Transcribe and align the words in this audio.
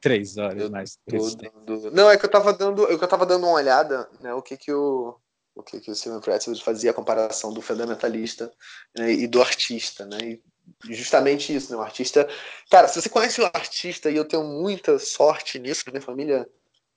Três 0.00 0.36
horas 0.36 0.70
mais. 0.70 0.98
Dando... 1.06 1.90
Não, 1.90 2.10
é 2.10 2.16
que 2.16 2.24
eu 2.24 2.30
tava 2.30 2.52
dando, 2.52 2.84
é 2.90 2.96
que 2.96 3.04
eu 3.04 3.08
tava 3.08 3.26
dando 3.26 3.46
uma 3.46 3.54
olhada, 3.54 4.08
né, 4.20 4.32
o 4.34 4.42
que 4.42 4.56
que 4.56 4.72
o 4.72 5.16
o 5.54 5.62
que, 5.62 5.80
que 5.80 5.90
o 5.90 5.94
Steven 5.94 6.20
Pressfield 6.20 6.62
fazia 6.62 6.90
a 6.90 6.94
comparação 6.94 7.52
do 7.52 7.60
fundamentalista 7.60 8.52
né, 8.96 9.12
e 9.12 9.26
do 9.26 9.42
artista, 9.42 10.06
né? 10.06 10.18
E 10.20 10.42
justamente 10.84 11.54
isso, 11.54 11.72
né? 11.72 11.78
O 11.78 11.82
artista, 11.82 12.28
cara, 12.70 12.88
se 12.88 13.00
você 13.00 13.08
conhece 13.08 13.40
o 13.40 13.46
artista 13.46 14.10
e 14.10 14.16
eu 14.16 14.24
tenho 14.24 14.44
muita 14.44 14.98
sorte 14.98 15.58
nisso, 15.58 15.84
minha 15.88 16.00
família 16.00 16.48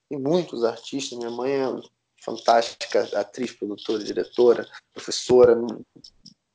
tem 0.10 0.20
muitos 0.20 0.64
artistas, 0.64 1.18
minha 1.18 1.32
mãe 1.32 1.52
é 1.52 1.66
fantástica, 2.24 3.10
atriz, 3.20 3.52
produtora, 3.52 4.04
diretora, 4.04 4.68
professora, 4.94 5.56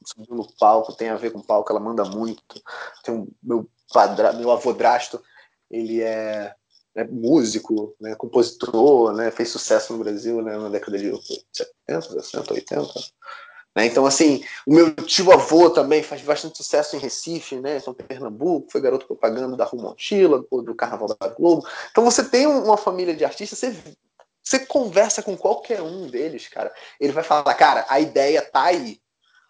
subiu 0.04 0.36
no 0.36 0.52
palco, 0.54 0.94
tem 0.94 1.10
a 1.10 1.16
ver 1.16 1.30
com 1.30 1.42
palco, 1.42 1.70
ela 1.70 1.80
manda 1.80 2.04
muito. 2.04 2.62
Tem 3.02 3.14
um, 3.14 3.28
meu 3.42 3.68
padra, 3.92 4.32
meu 4.32 4.50
avô 4.50 4.72
Drasto, 4.72 5.22
ele 5.70 6.02
é 6.02 6.54
né, 6.94 7.04
músico, 7.04 7.94
né, 8.00 8.14
compositor, 8.16 9.12
né, 9.12 9.30
fez 9.30 9.50
sucesso 9.50 9.92
no 9.92 10.02
Brasil 10.02 10.42
né, 10.42 10.56
na 10.56 10.68
década 10.68 10.98
de 10.98 11.12
70, 11.52 12.22
60, 12.22 12.54
80. 12.54 12.92
Né? 13.76 13.86
Então, 13.86 14.04
assim, 14.04 14.42
o 14.66 14.74
meu 14.74 14.94
tio 14.96 15.30
avô 15.30 15.70
também 15.70 16.02
faz 16.02 16.22
bastante 16.22 16.56
sucesso 16.56 16.96
em 16.96 16.98
Recife, 16.98 17.56
né, 17.56 17.76
então 17.76 17.94
Pernambuco, 17.94 18.70
foi 18.70 18.80
garoto 18.80 19.06
propaganda 19.06 19.56
da 19.56 19.64
Rua 19.64 19.82
Montila, 19.82 20.44
do 20.50 20.74
Carnaval 20.74 21.16
da 21.16 21.28
Globo. 21.28 21.66
Então, 21.90 22.04
você 22.04 22.24
tem 22.24 22.46
uma 22.46 22.76
família 22.76 23.14
de 23.14 23.24
artistas, 23.24 23.58
você, 23.58 23.76
você 24.42 24.58
conversa 24.60 25.22
com 25.22 25.36
qualquer 25.36 25.80
um 25.80 26.08
deles, 26.08 26.48
cara, 26.48 26.74
ele 26.98 27.12
vai 27.12 27.22
falar, 27.22 27.54
cara, 27.54 27.86
a 27.88 28.00
ideia 28.00 28.42
tá 28.42 28.64
aí, 28.64 29.00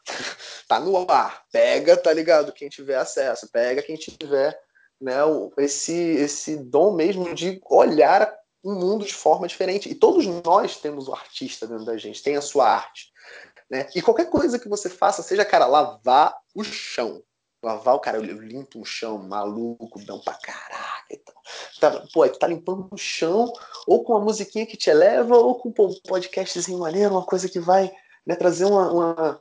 tá 0.68 0.78
no 0.78 1.10
ar, 1.10 1.44
pega, 1.50 1.96
tá 1.96 2.12
ligado? 2.12 2.52
Quem 2.52 2.68
tiver 2.68 2.96
acesso, 2.96 3.48
pega 3.50 3.82
quem 3.82 3.96
tiver 3.96 4.58
né, 5.00 5.16
esse, 5.58 5.92
esse 5.92 6.56
dom 6.56 6.94
mesmo 6.94 7.34
de 7.34 7.60
olhar 7.70 8.32
o 8.62 8.72
mundo 8.72 9.04
de 9.04 9.14
forma 9.14 9.46
diferente. 9.46 9.88
E 9.88 9.94
todos 9.94 10.26
nós 10.44 10.76
temos 10.76 11.08
o 11.08 11.14
artista 11.14 11.66
dentro 11.66 11.84
da 11.84 11.96
gente, 11.96 12.22
tem 12.22 12.36
a 12.36 12.42
sua 12.42 12.68
arte. 12.68 13.12
Né? 13.70 13.88
E 13.94 14.02
qualquer 14.02 14.30
coisa 14.30 14.58
que 14.58 14.68
você 14.68 14.88
faça, 14.88 15.22
seja, 15.22 15.44
cara, 15.44 15.66
lavar 15.66 16.34
o 16.54 16.64
chão. 16.64 17.22
Lavar 17.62 17.96
o 17.96 18.00
cara, 18.00 18.18
eu 18.18 18.40
limpo 18.40 18.78
um 18.78 18.84
chão, 18.84 19.18
maluco, 19.18 19.98
bom 20.06 20.20
pra 20.20 20.34
caraca 20.34 21.06
e 21.10 21.16
tal. 21.16 21.34
Tá, 21.80 22.06
pô, 22.12 22.28
tu 22.28 22.38
tá 22.38 22.46
limpando 22.46 22.88
o 22.90 22.96
chão, 22.96 23.52
ou 23.86 24.04
com 24.04 24.12
uma 24.12 24.24
musiquinha 24.24 24.64
que 24.64 24.76
te 24.76 24.90
eleva, 24.90 25.36
ou 25.36 25.56
com 25.56 25.68
um 25.68 26.00
podcastzinho 26.06 26.78
maneiro, 26.78 27.14
uma 27.14 27.24
coisa 27.24 27.48
que 27.48 27.58
vai 27.58 27.90
né, 28.24 28.36
trazer 28.36 28.64
uma, 28.64 28.92
uma 28.92 29.40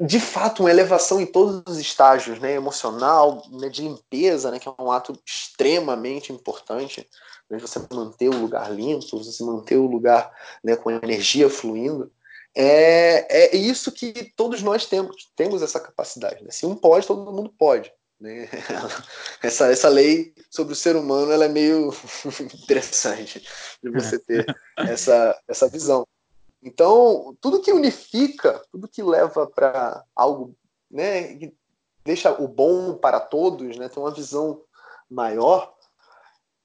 de 0.00 0.18
fato 0.18 0.62
uma 0.62 0.70
elevação 0.70 1.20
em 1.20 1.26
todos 1.26 1.62
os 1.66 1.78
estágios, 1.78 2.38
né, 2.40 2.54
emocional, 2.54 3.44
né, 3.50 3.68
de 3.68 3.82
limpeza, 3.82 4.50
né, 4.50 4.58
que 4.58 4.68
é 4.68 4.72
um 4.78 4.90
ato 4.90 5.16
extremamente 5.24 6.32
importante, 6.32 7.08
né, 7.48 7.58
você 7.58 7.80
manter 7.92 8.28
o 8.28 8.40
lugar 8.40 8.72
limpo, 8.72 9.22
você 9.22 9.44
manter 9.44 9.76
o 9.76 9.86
lugar 9.86 10.30
né, 10.64 10.74
com 10.74 10.90
energia 10.90 11.48
fluindo, 11.48 12.10
é, 12.54 13.52
é 13.52 13.56
isso 13.56 13.92
que 13.92 14.32
todos 14.36 14.62
nós 14.62 14.84
temos, 14.84 15.30
temos 15.36 15.62
essa 15.62 15.78
capacidade. 15.78 16.42
Né? 16.42 16.50
Se 16.50 16.66
um 16.66 16.74
pode, 16.74 17.06
todo 17.06 17.32
mundo 17.32 17.54
pode. 17.56 17.92
Né? 18.20 18.48
Essa, 19.40 19.70
essa 19.70 19.88
lei 19.88 20.34
sobre 20.50 20.72
o 20.72 20.76
ser 20.76 20.96
humano 20.96 21.30
ela 21.30 21.44
é 21.44 21.48
meio 21.48 21.94
interessante 22.60 23.46
de 23.80 23.90
você 23.90 24.18
ter 24.18 24.44
essa, 24.76 25.40
essa 25.46 25.68
visão. 25.68 26.04
Então, 26.62 27.36
tudo 27.40 27.62
que 27.62 27.72
unifica, 27.72 28.62
tudo 28.70 28.88
que 28.88 29.02
leva 29.02 29.46
para 29.46 30.04
algo, 30.14 30.54
né, 30.90 31.34
que 31.34 31.54
deixa 32.04 32.32
o 32.32 32.48
bom 32.48 32.94
para 32.94 33.20
todos, 33.20 33.76
né, 33.76 33.88
tem 33.88 34.02
uma 34.02 34.14
visão 34.14 34.62
maior, 35.08 35.74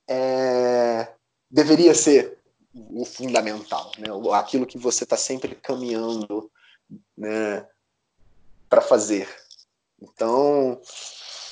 é, 0.08 1.14
deveria 1.50 1.94
ser 1.94 2.40
o 2.74 3.06
fundamental, 3.06 3.92
né, 4.00 4.08
aquilo 4.34 4.66
que 4.66 4.78
você 4.78 5.04
está 5.04 5.16
sempre 5.16 5.54
caminhando 5.56 6.52
né, 7.16 7.68
para 8.68 8.82
fazer. 8.82 9.30
Então, 10.02 10.82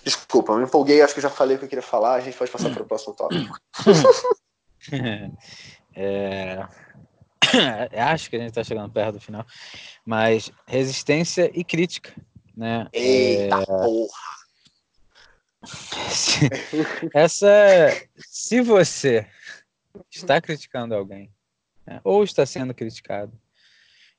desculpa, 0.04 0.58
me 0.58 0.64
empolguei, 0.64 1.02
acho 1.02 1.14
que 1.14 1.22
já 1.22 1.30
falei 1.30 1.56
o 1.56 1.60
que 1.60 1.66
eu 1.66 1.70
queria 1.70 1.84
falar, 1.84 2.16
a 2.16 2.20
gente 2.22 2.38
pode 2.38 2.52
passar 2.52 2.74
para 2.74 2.82
o 2.82 2.88
próximo 2.88 3.14
tópico. 3.14 3.56
é, 5.94 6.68
acho 7.98 8.30
que 8.30 8.36
a 8.36 8.40
gente 8.40 8.50
está 8.50 8.64
chegando 8.64 8.92
perto 8.92 9.14
do 9.14 9.22
final, 9.22 9.46
mas 10.06 10.52
resistência 10.66 11.52
e 11.54 11.64
crítica, 11.64 12.14
né? 12.56 12.88
Eita 12.94 13.62
é... 13.62 13.66
porra! 13.66 14.32
Essa, 17.14 17.48
se 18.18 18.62
você 18.62 19.28
está 20.10 20.42
criticando 20.42 20.96
alguém, 20.96 21.32
né, 21.86 22.02
ou 22.04 22.24
está 22.24 22.46
sendo 22.46 22.74
criticado, 22.74 23.32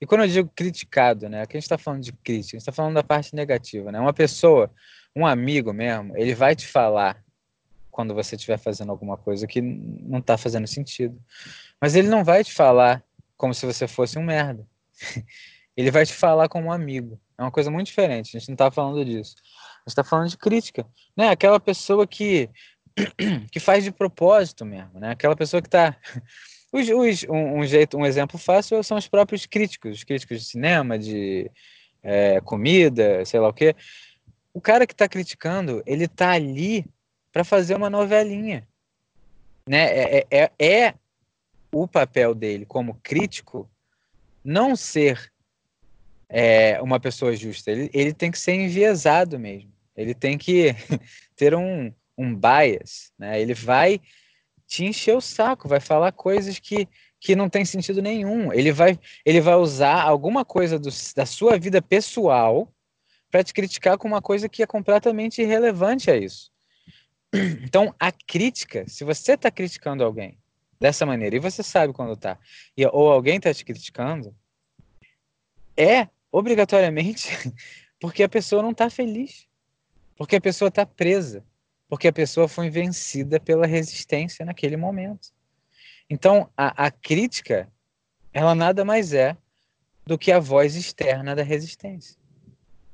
e 0.01 0.07
quando 0.07 0.23
eu 0.23 0.29
digo 0.29 0.53
criticado, 0.55 1.29
né, 1.29 1.43
aqui 1.43 1.57
a 1.57 1.61
gente 1.61 1.65
está 1.65 1.79
falando 1.79 2.03
de 2.03 2.13
crítica, 2.13 2.57
a 2.57 2.59
gente 2.59 2.63
está 2.63 2.73
falando 2.73 2.95
da 2.95 3.05
parte 3.05 3.35
negativa, 3.35 3.93
né? 3.93 4.01
Uma 4.01 4.13
pessoa, 4.13 4.71
um 5.15 5.25
amigo 5.27 5.73
mesmo, 5.73 6.17
ele 6.17 6.35
vai 6.35 6.57
te 6.57 6.67
falar 6.67 7.23
quando 7.93 8.15
você 8.15 8.35
estiver 8.35 8.59
fazendo 8.59 8.91
alguma 8.91 9.17
coisa 9.17 9.47
que 9.47 9.61
não 9.61 10.19
está 10.19 10.37
fazendo 10.39 10.67
sentido. 10.67 11.21
Mas 11.81 11.95
ele 11.95 12.09
não 12.09 12.25
vai 12.25 12.43
te 12.43 12.53
falar 12.53 13.05
como 13.43 13.53
se 13.53 13.67
você 13.67 13.89
fosse 13.89 14.17
um 14.17 14.23
merda. 14.23 14.65
Ele 15.77 15.91
vai 15.91 16.07
te 16.07 16.13
falar 16.13 16.49
como 16.49 16.69
um 16.69 16.73
amigo. 16.73 17.21
É 17.37 17.43
uma 17.43 17.51
coisa 17.51 17.73
muito 17.73 17.89
diferente. 17.89 18.37
A 18.37 18.39
gente 18.39 18.51
não 18.51 18.55
está 18.55 18.71
falando 18.71 19.05
disso. 19.05 19.35
A 19.37 19.81
gente 19.81 19.89
está 19.89 20.05
falando 20.05 20.29
de 20.29 20.39
crítica. 20.39 20.87
Né? 21.17 21.29
Aquela 21.29 21.59
pessoa 21.59 22.07
que, 22.07 22.49
que 23.51 23.59
faz 23.59 23.83
de 23.83 23.91
propósito 23.91 24.65
mesmo. 24.65 25.01
Né? 25.01 25.11
Aquela 25.11 25.35
pessoa 25.35 25.61
que 25.61 25.67
está. 25.67 25.97
Os, 26.73 26.89
os, 26.89 27.25
um, 27.29 27.59
um, 27.59 27.67
jeito, 27.67 27.99
um 27.99 28.07
exemplo 28.07 28.39
fácil 28.39 28.83
são 28.83 28.97
os 28.97 29.07
próprios 29.07 29.45
críticos, 29.45 29.99
os 29.99 30.05
críticos 30.05 30.39
de 30.39 30.47
cinema, 30.47 30.99
de 30.99 31.51
é, 32.03 32.41
comida, 32.41 33.23
sei 33.27 33.41
lá 33.41 33.49
o 33.49 33.53
quê. 33.53 33.77
O 34.55 34.61
cara 34.61 34.87
que 34.87 34.95
está 34.95 35.07
criticando, 35.07 35.83
ele 35.85 36.05
está 36.05 36.31
ali 36.31 36.87
para 37.31 37.45
fazer 37.45 37.75
uma 37.75 37.91
novelinha. 37.91 38.67
Né? 39.69 39.85
É, 39.85 40.27
é, 40.31 40.51
é, 40.59 40.67
é 40.67 40.95
o 41.73 41.89
papel 41.89 42.35
dele 42.35 42.67
como 42.67 43.01
crítico 43.03 43.69
não 44.45 44.77
ser 44.77 45.33
é, 46.29 46.81
uma 46.83 47.01
pessoa 47.01 47.35
justa. 47.35 47.71
Ele, 47.71 47.91
ele 47.93 48.13
tem 48.13 48.31
que 48.31 48.39
ser 48.39 48.55
enviesado 48.55 49.39
mesmo. 49.39 49.73
Ele 49.97 50.15
tem 50.15 50.37
que 50.37 50.75
ter 51.35 51.55
um, 51.55 51.93
um 52.17 52.35
bias. 52.35 53.13
Né? 53.19 53.41
Ele 53.41 53.55
vai 53.55 54.01
te 54.67 54.85
encher 54.85 55.17
o 55.17 55.21
saco, 55.21 55.69
vai 55.69 55.81
falar 55.81 56.13
coisas 56.13 56.59
que, 56.59 56.89
que 57.21 57.37
não 57.37 57.49
tem 57.49 57.65
sentido 57.65 58.01
nenhum. 58.03 58.53
Ele 58.53 58.73
vai, 58.73 58.99
ele 59.25 59.41
vai 59.41 59.55
usar 59.55 60.03
alguma 60.03 60.45
coisa 60.45 60.79
do, 60.79 60.89
da 61.15 61.27
sua 61.27 61.59
vida 61.59 61.81
pessoal 61.81 62.73
para 63.31 63.45
te 63.45 63.55
criticar 63.55 63.97
com 63.97 64.09
uma 64.09 64.21
coisa 64.21 64.49
que 64.49 64.63
é 64.63 64.67
completamente 64.67 65.41
irrelevante 65.41 66.11
a 66.11 66.17
isso. 66.17 66.51
Então, 67.65 67.95
a 67.99 68.13
crítica, 68.13 68.85
se 68.87 69.05
você 69.05 69.33
está 69.33 69.51
criticando 69.51 70.05
alguém 70.05 70.37
dessa 70.83 71.07
maneira. 71.07 71.37
E 71.37 71.39
você 71.39 71.63
sabe 71.63 71.93
quando 71.93 72.17
tá. 72.17 72.37
E, 72.77 72.85
ou 72.87 73.11
alguém 73.11 73.39
tá 73.39 73.55
te 73.55 73.65
criticando, 73.65 74.35
é 75.77 76.09
obrigatoriamente 76.31 77.29
porque 78.01 78.25
a 78.25 78.29
pessoa 78.29 78.63
não 78.63 78.75
tá 78.75 78.91
feliz. 78.91 79.47
Porque 80.17 80.37
a 80.37 80.41
pessoa 80.41 80.71
tá 80.71 80.85
presa. 80.85 81.45
Porque 81.89 82.09
a 82.09 82.13
pessoa 82.13 82.49
foi 82.49 82.69
vencida 82.69 83.39
pela 83.39 83.65
resistência 83.65 84.45
naquele 84.45 84.77
momento. 84.77 85.29
Então, 86.11 86.51
a, 86.57 86.87
a 86.87 86.91
crítica, 86.91 87.71
ela 88.33 88.55
nada 88.55 88.85
mais 88.85 89.13
é 89.13 89.37
do 90.05 90.19
que 90.19 90.33
a 90.33 90.41
voz 90.41 90.75
externa 90.75 91.37
da 91.37 91.45
resistência. 91.45 92.17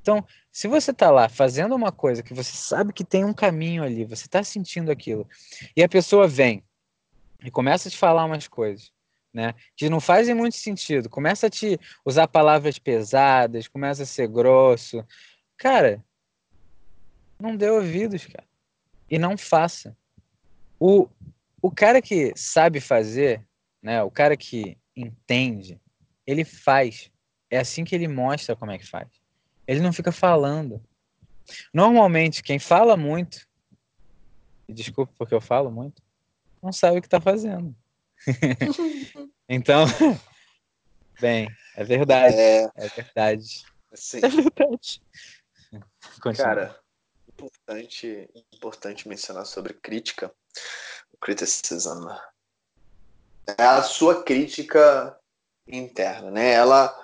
Então, 0.03 0.25
se 0.53 0.69
você 0.69 0.91
está 0.91 1.11
lá 1.11 1.29
fazendo 1.29 1.75
uma 1.75 1.91
coisa 1.91 2.23
que 2.23 2.35
você 2.35 2.53
sabe 2.53 2.93
que 2.93 3.05
tem 3.05 3.25
um 3.25 3.33
caminho 3.33 3.83
ali, 3.83 4.05
você 4.05 4.27
está 4.27 4.43
sentindo 4.43 4.91
aquilo, 4.91 5.27
e 5.77 5.83
a 5.83 5.89
pessoa 5.89 6.29
vem 6.29 6.63
e 7.43 7.51
começa 7.51 7.89
a 7.89 7.91
te 7.91 7.97
falar 7.97 8.25
umas 8.25 8.49
coisas, 8.49 8.93
né? 9.33 9.55
Que 9.77 9.89
não 9.89 10.01
fazem 10.01 10.35
muito 10.35 10.57
sentido. 10.57 11.09
Começa 11.09 11.47
a 11.47 11.51
te 11.51 11.79
usar 12.05 12.27
palavras 12.29 12.79
pesadas, 12.79 13.69
começa 13.69 14.03
a 14.03 14.07
ser 14.07 14.29
grosso. 14.29 15.05
Cara, 15.57 16.05
não 17.39 17.57
dê 17.57 17.71
ouvidos, 17.71 18.27
cara. 18.27 18.47
E 19.11 19.19
não 19.19 19.37
faça. 19.37 19.97
O, 20.79 21.09
o 21.63 21.71
cara 21.71 22.03
que 22.03 22.33
sabe 22.37 22.81
fazer, 22.81 23.45
né? 23.83 24.03
O 24.03 24.11
cara 24.11 24.37
que 24.37 24.77
entende, 24.97 25.81
ele 26.27 26.45
faz. 26.45 27.11
É 27.51 27.59
assim 27.59 27.85
que 27.85 27.95
ele 27.95 28.09
mostra 28.09 28.57
como 28.57 28.73
é 28.73 28.79
que 28.79 28.87
faz. 28.87 29.09
Ele 29.67 29.81
não 29.81 29.93
fica 29.93 30.11
falando. 30.11 30.83
Normalmente, 31.73 32.43
quem 32.43 32.59
fala 32.59 32.97
muito, 32.97 33.47
desculpa 34.69 35.13
porque 35.17 35.35
eu 35.35 35.41
falo 35.41 35.71
muito, 35.71 36.03
não 36.63 36.73
sabe 36.73 36.99
o 36.99 37.01
que 37.01 37.07
está 37.07 37.21
fazendo. 37.21 37.75
então, 39.49 39.85
bem, 41.21 41.49
é 41.77 41.85
verdade. 41.85 42.37
É, 42.37 42.71
é 42.75 42.89
verdade. 42.89 43.65
Assim, 43.93 44.19
é 44.19 44.29
verdade. 44.29 45.03
Continua. 46.21 46.47
Cara, 46.47 46.81
importante, 47.29 48.31
importante 48.53 49.09
mencionar 49.09 49.47
sobre 49.47 49.75
crítica, 49.75 50.33
criticism. 51.21 52.09
É 53.59 53.63
a 53.63 53.83
sua 53.83 54.23
crítica 54.23 55.19
interna, 55.67 56.31
né? 56.31 56.53
Ela 56.53 56.95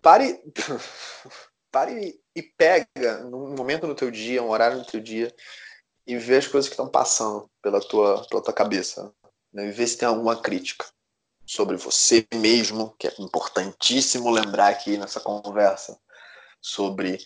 pare 0.00 0.42
pare 1.70 2.20
e 2.36 2.42
pega 2.42 3.24
num 3.24 3.54
momento 3.54 3.86
no 3.86 3.94
teu 3.94 4.10
dia, 4.10 4.42
um 4.42 4.50
horário 4.50 4.78
no 4.78 4.84
teu 4.84 5.00
dia 5.00 5.34
e 6.06 6.16
vê 6.16 6.36
as 6.36 6.46
coisas 6.46 6.68
que 6.68 6.74
estão 6.74 6.88
passando 6.88 7.48
pela 7.62 7.80
tua 7.80 8.26
pela 8.28 8.42
tua 8.42 8.52
cabeça, 8.52 9.12
né? 9.52 9.68
E 9.68 9.70
vê 9.70 9.86
se 9.86 9.98
tem 9.98 10.08
alguma 10.08 10.40
crítica 10.40 10.86
sobre 11.46 11.76
você 11.76 12.26
mesmo, 12.34 12.94
que 12.98 13.06
é 13.06 13.14
importantíssimo 13.18 14.30
lembrar 14.30 14.68
aqui 14.68 14.96
nessa 14.96 15.20
conversa 15.20 15.98
sobre 16.60 17.18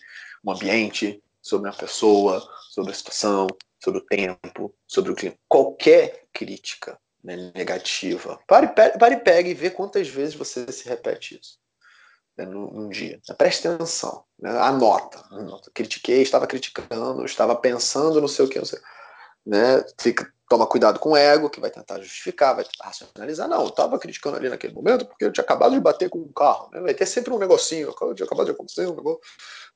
o 0.43 0.51
ambiente, 0.51 1.23
sobre 1.41 1.69
a 1.69 1.73
pessoa, 1.73 2.45
sobre 2.71 2.91
a 2.91 2.95
situação, 2.95 3.47
sobre 3.81 3.99
o 3.99 4.05
tempo, 4.05 4.75
sobre 4.87 5.11
o 5.11 5.15
clima. 5.15 5.35
Qualquer 5.47 6.27
crítica 6.33 6.99
né, 7.23 7.51
negativa. 7.55 8.39
Pare, 8.47 8.67
pare, 8.67 8.97
pare 8.97 9.49
e 9.49 9.53
vê 9.53 9.69
quantas 9.69 10.07
vezes 10.07 10.35
você 10.35 10.69
se 10.71 10.87
repete 10.87 11.39
isso 11.39 11.58
né, 12.39 12.45
num, 12.45 12.89
dia. 12.89 13.19
Preste 13.37 13.67
atenção, 13.67 14.23
né, 14.39 14.49
anota, 14.49 15.21
anota. 15.29 15.69
Critiquei, 15.73 16.21
estava 16.21 16.47
criticando, 16.47 17.25
estava 17.25 17.55
pensando, 17.55 18.21
não 18.21 18.27
sei 18.27 18.45
o 18.45 18.49
que, 18.49 18.57
não 18.57 18.65
sei. 18.65 18.79
Né, 19.45 19.83
fica, 19.99 20.31
toma 20.47 20.65
cuidado 20.65 20.99
com 20.99 21.11
o 21.11 21.17
ego, 21.17 21.49
que 21.49 21.59
vai 21.59 21.69
tentar 21.69 21.99
justificar, 21.99 22.55
vai 22.55 22.63
tentar 22.63 22.85
racionalizar. 22.85 23.47
Não, 23.47 23.63
eu 23.63 23.69
estava 23.69 23.99
criticando 23.99 24.37
ali 24.37 24.49
naquele 24.49 24.73
momento 24.73 25.05
porque 25.05 25.25
eu 25.25 25.31
tinha 25.31 25.43
acabado 25.43 25.73
de 25.73 25.81
bater 25.81 26.09
com 26.09 26.19
um 26.19 26.31
carro. 26.31 26.69
Né? 26.71 26.79
Vai 26.79 26.93
ter 26.93 27.05
sempre 27.05 27.33
um 27.33 27.39
negocinho, 27.39 27.93
tinha 28.15 28.25
acabado 28.25 28.45
de 28.45 28.51
acontecer 28.51 28.87
um 28.87 28.95
negócio. 28.95 29.21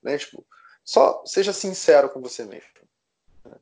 Né? 0.02 0.18
Tipo, 0.18 0.46
só 0.86 1.22
seja 1.26 1.52
sincero 1.52 2.10
com 2.10 2.22
você 2.22 2.46
mesmo. 2.46 2.70
Né? 3.46 3.56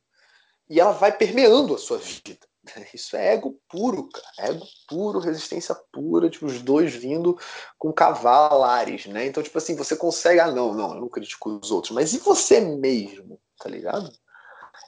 E 0.70 0.80
ela 0.80 0.92
vai 0.92 1.12
permeando 1.12 1.74
a 1.74 1.78
sua 1.78 1.98
vida. 1.98 2.51
Isso 2.94 3.16
é 3.16 3.34
ego 3.34 3.60
puro, 3.70 4.10
cara. 4.10 4.50
Ego 4.50 4.66
puro, 4.88 5.20
resistência 5.20 5.76
pura, 5.92 6.30
tipo, 6.30 6.46
os 6.46 6.62
dois 6.62 6.94
vindo 6.94 7.38
com 7.78 7.92
cavalares, 7.92 9.06
né? 9.06 9.26
Então, 9.26 9.44
tipo 9.44 9.58
assim, 9.58 9.76
você 9.76 9.96
consegue. 9.96 10.40
Ah, 10.40 10.52
não, 10.52 10.74
não, 10.74 10.96
eu 10.96 11.02
não 11.02 11.10
critico 11.10 11.60
os 11.62 11.72
outros, 11.72 11.94
mas 11.94 12.14
e 12.14 12.20
você 12.20 12.60
mesmo, 12.60 13.40
tá 13.58 13.70
ligado? 13.70 14.12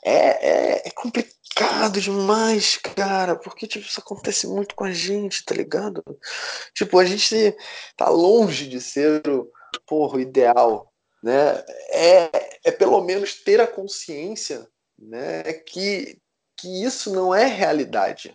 É, 0.06 0.82
é, 0.82 0.88
é 0.88 0.92
complicado 0.92 2.00
demais, 2.02 2.78
cara, 2.78 3.36
porque 3.36 3.68
tipo, 3.68 3.86
isso 3.86 4.00
acontece 4.00 4.48
muito 4.48 4.76
com 4.76 4.84
a 4.84 4.92
gente, 4.92 5.46
tá 5.46 5.56
ligado? 5.56 6.04
Tipo, 6.74 7.00
a 7.00 7.06
gente 7.06 7.56
tá 7.96 8.10
longe 8.10 8.68
de 8.68 8.82
ser 8.82 9.26
o, 9.28 9.50
porra, 9.86 10.22
ideal, 10.22 10.92
né? 11.24 11.64
É, 11.92 12.60
é 12.66 12.72
pelo 12.72 13.02
menos 13.02 13.36
ter 13.44 13.62
a 13.62 13.68
consciência 13.68 14.68
né, 14.98 15.44
que, 15.54 16.20
que 16.64 16.84
isso 16.84 17.14
não 17.14 17.36
é 17.36 17.46
realidade, 17.46 18.34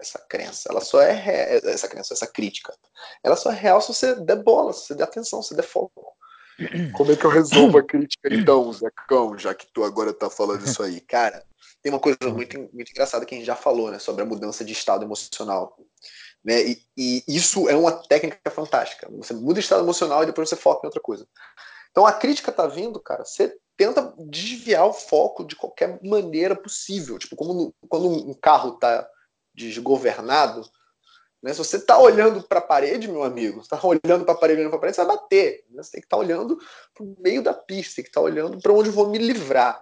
essa 0.00 0.18
crença. 0.18 0.68
Ela 0.68 0.80
só 0.80 1.00
é 1.00 1.12
re... 1.12 1.60
essa 1.70 1.86
crença, 1.86 2.12
essa 2.12 2.26
crítica. 2.26 2.74
Ela 3.22 3.36
só 3.36 3.52
é 3.52 3.54
real 3.54 3.80
se 3.80 3.94
você 3.94 4.16
der 4.16 4.42
bola, 4.42 4.72
se 4.72 4.86
você 4.86 4.94
der 4.96 5.04
atenção, 5.04 5.40
se 5.40 5.50
você 5.50 5.54
der 5.54 5.62
foco. 5.62 6.16
Como 6.96 7.12
é 7.12 7.16
que 7.16 7.24
eu 7.24 7.30
resolvo 7.30 7.78
a 7.78 7.82
crítica 7.84 8.34
então, 8.34 8.72
Zecão, 8.72 9.38
já 9.38 9.54
que 9.54 9.68
tu 9.72 9.84
agora 9.84 10.12
tá 10.12 10.28
falando 10.28 10.66
isso 10.66 10.82
aí? 10.82 11.00
Cara, 11.00 11.44
tem 11.80 11.92
uma 11.92 12.00
coisa 12.00 12.18
muito, 12.24 12.58
muito 12.72 12.90
engraçada 12.90 13.24
que 13.24 13.36
a 13.36 13.38
gente 13.38 13.46
já 13.46 13.54
falou, 13.54 13.92
né, 13.92 14.00
sobre 14.00 14.22
a 14.22 14.26
mudança 14.26 14.64
de 14.64 14.72
estado 14.72 15.04
emocional. 15.04 15.78
Né? 16.44 16.62
E, 16.62 16.82
e 16.96 17.22
isso 17.28 17.68
é 17.68 17.76
uma 17.76 17.92
técnica 17.92 18.50
fantástica. 18.50 19.08
Você 19.18 19.34
muda 19.34 19.54
de 19.54 19.60
estado 19.60 19.84
emocional 19.84 20.24
e 20.24 20.26
depois 20.26 20.48
você 20.48 20.56
foca 20.56 20.80
em 20.82 20.88
outra 20.88 21.00
coisa. 21.00 21.24
Então 21.92 22.04
a 22.04 22.12
crítica 22.12 22.50
tá 22.50 22.66
vindo, 22.66 22.98
cara, 22.98 23.24
você 23.24 23.56
tenta 23.78 24.12
desviar 24.18 24.84
o 24.84 24.92
foco 24.92 25.44
de 25.44 25.54
qualquer 25.54 26.00
maneira 26.02 26.56
possível. 26.56 27.16
Tipo, 27.16 27.36
como 27.36 27.72
quando 27.88 28.08
um 28.08 28.34
carro 28.34 28.72
tá 28.72 29.08
desgovernado, 29.54 30.68
né? 31.40 31.52
Se 31.52 31.58
você 31.58 31.78
tá 31.78 31.96
olhando 31.96 32.42
para 32.42 32.58
a 32.58 32.62
parede, 32.62 33.06
meu 33.06 33.22
amigo, 33.22 33.60
está 33.60 33.78
olhando 33.82 34.24
para 34.24 34.34
a 34.34 34.36
parede, 34.36 34.60
olhando 34.60 34.70
para 34.70 34.78
a 34.78 34.80
parede, 34.80 34.96
você 34.96 35.04
vai 35.04 35.16
bater. 35.16 35.64
Né? 35.70 35.82
Você 35.82 35.92
tem 35.92 36.00
que 36.00 36.06
estar 36.06 36.16
tá 36.16 36.20
olhando 36.20 36.58
para 36.92 37.04
o 37.04 37.16
meio 37.20 37.40
da 37.40 37.54
pista, 37.54 37.96
tem 37.96 38.04
que 38.04 38.10
estar 38.10 38.20
tá 38.20 38.26
olhando 38.26 38.60
para 38.60 38.72
onde 38.72 38.88
eu 38.88 38.92
vou 38.92 39.08
me 39.08 39.18
livrar. 39.18 39.80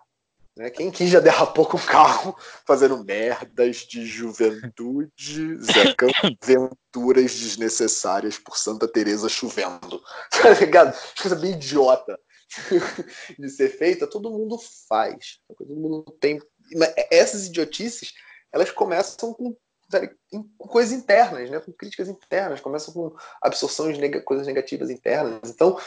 Né? 0.54 0.68
Quem, 0.68 0.90
quem 0.90 1.06
já 1.06 1.18
derrapou 1.18 1.64
com 1.64 1.78
o 1.78 1.82
carro 1.82 2.36
fazendo 2.66 3.02
merdas 3.02 3.78
de 3.78 4.04
juventude, 4.04 5.58
Zecão, 5.58 6.10
aventuras 6.42 7.34
desnecessárias 7.34 8.38
por 8.38 8.58
Santa 8.58 8.86
Teresa 8.86 9.28
chovendo. 9.30 10.02
Tá 10.30 10.50
ligado? 10.50 10.94
Coisa 11.20 11.36
bem 11.36 11.52
idiota 11.52 12.18
de 13.38 13.48
ser 13.48 13.68
feita, 13.68 14.06
todo 14.06 14.30
mundo 14.30 14.58
faz. 14.88 15.38
Todo 15.56 15.74
mundo 15.74 16.04
tem. 16.20 16.40
Mas 16.74 16.92
essas 17.10 17.46
idiotices, 17.46 18.12
elas 18.52 18.70
começam 18.70 19.32
com, 19.34 19.56
com 20.30 20.68
coisas 20.68 20.92
internas, 20.92 21.50
né? 21.50 21.60
com 21.60 21.72
críticas 21.72 22.08
internas, 22.08 22.60
começam 22.60 22.92
com 22.92 23.14
absorção 23.42 23.92
de 23.92 24.00
neg 24.00 24.20
coisas 24.22 24.46
negativas 24.46 24.90
internas. 24.90 25.50
Então, 25.50 25.78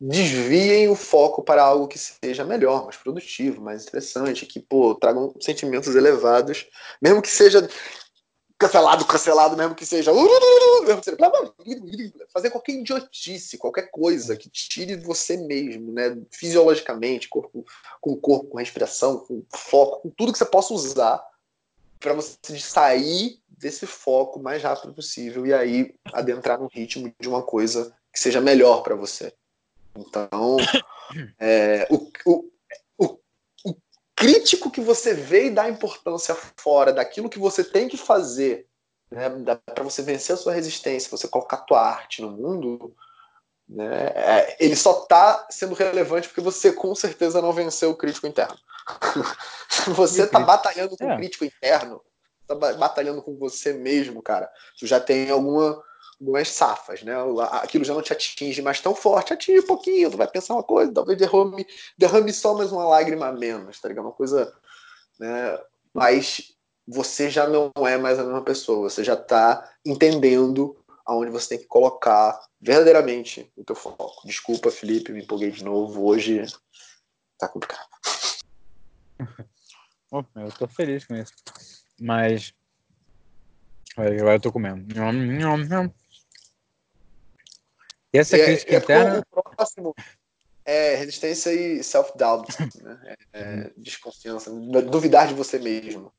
desviem 0.00 0.88
o 0.88 0.96
foco 0.96 1.42
para 1.42 1.62
algo 1.62 1.88
que 1.88 1.98
seja 1.98 2.44
melhor, 2.44 2.84
mais 2.84 2.96
produtivo, 2.96 3.62
mais 3.62 3.84
interessante, 3.84 4.46
que 4.46 4.60
pô, 4.60 4.94
tragam 4.94 5.34
sentimentos 5.40 5.94
elevados, 5.94 6.66
mesmo 7.00 7.22
que 7.22 7.30
seja 7.30 7.68
cancelado, 8.58 9.04
cancelado, 9.04 9.56
mesmo 9.56 9.74
que 9.74 9.86
seja. 9.86 10.12
Fazer 12.32 12.50
qualquer 12.50 12.72
idiotice, 12.72 13.58
qualquer 13.58 13.90
coisa 13.90 14.36
que 14.36 14.48
tire 14.48 14.96
você 14.96 15.36
mesmo, 15.36 15.92
né, 15.92 16.16
fisiologicamente, 16.30 17.28
corpo, 17.28 17.64
com 18.00 18.12
o 18.12 18.16
corpo, 18.16 18.50
com 18.50 18.58
respiração, 18.58 19.18
com 19.18 19.42
foco, 19.54 20.02
com 20.02 20.10
tudo 20.10 20.32
que 20.32 20.38
você 20.38 20.46
possa 20.46 20.72
usar 20.72 21.22
para 21.98 22.12
você 22.12 22.58
sair 22.58 23.40
desse 23.48 23.86
foco 23.86 24.38
o 24.38 24.42
mais 24.42 24.62
rápido 24.62 24.92
possível 24.92 25.46
e 25.46 25.54
aí 25.54 25.94
adentrar 26.12 26.60
no 26.60 26.68
ritmo 26.68 27.12
de 27.18 27.28
uma 27.28 27.42
coisa 27.42 27.94
que 28.12 28.20
seja 28.20 28.40
melhor 28.40 28.82
para 28.82 28.94
você. 28.94 29.32
Então, 29.96 30.56
é, 31.38 31.86
o, 31.90 32.50
crítico 34.24 34.70
que 34.70 34.80
você 34.80 35.14
vê 35.14 35.46
e 35.46 35.50
dá 35.50 35.68
importância 35.68 36.36
fora 36.56 36.92
daquilo 36.92 37.28
que 37.28 37.38
você 37.38 37.62
tem 37.62 37.88
que 37.88 37.96
fazer 37.96 38.66
né, 39.10 39.30
para 39.74 39.84
você 39.84 40.02
vencer 40.02 40.34
a 40.34 40.36
sua 40.36 40.52
resistência, 40.52 41.10
você 41.10 41.28
colocar 41.28 41.56
a 41.58 41.60
tua 41.60 41.80
arte 41.80 42.22
no 42.22 42.30
mundo, 42.30 42.94
né, 43.68 44.12
é, 44.14 44.56
ele 44.58 44.76
só 44.76 45.02
está 45.02 45.46
sendo 45.50 45.74
relevante 45.74 46.28
porque 46.28 46.40
você 46.40 46.72
com 46.72 46.94
certeza 46.94 47.40
não 47.40 47.52
venceu 47.52 47.90
o 47.90 47.96
crítico 47.96 48.26
interno. 48.26 48.56
você 49.94 50.22
está 50.22 50.40
batalhando 50.40 50.96
com 50.96 51.06
o 51.06 51.12
é. 51.12 51.16
crítico 51.16 51.44
interno, 51.44 52.02
está 52.42 52.54
batalhando 52.54 53.22
com 53.22 53.36
você 53.36 53.72
mesmo, 53.72 54.22
cara. 54.22 54.50
Tu 54.78 54.86
já 54.86 55.00
tem 55.00 55.30
alguma 55.30 55.82
algumas 56.20 56.48
safas, 56.48 57.02
né? 57.02 57.14
Aquilo 57.52 57.84
já 57.84 57.94
não 57.94 58.02
te 58.02 58.12
atinge 58.12 58.62
mais 58.62 58.80
tão 58.80 58.94
forte, 58.94 59.32
atinge 59.32 59.60
um 59.60 59.66
pouquinho, 59.66 60.10
tu 60.10 60.16
vai 60.16 60.28
pensar 60.28 60.54
uma 60.54 60.62
coisa, 60.62 60.92
talvez 60.92 61.18
derrame, 61.18 61.66
derrame 61.96 62.32
só 62.32 62.54
mais 62.54 62.72
uma 62.72 62.84
lágrima 62.84 63.26
a 63.26 63.32
menos, 63.32 63.80
tá 63.80 63.88
ligado? 63.88 64.04
Uma 64.04 64.12
coisa, 64.12 64.52
né? 65.18 65.58
Mas 65.92 66.54
você 66.86 67.30
já 67.30 67.46
não 67.46 67.72
é 67.86 67.96
mais 67.96 68.18
a 68.18 68.24
mesma 68.24 68.42
pessoa, 68.42 68.90
você 68.90 69.02
já 69.02 69.16
tá 69.16 69.72
entendendo 69.84 70.76
aonde 71.06 71.30
você 71.30 71.50
tem 71.50 71.58
que 71.58 71.66
colocar 71.66 72.40
verdadeiramente 72.60 73.50
o 73.56 73.64
teu 73.64 73.76
foco. 73.76 74.26
Desculpa, 74.26 74.70
Felipe, 74.70 75.12
me 75.12 75.22
empolguei 75.22 75.50
de 75.50 75.62
novo, 75.62 76.06
hoje 76.06 76.44
tá 77.38 77.48
complicado. 77.48 77.88
eu 80.36 80.52
tô 80.58 80.66
feliz 80.66 81.04
com 81.04 81.14
isso. 81.14 81.32
Mas 82.00 82.54
Agora 83.96 84.34
eu 84.34 84.40
tô 84.40 84.50
comendo. 84.50 84.84
E 84.92 84.98
essa 88.18 88.36
é, 88.36 88.44
crítica 88.44 88.74
é, 88.74 88.78
interna. 88.78 89.22
O 89.32 89.42
próximo 89.42 89.94
é 90.64 90.94
resistência 90.96 91.52
e 91.52 91.82
self-doubt, 91.82 92.48
né? 92.82 92.98
É, 93.04 93.40
é, 93.40 93.70
desconfiança, 93.76 94.50
duvidar 94.50 95.28
de 95.28 95.34
você 95.34 95.58
mesmo. 95.58 96.12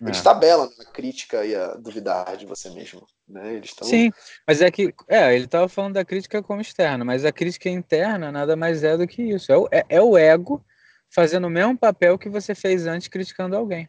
Eles 0.00 0.18
é. 0.18 0.22
tabelam 0.22 0.68
a 0.78 0.84
crítica 0.84 1.44
e 1.44 1.54
a 1.54 1.74
duvidar 1.74 2.36
de 2.36 2.44
você 2.44 2.68
mesmo. 2.68 3.06
Né? 3.26 3.54
Eles 3.54 3.72
tão... 3.72 3.88
Sim, 3.88 4.10
mas 4.46 4.60
é 4.60 4.70
que 4.70 4.94
é, 5.08 5.34
ele 5.34 5.46
estava 5.46 5.68
falando 5.68 5.94
da 5.94 6.04
crítica 6.04 6.42
como 6.42 6.60
externa, 6.60 7.02
mas 7.04 7.24
a 7.24 7.32
crítica 7.32 7.70
interna 7.70 8.30
nada 8.30 8.54
mais 8.54 8.84
é 8.84 8.96
do 8.96 9.06
que 9.06 9.22
isso. 9.22 9.50
É 9.50 9.56
o, 9.56 9.68
é, 9.72 9.84
é 9.88 10.02
o 10.02 10.18
ego 10.18 10.62
fazendo 11.08 11.46
o 11.46 11.50
mesmo 11.50 11.78
papel 11.78 12.18
que 12.18 12.28
você 12.28 12.54
fez 12.54 12.86
antes 12.86 13.08
criticando 13.08 13.56
alguém. 13.56 13.88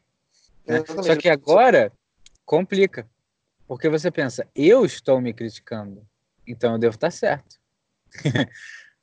Né? 0.65 0.81
Só 1.03 1.15
que 1.15 1.27
agora 1.27 1.91
complica. 2.45 3.07
Porque 3.67 3.89
você 3.89 4.09
pensa, 4.09 4.47
eu 4.55 4.85
estou 4.85 5.19
me 5.19 5.33
criticando. 5.33 6.07
Então 6.47 6.73
eu 6.73 6.79
devo 6.79 6.95
estar 6.95 7.11
certo. 7.11 7.57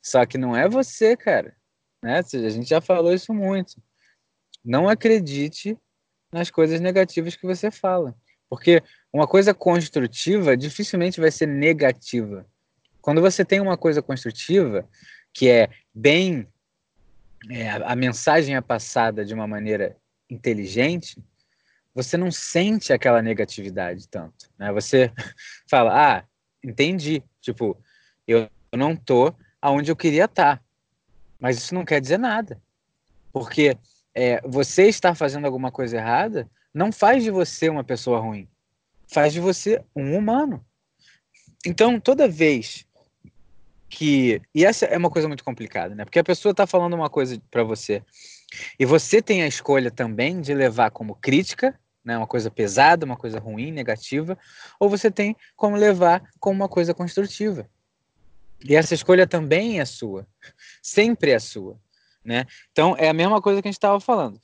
Só 0.01 0.25
que 0.25 0.37
não 0.37 0.55
é 0.55 0.67
você, 0.67 1.15
cara. 1.15 1.55
Né? 2.01 2.19
A 2.19 2.49
gente 2.49 2.69
já 2.69 2.81
falou 2.81 3.13
isso 3.13 3.33
muito. 3.33 3.81
Não 4.63 4.87
acredite 4.87 5.77
nas 6.31 6.49
coisas 6.49 6.79
negativas 6.79 7.35
que 7.35 7.45
você 7.45 7.71
fala. 7.71 8.15
Porque 8.49 8.83
uma 9.11 9.27
coisa 9.27 9.53
construtiva 9.53 10.55
dificilmente 10.55 11.19
vai 11.19 11.31
ser 11.31 11.47
negativa. 11.47 12.45
Quando 13.01 13.21
você 13.21 13.45
tem 13.45 13.59
uma 13.59 13.77
coisa 13.77 14.01
construtiva, 14.01 14.87
que 15.33 15.49
é 15.49 15.69
bem. 15.93 16.47
É, 17.49 17.69
a 17.69 17.95
mensagem 17.95 18.55
é 18.55 18.61
passada 18.61 19.23
de 19.23 19.33
uma 19.33 19.45
maneira 19.45 19.95
inteligente, 20.27 21.23
você 21.93 22.17
não 22.17 22.31
sente 22.31 22.91
aquela 22.91 23.21
negatividade 23.21 24.07
tanto, 24.07 24.49
né? 24.57 24.71
Você 24.73 25.11
fala, 25.69 26.17
ah, 26.17 26.23
entendi, 26.63 27.23
tipo, 27.45 27.77
eu 28.27 28.49
não 28.73 28.95
tô 28.95 29.33
aonde 29.61 29.91
eu 29.91 29.95
queria 29.95 30.25
estar, 30.25 30.57
tá. 30.57 30.63
mas 31.39 31.57
isso 31.57 31.73
não 31.73 31.85
quer 31.85 32.01
dizer 32.01 32.17
nada, 32.17 32.61
porque 33.31 33.77
é, 34.13 34.41
você 34.47 34.87
estar 34.87 35.15
fazendo 35.15 35.45
alguma 35.45 35.71
coisa 35.71 35.97
errada 35.97 36.49
não 36.73 36.91
faz 36.91 37.23
de 37.23 37.31
você 37.31 37.69
uma 37.69 37.83
pessoa 37.83 38.19
ruim, 38.19 38.47
faz 39.07 39.31
de 39.31 39.39
você 39.39 39.83
um 39.95 40.17
humano. 40.17 40.65
Então, 41.65 41.99
toda 41.99 42.27
vez 42.27 42.85
que. 43.89 44.41
E 44.53 44.65
essa 44.65 44.85
é 44.85 44.97
uma 44.97 45.09
coisa 45.09 45.27
muito 45.27 45.43
complicada, 45.43 45.95
né? 45.95 46.05
Porque 46.05 46.19
a 46.19 46.23
pessoa 46.23 46.51
está 46.51 46.67
falando 46.67 46.93
uma 46.93 47.09
coisa 47.09 47.41
para 47.49 47.63
você 47.63 48.03
e 48.79 48.85
você 48.85 49.21
tem 49.21 49.41
a 49.41 49.47
escolha 49.47 49.89
também 49.89 50.41
de 50.41 50.53
levar 50.53 50.91
como 50.91 51.15
crítica, 51.15 51.77
né, 52.05 52.15
uma 52.15 52.27
coisa 52.27 52.51
pesada, 52.51 53.05
uma 53.05 53.17
coisa 53.17 53.39
ruim, 53.39 53.71
negativa, 53.71 54.37
ou 54.79 54.87
você 54.87 55.09
tem 55.09 55.35
como 55.55 55.75
levar 55.75 56.23
como 56.39 56.55
uma 56.55 56.69
coisa 56.69 56.93
construtiva. 56.93 57.67
E 58.63 58.75
essa 58.75 58.93
escolha 58.93 59.25
também 59.25 59.79
é 59.79 59.85
sua, 59.85 60.27
sempre 60.81 61.31
é 61.31 61.39
sua, 61.39 61.77
né? 62.23 62.45
Então 62.71 62.95
é 62.97 63.09
a 63.09 63.13
mesma 63.13 63.41
coisa 63.41 63.61
que 63.61 63.67
a 63.67 63.71
gente 63.71 63.77
estava 63.77 63.99
falando. 63.99 64.39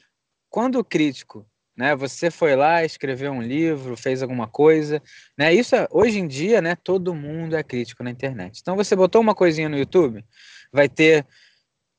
Quando 0.49 0.79
o 0.79 0.83
crítico, 0.83 1.45
né, 1.77 1.95
você 1.95 2.29
foi 2.29 2.55
lá, 2.55 2.83
escreveu 2.83 3.31
um 3.31 3.41
livro, 3.41 3.95
fez 3.95 4.21
alguma 4.21 4.47
coisa, 4.47 5.01
né? 5.37 5.53
Isso 5.53 5.75
é, 5.75 5.87
hoje 5.91 6.19
em 6.19 6.27
dia, 6.27 6.61
né, 6.61 6.75
todo 6.75 7.15
mundo 7.15 7.55
é 7.55 7.63
crítico 7.63 8.03
na 8.03 8.09
internet. 8.09 8.59
Então 8.59 8.75
você 8.75 8.95
botou 8.95 9.21
uma 9.21 9.35
coisinha 9.35 9.69
no 9.69 9.77
YouTube, 9.77 10.25
vai 10.73 10.89
ter 10.89 11.25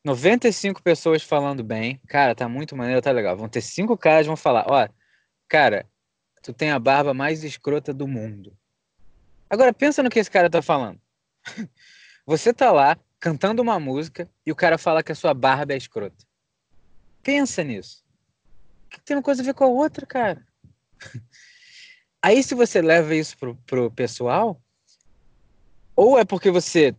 95 0.04 0.82
pessoas 0.82 1.22
falando 1.22 1.62
bem. 1.62 2.00
Cara, 2.08 2.34
tá 2.34 2.48
muito 2.48 2.76
maneiro, 2.76 3.00
tá 3.00 3.12
legal. 3.12 3.36
Vão 3.36 3.48
ter 3.48 3.60
cinco 3.60 3.96
caras 3.96 4.26
vão 4.26 4.36
falar, 4.36 4.66
ó, 4.68 4.88
cara, 5.52 5.86
tu 6.42 6.50
tem 6.50 6.70
a 6.70 6.78
barba 6.78 7.12
mais 7.12 7.44
escrota 7.44 7.92
do 7.92 8.08
mundo. 8.08 8.56
Agora 9.50 9.70
pensa 9.70 10.02
no 10.02 10.08
que 10.08 10.18
esse 10.18 10.30
cara 10.30 10.48
tá 10.48 10.62
falando. 10.62 10.98
Você 12.24 12.54
tá 12.54 12.72
lá 12.72 12.98
cantando 13.20 13.60
uma 13.60 13.78
música 13.78 14.26
e 14.46 14.50
o 14.50 14.56
cara 14.56 14.78
fala 14.78 15.02
que 15.02 15.12
a 15.12 15.14
sua 15.14 15.34
barba 15.34 15.74
é 15.74 15.76
escrota. 15.76 16.24
Pensa 17.22 17.62
nisso. 17.62 18.02
Que 18.88 18.98
tem 19.02 19.14
uma 19.14 19.22
coisa 19.22 19.42
a 19.42 19.44
ver 19.44 19.52
com 19.52 19.64
a 19.64 19.66
outra, 19.66 20.06
cara. 20.06 20.42
Aí 22.22 22.42
se 22.42 22.54
você 22.54 22.80
leva 22.80 23.14
isso 23.14 23.36
pro, 23.36 23.54
pro 23.66 23.90
pessoal, 23.90 24.58
ou 25.94 26.18
é 26.18 26.24
porque 26.24 26.50
você 26.50 26.96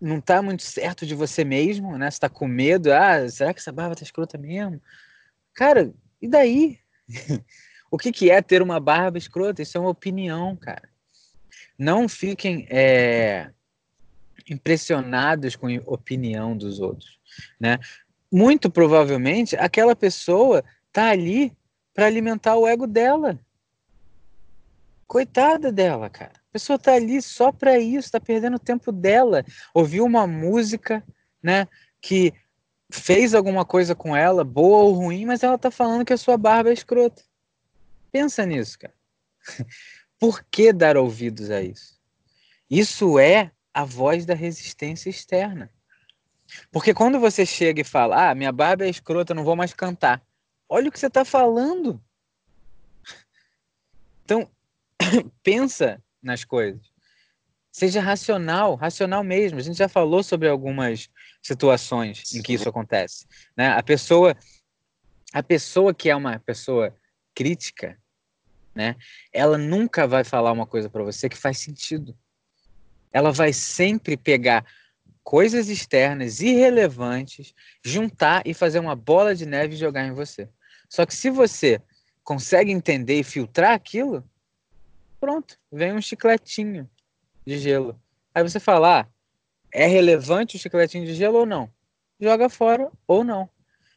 não 0.00 0.20
tá 0.20 0.40
muito 0.40 0.62
certo 0.62 1.04
de 1.04 1.16
você 1.16 1.42
mesmo, 1.42 1.98
né? 1.98 2.08
Você 2.08 2.20
tá 2.20 2.28
com 2.28 2.46
medo, 2.46 2.92
ah, 2.92 3.28
será 3.28 3.52
que 3.52 3.58
essa 3.58 3.72
barba 3.72 3.96
tá 3.96 4.04
escrota 4.04 4.38
mesmo? 4.38 4.80
Cara, 5.52 5.92
e 6.22 6.28
daí? 6.28 6.83
o 7.90 7.98
que, 7.98 8.12
que 8.12 8.30
é 8.30 8.40
ter 8.42 8.62
uma 8.62 8.80
barba 8.80 9.18
escrota? 9.18 9.62
Isso 9.62 9.76
é 9.76 9.80
uma 9.80 9.90
opinião, 9.90 10.56
cara. 10.56 10.88
Não 11.78 12.08
fiquem 12.08 12.66
é, 12.70 13.50
impressionados 14.48 15.56
com 15.56 15.68
a 15.68 15.80
opinião 15.86 16.56
dos 16.56 16.80
outros, 16.80 17.18
né? 17.58 17.78
Muito 18.32 18.70
provavelmente 18.70 19.56
aquela 19.56 19.94
pessoa 19.94 20.64
tá 20.92 21.10
ali 21.10 21.52
para 21.92 22.06
alimentar 22.06 22.56
o 22.56 22.66
ego 22.66 22.86
dela. 22.86 23.38
Coitada 25.06 25.70
dela, 25.70 26.10
cara 26.10 26.44
pessoa 26.54 26.78
tá 26.78 26.94
ali 26.94 27.20
só 27.20 27.50
para 27.50 27.80
isso, 27.80 28.12
tá 28.12 28.20
perdendo 28.20 28.54
o 28.54 28.60
tempo 28.60 28.92
dela. 28.92 29.44
Ouviu 29.74 30.04
uma 30.04 30.24
música, 30.24 31.02
né, 31.42 31.66
que 32.00 32.32
fez 33.00 33.34
alguma 33.34 33.64
coisa 33.64 33.94
com 33.94 34.14
ela, 34.14 34.44
boa 34.44 34.84
ou 34.84 34.92
ruim, 34.92 35.26
mas 35.26 35.42
ela 35.42 35.58
tá 35.58 35.70
falando 35.70 36.04
que 36.04 36.12
a 36.12 36.16
sua 36.16 36.36
barba 36.36 36.70
é 36.70 36.72
escrota. 36.72 37.22
Pensa 38.12 38.46
nisso, 38.46 38.78
cara. 38.78 38.94
Por 40.18 40.44
que 40.44 40.72
dar 40.72 40.96
ouvidos 40.96 41.50
a 41.50 41.60
isso? 41.60 42.00
Isso 42.70 43.18
é 43.18 43.50
a 43.72 43.84
voz 43.84 44.24
da 44.24 44.34
resistência 44.34 45.10
externa. 45.10 45.70
Porque 46.70 46.94
quando 46.94 47.18
você 47.18 47.44
chega 47.44 47.80
e 47.80 47.84
fala, 47.84 48.30
ah, 48.30 48.34
minha 48.34 48.52
barba 48.52 48.84
é 48.84 48.88
escrota, 48.88 49.34
não 49.34 49.44
vou 49.44 49.56
mais 49.56 49.74
cantar. 49.74 50.22
Olha 50.68 50.88
o 50.88 50.92
que 50.92 50.98
você 50.98 51.08
está 51.08 51.24
falando. 51.24 52.00
Então, 54.24 54.48
pensa 55.42 56.02
nas 56.22 56.44
coisas. 56.44 56.80
Seja 57.70 58.00
racional, 58.00 58.74
racional 58.74 59.22
mesmo. 59.22 59.58
A 59.58 59.62
gente 59.62 59.76
já 59.76 59.86
falou 59.86 60.22
sobre 60.22 60.48
algumas 60.48 61.10
situações 61.44 62.34
em 62.34 62.42
que 62.42 62.54
isso 62.54 62.68
acontece. 62.68 63.26
Né? 63.56 63.68
A 63.68 63.82
pessoa, 63.82 64.34
a 65.32 65.42
pessoa 65.42 65.94
que 65.94 66.08
é 66.08 66.16
uma 66.16 66.38
pessoa 66.40 66.94
crítica, 67.34 67.98
né? 68.74 68.96
Ela 69.32 69.56
nunca 69.56 70.06
vai 70.06 70.24
falar 70.24 70.50
uma 70.50 70.66
coisa 70.66 70.90
para 70.90 71.04
você 71.04 71.28
que 71.28 71.36
faz 71.36 71.58
sentido. 71.58 72.16
Ela 73.12 73.30
vai 73.30 73.52
sempre 73.52 74.16
pegar 74.16 74.66
coisas 75.22 75.68
externas 75.68 76.40
irrelevantes, 76.40 77.54
juntar 77.84 78.42
e 78.44 78.52
fazer 78.52 78.80
uma 78.80 78.96
bola 78.96 79.34
de 79.34 79.46
neve 79.46 79.74
e 79.74 79.78
jogar 79.78 80.04
em 80.04 80.12
você. 80.12 80.48
Só 80.88 81.06
que 81.06 81.14
se 81.14 81.30
você 81.30 81.80
consegue 82.24 82.72
entender 82.72 83.20
e 83.20 83.24
filtrar 83.24 83.72
aquilo, 83.72 84.28
pronto, 85.20 85.58
vem 85.70 85.92
um 85.92 86.02
chicletinho 86.02 86.90
de 87.46 87.58
gelo. 87.58 88.00
Aí 88.34 88.42
você 88.42 88.58
fala, 88.58 89.00
ah, 89.00 89.06
é 89.74 89.86
relevante 89.86 90.56
o 90.56 90.58
chicletinho 90.58 91.04
de 91.04 91.14
gelo 91.14 91.38
ou 91.38 91.46
não? 91.46 91.70
Joga 92.20 92.48
fora 92.48 92.90
ou 93.06 93.22
não. 93.22 93.48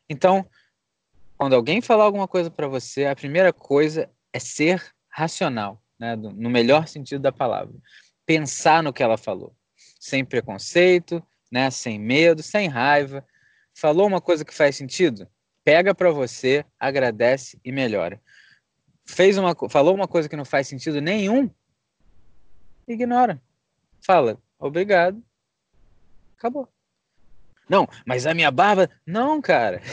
Então, 0.10 0.46
quando 1.38 1.54
alguém 1.54 1.82
falar 1.82 2.04
alguma 2.04 2.28
coisa 2.28 2.50
para 2.52 2.68
você, 2.68 3.06
a 3.06 3.16
primeira 3.16 3.54
coisa 3.54 4.10
é 4.34 4.40
ser 4.40 4.84
racional, 5.10 5.82
né? 6.00 6.16
no 6.16 6.50
melhor 6.50 6.88
sentido 6.88 7.22
da 7.22 7.32
palavra. 7.32 7.76
Pensar 8.26 8.84
no 8.84 8.92
que 8.92 9.04
ela 9.04 9.18
falou, 9.18 9.56
sem 10.00 10.26
preconceito, 10.26 11.24
né? 11.52 11.70
sem 11.70 11.98
medo, 12.00 12.44
sem 12.44 12.68
raiva. 12.68 13.26
Falou 13.74 14.08
uma 14.08 14.20
coisa 14.20 14.44
que 14.44 14.54
faz 14.54 14.76
sentido? 14.76 15.28
Pega 15.64 15.94
para 15.94 16.12
você, 16.12 16.66
agradece 16.80 17.60
e 17.64 17.72
melhora 17.72 18.20
fez 19.08 19.38
uma, 19.38 19.56
falou 19.70 19.96
uma 19.96 20.08
coisa 20.08 20.28
que 20.28 20.36
não 20.36 20.46
faz 20.46 20.68
sentido 20.68 21.02
nenhum, 21.02 21.50
ignora. 22.88 23.42
Fala, 24.02 24.38
obrigado. 24.60 25.24
Acabou. 26.38 26.68
Não, 27.70 27.88
mas 28.06 28.26
a 28.26 28.34
minha 28.34 28.52
barba. 28.52 28.90
Não, 29.06 29.42
cara. 29.42 29.82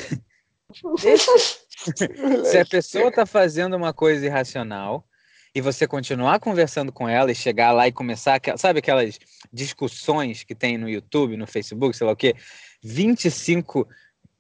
Se 2.45 2.59
a 2.59 2.65
pessoa 2.65 3.13
tá 3.13 3.27
fazendo 3.27 3.77
uma 3.77 3.93
coisa 3.93 4.25
irracional 4.25 5.07
e 5.55 5.61
você 5.61 5.87
continuar 5.87 6.41
conversando 6.41 6.93
com 6.93 7.09
ela 7.09 7.31
e 7.31 7.35
chegar 7.35 7.73
lá 7.73 7.87
e 7.87 7.93
começar, 7.93 8.41
sabe 8.57 8.81
aquelas 8.81 9.19
discussões 9.53 10.43
que 10.43 10.55
tem 10.55 10.79
no 10.79 10.89
YouTube, 10.89 11.37
no 11.37 11.47
Facebook, 11.47 11.97
sei 11.97 12.07
lá 12.07 12.13
o 12.13 12.17
quê, 12.17 12.35
25 12.83 13.87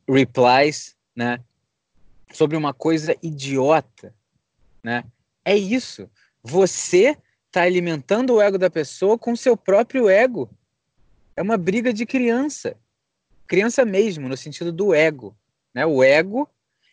replies, 0.08 0.96
né, 1.14 1.38
sobre 2.32 2.56
uma 2.56 2.74
coisa 2.74 3.16
idiota 3.22 4.12
né? 4.84 5.02
É 5.42 5.56
isso. 5.56 6.08
Você 6.42 7.16
está 7.46 7.62
alimentando 7.62 8.34
o 8.34 8.42
ego 8.42 8.58
da 8.58 8.68
pessoa 8.68 9.18
com 9.18 9.34
seu 9.34 9.56
próprio 9.56 10.10
ego. 10.10 10.50
É 11.36 11.42
uma 11.42 11.56
briga 11.56 11.92
de 11.92 12.06
criança. 12.06 12.76
Criança 13.46 13.84
mesmo, 13.84 14.28
no 14.28 14.36
sentido 14.36 14.72
do 14.72 14.94
ego. 14.94 15.36
Né? 15.72 15.84
O 15.84 16.02
ego 16.02 16.48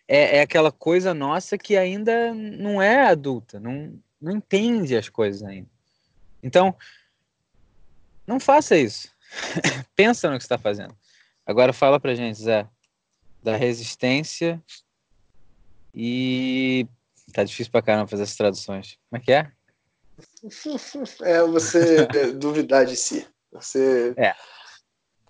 é, 0.08 0.38
é 0.38 0.42
aquela 0.42 0.72
coisa 0.72 1.14
nossa 1.14 1.58
que 1.58 1.78
ainda 1.78 2.34
não 2.34 2.82
é 2.82 3.08
adulta, 3.08 3.60
não, 3.60 3.98
não 4.20 4.32
entende 4.32 4.96
as 4.96 5.08
coisas 5.08 5.44
ainda. 5.44 5.70
Então, 6.44 6.76
não 8.26 8.40
faça 8.40 8.78
isso. 8.78 9.10
Pensa 9.96 10.30
no 10.30 10.38
que 10.38 10.44
está 10.44 10.58
fazendo. 10.58 10.96
Agora 11.46 11.72
fala 11.74 12.00
pra 12.00 12.16
gente, 12.16 12.42
Zé, 12.42 12.68
da 13.44 13.56
resistência 13.56 14.62
e 15.94 16.88
Tá 17.32 17.44
difícil 17.44 17.72
pra 17.72 17.82
caramba 17.82 18.08
fazer 18.08 18.24
essas 18.24 18.36
traduções. 18.36 18.98
Como 19.10 19.22
é 19.22 19.26
que 19.26 19.32
é? 19.32 19.52
É 21.22 21.42
você 21.44 22.06
duvidar 22.38 22.86
de 22.86 22.96
si. 22.96 23.28
Você 23.52 24.14
é. 24.18 24.34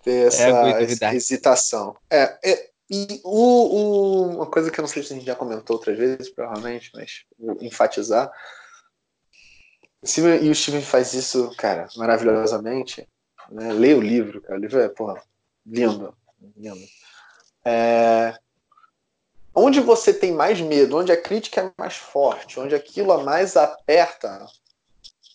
ter 0.02 0.28
essa, 0.28 0.42
é 0.42 0.82
essa 0.84 1.14
hesitação. 1.14 1.96
É, 2.10 2.38
é 2.44 2.72
e 2.90 3.20
o, 3.24 3.30
o, 3.30 4.26
uma 4.36 4.46
coisa 4.46 4.70
que 4.70 4.78
eu 4.78 4.82
não 4.82 4.88
sei 4.88 5.02
se 5.02 5.12
a 5.12 5.16
gente 5.16 5.26
já 5.26 5.34
comentou 5.34 5.76
outras 5.76 5.96
vezes, 5.96 6.28
provavelmente, 6.28 6.90
mas 6.94 7.24
vou 7.38 7.56
enfatizar. 7.62 8.30
e 10.42 10.50
o 10.50 10.54
Steven 10.54 10.82
faz 10.82 11.14
isso, 11.14 11.54
cara, 11.56 11.88
maravilhosamente. 11.96 13.08
Né? 13.50 13.72
Lê 13.72 13.94
o 13.94 14.00
livro, 14.00 14.42
cara. 14.42 14.58
O 14.58 14.60
livro 14.60 14.78
é, 14.78 14.88
porra, 14.88 15.22
lindo. 15.64 16.14
lindo. 16.56 16.84
É, 17.64 18.34
Onde 19.54 19.80
você 19.80 20.14
tem 20.14 20.32
mais 20.32 20.60
medo, 20.60 20.96
onde 20.96 21.12
a 21.12 21.20
crítica 21.20 21.60
é 21.60 21.72
mais 21.76 21.94
forte, 21.94 22.58
onde 22.58 22.74
aquilo 22.74 23.12
a 23.12 23.22
mais 23.22 23.54
aperta, 23.54 24.46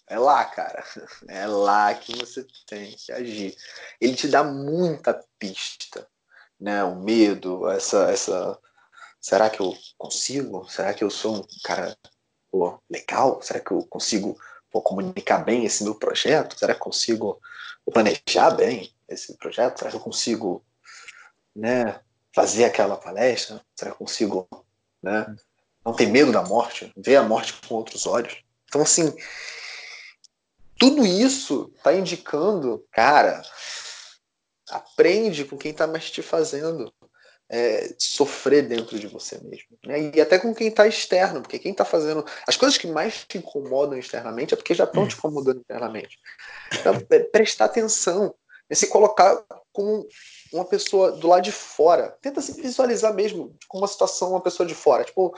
é 0.08 0.18
lá, 0.18 0.46
cara. 0.46 0.84
É 1.28 1.46
lá 1.46 1.94
que 1.94 2.16
você 2.16 2.46
tem 2.66 2.92
que 2.96 3.12
agir. 3.12 3.56
Ele 4.00 4.16
te 4.16 4.28
dá 4.28 4.44
muita 4.44 5.24
pista, 5.38 6.08
né? 6.60 6.84
O 6.84 6.96
medo, 6.96 7.70
essa, 7.70 8.10
essa, 8.12 8.58
será 9.20 9.50
que 9.50 9.60
eu 9.60 9.76
consigo? 9.98 10.68
Será 10.70 10.94
que 10.94 11.04
eu 11.04 11.10
sou 11.10 11.38
um 11.38 11.46
cara 11.64 11.98
pô, 12.50 12.80
legal? 12.90 13.42
Será 13.42 13.60
que 13.60 13.72
eu 13.72 13.86
consigo 13.88 14.40
pô, 14.72 14.82
comunicar 14.82 15.44
bem 15.44 15.66
esse 15.66 15.84
meu 15.84 15.96
projeto? 15.96 16.58
Será 16.58 16.74
que 16.74 16.80
eu 16.80 16.84
consigo 16.86 17.40
planejar 17.92 18.52
bem 18.52 18.94
esse 19.08 19.36
projeto? 19.38 19.80
Será 19.80 19.92
que 19.92 19.98
eu 19.98 20.02
consigo 20.02 20.64
né, 21.56 22.00
fazer 22.34 22.66
aquela 22.66 22.96
palestra? 22.96 23.62
Será 23.76 23.92
que 23.92 23.96
eu 23.96 24.06
consigo 24.06 24.48
né, 25.04 25.36
não 25.86 25.94
ter 25.94 26.08
medo 26.08 26.32
da 26.32 26.44
morte? 26.44 26.92
Ver 26.96 27.18
a 27.18 27.24
morte 27.24 27.54
com 27.68 27.76
outros 27.76 28.06
olhos? 28.06 28.44
Então, 28.66 28.82
assim, 28.82 29.16
tudo 30.78 31.06
isso 31.06 31.72
está 31.76 31.94
indicando, 31.94 32.86
cara, 32.92 33.42
aprende 34.70 35.46
com 35.46 35.58
quem 35.58 35.72
está 35.72 35.88
mais 35.88 36.10
te 36.12 36.22
fazendo 36.22 36.92
é, 37.50 37.96
sofrer 37.98 38.68
dentro 38.68 39.00
de 39.00 39.08
você 39.08 39.40
mesmo. 39.44 39.78
Né? 39.86 40.12
E 40.14 40.22
até 40.22 40.38
com 40.38 40.54
quem 40.54 40.68
está 40.68 40.88
externo, 40.88 41.42
porque 41.42 41.60
quem 41.60 41.72
está 41.72 41.86
fazendo. 41.86 42.26
As 42.46 42.58
coisas 42.58 42.78
que 42.78 42.88
mais 42.88 43.26
te 43.26 43.38
incomodam 43.38 43.98
externamente 43.98 44.54
é 44.54 44.58
porque 44.58 44.74
já 44.74 44.84
estão 44.84 45.08
te 45.08 45.16
incomodando 45.16 45.60
internamente. 45.60 46.20
Então, 46.74 46.94
é, 47.10 47.20
prestar 47.20 47.66
atenção, 47.66 48.34
é 48.70 48.76
se 48.76 48.88
colocar 48.88 49.42
como 49.72 50.06
uma 50.52 50.66
pessoa 50.66 51.12
do 51.12 51.28
lado 51.28 51.44
de 51.44 51.52
fora. 51.52 52.18
Tenta 52.22 52.42
se 52.42 52.54
visualizar 52.62 53.14
mesmo 53.14 53.56
como 53.68 53.84
uma 53.84 53.88
situação, 53.88 54.32
uma 54.32 54.42
pessoa 54.42 54.68
de 54.68 54.76
fora. 54.76 55.04
Tipo, 55.04 55.34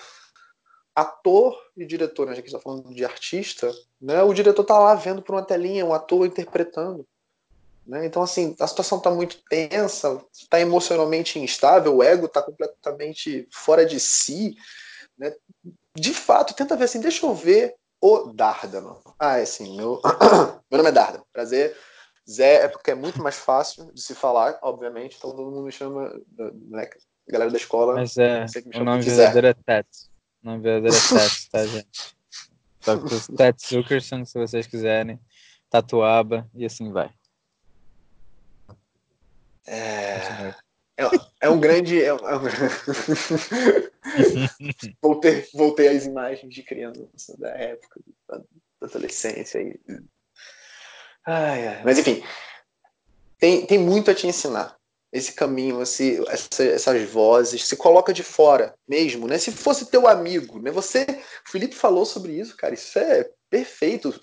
ator 0.96 1.58
e 1.78 1.86
diretor, 1.86 2.26
né? 2.26 2.34
a 2.34 2.36
gente 2.36 2.48
está 2.48 2.60
falando 2.60 2.94
de 2.94 3.06
artista, 3.06 3.72
né? 4.02 4.22
o 4.24 4.34
diretor 4.34 4.64
está 4.64 4.78
lá 4.78 4.96
vendo 4.96 5.22
por 5.22 5.36
uma 5.36 5.44
telinha, 5.44 5.86
um 5.86 5.94
ator 5.94 6.26
interpretando. 6.26 7.06
Né? 7.86 8.06
Então, 8.06 8.22
assim, 8.22 8.56
a 8.60 8.68
situação 8.68 9.00
está 9.00 9.10
muito 9.10 9.42
tensa, 9.50 10.22
está 10.32 10.60
emocionalmente 10.60 11.40
instável, 11.40 11.96
o 11.96 12.04
ego 12.04 12.28
está 12.28 12.42
completamente 12.42 13.48
fora 13.52 13.86
de 13.86 14.00
si. 14.00 14.56
Né? 15.18 15.34
De 15.96 16.14
fato, 16.14 16.54
tenta 16.54 16.76
ver 16.76 16.86
assim, 16.86 17.02
deixa 17.02 17.26
eu 17.26 17.34
ver 17.34 17.76
o 18.00 18.32
Dárdano. 18.32 19.02
Ah, 19.18 19.40
é 19.40 19.44
assim, 19.44 19.76
meu, 19.76 20.00
meu 20.70 20.78
nome 20.78 20.90
é 20.90 20.92
Dárdano, 20.92 21.26
prazer. 21.34 21.76
Zé 22.30 22.66
é 22.66 22.68
porque 22.68 22.92
é 22.92 22.96
muito 22.96 23.22
mais 23.24 23.38
fácil 23.38 23.92
de 23.92 24.02
se 24.02 24.14
falar, 24.14 24.60
obviamente, 24.62 25.16
então 25.18 25.32
todo 25.32 25.50
mundo 25.50 25.64
me 25.64 25.72
chama, 25.72 26.14
né, 26.38 26.88
a 27.28 27.32
galera 27.32 27.50
da 27.50 27.58
escola. 27.58 27.96
Mas 27.96 28.16
é, 28.18 28.46
o 28.76 28.84
nome 28.84 29.02
verdadeiro 29.02 29.48
é 29.48 29.54
Tats. 29.54 30.12
O 30.44 30.48
nome 30.48 30.64
verdadeiro 30.64 30.96
é 30.96 31.50
tá, 31.52 31.66
gente? 31.66 32.16
Só 32.80 32.98
que 32.98 33.14
os 33.96 34.06
se 34.30 34.40
vocês 34.40 34.66
quiserem, 34.68 35.20
Tatuaba 35.70 36.50
e 36.56 36.66
assim 36.66 36.92
vai. 36.92 37.12
É, 39.68 40.56
é, 40.98 41.06
é 41.42 41.50
um 41.50 41.60
grande. 41.60 42.02
É 42.02 42.14
um, 42.14 42.18
voltei, 45.02 45.48
voltei 45.54 45.90
às 45.90 46.06
imagens 46.06 46.54
de 46.54 46.64
criança 46.64 47.38
da 47.38 47.50
época, 47.50 48.02
da, 48.28 48.38
da 48.38 48.88
adolescência. 48.88 49.62
E... 49.62 49.80
Ai, 51.28 51.68
ai. 51.68 51.84
Mas 51.84 52.00
enfim, 52.00 52.24
tem, 53.38 53.66
tem 53.66 53.78
muito 53.78 54.10
a 54.10 54.16
te 54.16 54.26
ensinar. 54.26 54.79
Esse 55.12 55.34
caminho, 55.34 55.82
esse, 55.82 56.24
essa, 56.28 56.64
essas 56.64 57.10
vozes, 57.10 57.66
se 57.66 57.76
coloca 57.76 58.14
de 58.14 58.22
fora 58.22 58.76
mesmo, 58.88 59.28
né? 59.28 59.38
Se 59.38 59.52
fosse 59.52 59.88
teu 59.88 60.08
amigo, 60.08 60.60
né? 60.60 60.70
Você, 60.72 61.06
o 61.48 61.52
Felipe 61.52 61.76
falou 61.76 62.06
sobre 62.06 62.34
isso, 62.34 62.56
cara. 62.56 62.74
Isso 62.76 63.00
é 63.00 63.30
perfeito. 63.50 64.14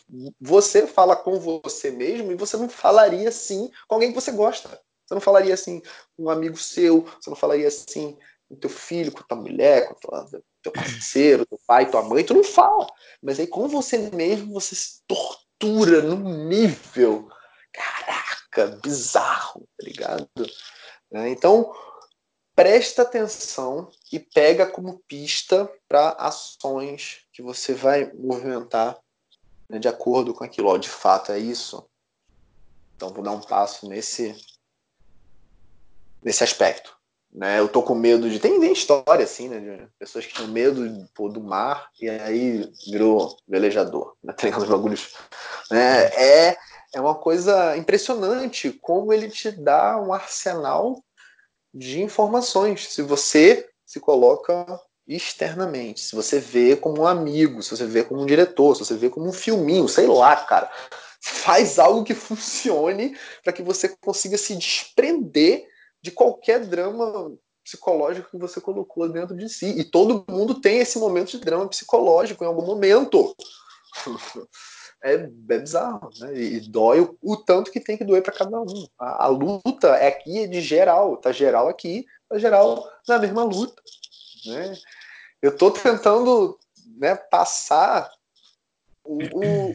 Você 0.40 0.86
fala 0.86 1.16
com 1.16 1.40
você 1.40 1.90
mesmo 1.90 2.30
e 2.30 2.36
você 2.36 2.56
não 2.56 2.68
falaria 2.68 3.28
assim 3.28 3.70
com 3.88 3.96
alguém 3.96 4.10
que 4.10 4.20
você 4.20 4.30
gosta. 4.30 4.68
Você 5.06 5.14
não 5.14 5.20
falaria 5.20 5.54
assim 5.54 5.80
com 6.16 6.24
um 6.24 6.30
amigo 6.30 6.56
seu, 6.56 7.02
você 7.20 7.30
não 7.30 7.36
falaria 7.36 7.68
assim 7.68 8.16
com 8.48 8.56
teu 8.56 8.70
filho, 8.70 9.12
com 9.12 9.22
tua 9.22 9.36
mulher, 9.36 9.88
com 9.88 9.94
tua, 9.94 10.28
teu 10.62 10.72
parceiro, 10.72 11.46
teu 11.46 11.58
pai, 11.66 11.90
tua 11.90 12.02
mãe, 12.02 12.24
tu 12.24 12.34
não 12.34 12.44
fala. 12.44 12.86
Mas 13.22 13.38
aí 13.38 13.46
com 13.46 13.68
você 13.68 14.10
mesmo 14.10 14.52
você 14.52 14.74
se 14.74 15.02
tortura 15.06 16.02
num 16.02 16.46
nível, 16.48 17.28
caraca, 17.72 18.78
bizarro, 18.82 19.68
tá 19.76 19.84
ligado? 19.84 20.28
Né? 21.10 21.30
Então, 21.30 21.74
presta 22.54 23.02
atenção 23.02 23.90
e 24.12 24.18
pega 24.18 24.66
como 24.66 25.02
pista 25.06 25.70
para 25.88 26.10
ações 26.10 27.22
que 27.32 27.42
você 27.42 27.74
vai 27.74 28.12
movimentar 28.14 28.98
né, 29.68 29.78
de 29.78 29.88
acordo 29.88 30.32
com 30.32 30.44
aquilo. 30.44 30.68
Ó, 30.68 30.76
de 30.76 30.88
fato 30.88 31.32
é 31.32 31.38
isso. 31.38 31.86
Então 32.96 33.10
vou 33.10 33.22
dar 33.22 33.32
um 33.32 33.40
passo 33.40 33.88
nesse 33.88 34.34
nesse 36.22 36.42
aspecto. 36.42 36.96
Né? 37.32 37.60
Eu 37.60 37.68
tô 37.68 37.82
com 37.82 37.94
medo 37.94 38.30
de. 38.30 38.40
Tem, 38.40 38.58
tem 38.58 38.72
história, 38.72 39.24
assim, 39.24 39.48
né? 39.48 39.60
De 39.60 39.86
pessoas 39.98 40.24
que 40.24 40.32
tinham 40.32 40.48
medo 40.48 41.06
pô, 41.14 41.28
do 41.28 41.40
mar 41.40 41.90
e 42.00 42.08
aí 42.08 42.72
virou 42.86 43.36
velejador, 43.46 44.16
né? 44.24 44.32
Tem 44.32 44.54
os 44.54 44.64
bagulhos. 44.64 45.14
Né? 45.70 46.06
É, 46.14 46.56
é 46.94 47.00
uma 47.00 47.14
coisa 47.14 47.76
impressionante 47.76 48.70
como 48.70 49.12
ele 49.12 49.28
te 49.28 49.50
dá 49.50 50.00
um 50.00 50.12
arsenal 50.12 51.02
de 51.72 52.00
informações. 52.02 52.92
Se 52.92 53.02
você 53.02 53.68
se 53.84 54.00
coloca 54.00 54.80
externamente, 55.06 56.00
se 56.00 56.16
você 56.16 56.40
vê 56.40 56.74
como 56.76 57.02
um 57.02 57.06
amigo, 57.06 57.62
se 57.62 57.70
você 57.70 57.86
vê 57.86 58.02
como 58.02 58.22
um 58.22 58.26
diretor, 58.26 58.74
se 58.74 58.84
você 58.84 58.96
vê 58.96 59.08
como 59.08 59.28
um 59.28 59.32
filminho, 59.32 59.88
sei 59.88 60.06
lá, 60.06 60.36
cara. 60.36 60.70
Faz 61.20 61.78
algo 61.78 62.04
que 62.04 62.14
funcione 62.14 63.16
para 63.42 63.52
que 63.52 63.62
você 63.62 63.88
consiga 64.00 64.38
se 64.38 64.54
desprender 64.54 65.66
de 66.02 66.10
qualquer 66.10 66.64
drama 66.66 67.32
psicológico 67.64 68.30
que 68.30 68.38
você 68.38 68.60
colocou 68.60 69.08
dentro 69.08 69.36
de 69.36 69.48
si. 69.48 69.66
E 69.66 69.84
todo 69.84 70.24
mundo 70.28 70.60
tem 70.60 70.78
esse 70.78 70.98
momento 70.98 71.32
de 71.32 71.38
drama 71.38 71.68
psicológico 71.68 72.44
em 72.44 72.46
algum 72.46 72.64
momento. 72.64 73.34
É, 75.02 75.14
é 75.14 75.26
bizarro, 75.26 76.10
né? 76.18 76.34
E, 76.36 76.60
dói 76.60 77.00
o, 77.00 77.16
o, 77.22 77.36
tanto 77.36 77.70
que 77.70 77.80
tem 77.80 77.96
que 77.96 78.04
doer 78.04 78.22
para 78.22 78.32
cada 78.32 78.60
um. 78.60 78.86
A, 78.98 79.24
a, 79.24 79.26
luta 79.28 79.88
é 79.96 80.08
aqui 80.08 80.40
é 80.40 80.46
de 80.46 80.60
geral, 80.60 81.16
tá 81.16 81.32
geral 81.32 81.68
aqui, 81.68 82.06
tá 82.28 82.38
geral 82.38 82.84
na 83.06 83.18
mesma 83.18 83.44
luta, 83.44 83.82
né? 84.46 84.76
Eu 85.42 85.56
tô 85.56 85.70
tentando, 85.70 86.58
né, 86.96 87.14
passar 87.14 88.10
o, 89.04 89.18
o, 89.22 89.74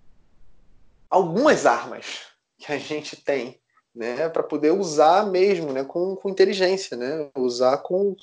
algumas 1.10 1.66
armas 1.66 2.20
que 2.58 2.72
a 2.72 2.78
gente 2.78 3.16
tem 3.16 3.60
né, 3.96 4.28
para 4.28 4.42
poder 4.42 4.72
usar 4.72 5.26
mesmo, 5.26 5.72
né, 5.72 5.82
com, 5.82 6.14
com 6.14 6.28
inteligência, 6.28 6.96
né, 6.96 7.30
usar 7.34 7.78
com, 7.78 8.14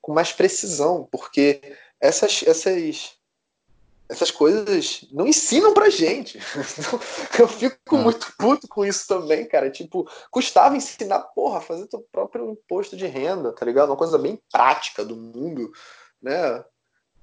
com 0.00 0.14
mais 0.14 0.32
precisão, 0.32 1.06
porque 1.12 1.60
essas, 2.00 2.42
essas, 2.46 3.18
essas 4.12 4.30
coisas 4.30 5.06
não 5.10 5.26
ensinam 5.26 5.72
pra 5.72 5.90
gente. 5.90 6.38
Eu 7.38 7.48
fico 7.48 7.96
hum. 7.96 8.02
muito 8.02 8.32
puto 8.38 8.68
com 8.68 8.84
isso 8.84 9.06
também, 9.08 9.46
cara. 9.46 9.70
Tipo, 9.70 10.08
custava 10.30 10.76
ensinar, 10.76 11.20
porra, 11.34 11.60
fazer 11.60 11.86
teu 11.86 12.06
próprio 12.12 12.50
imposto 12.50 12.96
de 12.96 13.06
renda, 13.06 13.52
tá 13.52 13.64
ligado? 13.64 13.88
Uma 13.88 13.96
coisa 13.96 14.18
bem 14.18 14.38
prática 14.50 15.04
do 15.04 15.16
mundo, 15.16 15.72
né? 16.20 16.62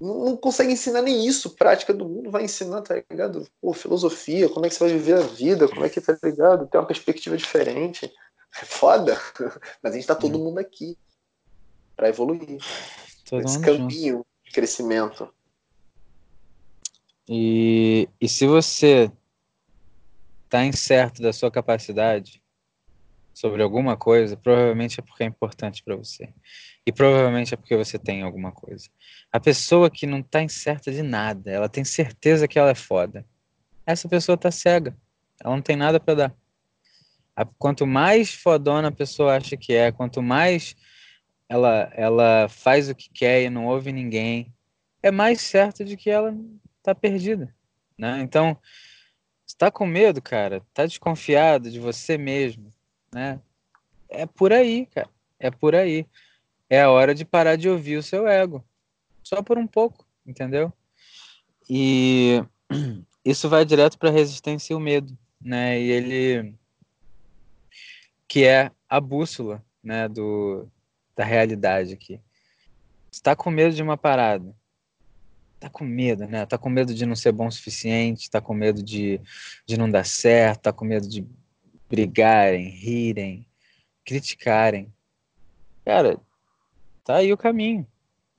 não 0.02 0.38
consegue 0.38 0.72
ensinar 0.72 1.02
nem 1.02 1.26
isso, 1.28 1.56
prática 1.56 1.94
do 1.94 2.08
mundo, 2.08 2.32
vai 2.32 2.44
ensinar, 2.44 2.82
tá 2.82 2.96
ligado? 3.10 3.46
Pô, 3.62 3.74
filosofia, 3.74 4.48
como 4.48 4.66
é 4.66 4.70
que 4.70 4.76
você 4.76 4.86
vai 4.86 4.94
viver 4.94 5.14
a 5.16 5.22
vida, 5.22 5.68
como 5.68 5.84
é 5.84 5.90
que, 5.90 6.00
tá 6.00 6.18
ligado? 6.24 6.68
Ter 6.68 6.78
uma 6.78 6.88
perspectiva 6.88 7.36
diferente. 7.36 8.12
É 8.62 8.66
foda. 8.66 9.20
Mas 9.84 9.94
a 9.94 9.96
gente 9.96 10.08
tá 10.08 10.16
todo 10.16 10.40
hum. 10.40 10.46
mundo 10.46 10.60
aqui 10.60 10.98
para 11.98 12.08
evoluir. 12.08 12.60
Todo 13.30 13.44
Esse 13.44 13.60
caminho 13.60 14.18
junto. 14.18 14.28
de 14.46 14.52
crescimento. 14.54 15.34
E, 17.32 18.10
e 18.20 18.28
se 18.28 18.48
você 18.48 19.12
tá 20.50 20.66
incerto 20.66 21.22
da 21.22 21.32
sua 21.32 21.52
capacidade 21.52 22.42
sobre 23.32 23.62
alguma 23.62 23.96
coisa, 23.96 24.36
provavelmente 24.36 25.00
é 25.00 25.04
porque 25.04 25.22
é 25.22 25.28
importante 25.28 25.84
para 25.84 25.96
você. 25.96 26.34
E 26.84 26.92
provavelmente 26.92 27.54
é 27.54 27.58
porque 27.58 27.78
você 27.78 28.00
tem 28.00 28.24
alguma 28.24 28.52
coisa. 28.52 28.90
A 29.32 29.40
pessoa 29.40 29.92
que 29.92 30.08
não 30.08 30.24
tá 30.24 30.42
incerta 30.42 30.92
de 30.92 31.04
nada, 31.04 31.52
ela 31.52 31.70
tem 31.70 31.84
certeza 31.84 32.48
que 32.48 32.58
ela 32.58 32.72
é 32.72 32.76
foda. 32.76 33.24
Essa 33.86 34.10
pessoa 34.10 34.36
tá 34.36 34.50
cega. 34.50 34.98
Ela 35.40 35.56
não 35.56 35.62
tem 35.62 35.76
nada 35.76 36.00
para 36.00 36.16
dar. 36.16 36.36
Quanto 37.60 37.86
mais 37.86 38.34
fodona 38.34 38.88
a 38.88 38.92
pessoa 38.92 39.38
acha 39.38 39.56
que 39.56 39.72
é, 39.72 39.92
quanto 39.92 40.22
mais 40.22 40.76
ela, 41.48 41.92
ela 41.94 42.50
faz 42.50 42.90
o 42.90 42.96
que 42.96 43.10
quer 43.14 43.44
e 43.44 43.52
não 43.52 43.68
ouve 43.68 43.92
ninguém, 43.92 44.52
é 45.02 45.12
mais 45.12 45.42
certo 45.42 45.86
de 45.86 45.96
que 45.96 46.10
ela 46.10 46.36
tá 46.82 46.96
perdida. 46.96 47.54
Né? 47.98 48.22
Então, 48.22 48.58
está 49.46 49.70
com 49.70 49.86
medo, 49.86 50.22
cara, 50.22 50.62
tá 50.74 50.86
desconfiado 50.86 51.70
de 51.70 51.80
você 51.80 52.18
mesmo, 52.18 52.72
né? 53.14 53.40
É 54.08 54.26
por 54.26 54.54
aí, 54.54 54.86
cara. 54.88 55.10
É 55.40 55.52
por 55.52 55.76
aí 55.76 56.08
é 56.70 56.82
a 56.82 56.92
hora 56.92 57.16
de 57.16 57.26
parar 57.26 57.56
de 57.56 57.68
ouvir 57.68 57.98
o 57.98 58.04
seu 58.04 58.28
ego. 58.28 58.64
Só 59.24 59.42
por 59.42 59.58
um 59.58 59.66
pouco, 59.66 60.06
entendeu? 60.26 60.72
E 61.68 62.44
isso 63.26 63.50
vai 63.50 63.66
direto 63.66 63.98
para 63.98 64.10
a 64.10 64.14
resistência 64.14 64.74
e 64.74 64.76
o 64.76 64.80
medo, 64.80 65.18
né? 65.42 65.80
E 65.82 65.90
ele 65.90 66.56
que 68.28 68.46
é 68.46 68.72
a 68.88 69.02
bússola, 69.02 69.64
né, 69.84 70.08
do 70.08 70.68
da 71.16 71.26
realidade 71.26 71.94
aqui. 71.94 72.22
Você 73.12 73.22
tá 73.22 73.36
com 73.36 73.50
medo 73.50 73.76
de 73.76 73.82
uma 73.82 73.98
parada. 73.98 74.56
Tá 75.60 75.70
com 75.70 75.84
medo, 75.84 76.26
né? 76.26 76.46
Tá 76.46 76.58
com 76.58 76.70
medo 76.70 76.94
de 76.94 77.06
não 77.06 77.16
ser 77.16 77.34
bom 77.34 77.48
o 77.48 77.52
suficiente, 77.52 78.30
tá 78.30 78.40
com 78.40 78.54
medo 78.54 78.82
de, 78.82 79.20
de 79.66 79.78
não 79.78 79.90
dar 79.90 80.06
certo, 80.06 80.62
tá 80.62 80.74
com 80.74 80.86
medo 80.86 81.08
de 81.08 81.28
brigarem, 81.90 82.70
rirem, 82.70 83.46
criticarem. 84.06 84.94
Cara, 85.84 86.18
tá 87.04 87.18
aí 87.18 87.34
o 87.34 87.38
caminho. 87.38 87.86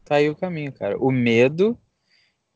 Tá 0.05 0.17
aí 0.17 0.31
o 0.31 0.37
caminho, 0.37 0.73
cara. 0.73 0.99
O 0.99 1.11
medo, 1.11 1.79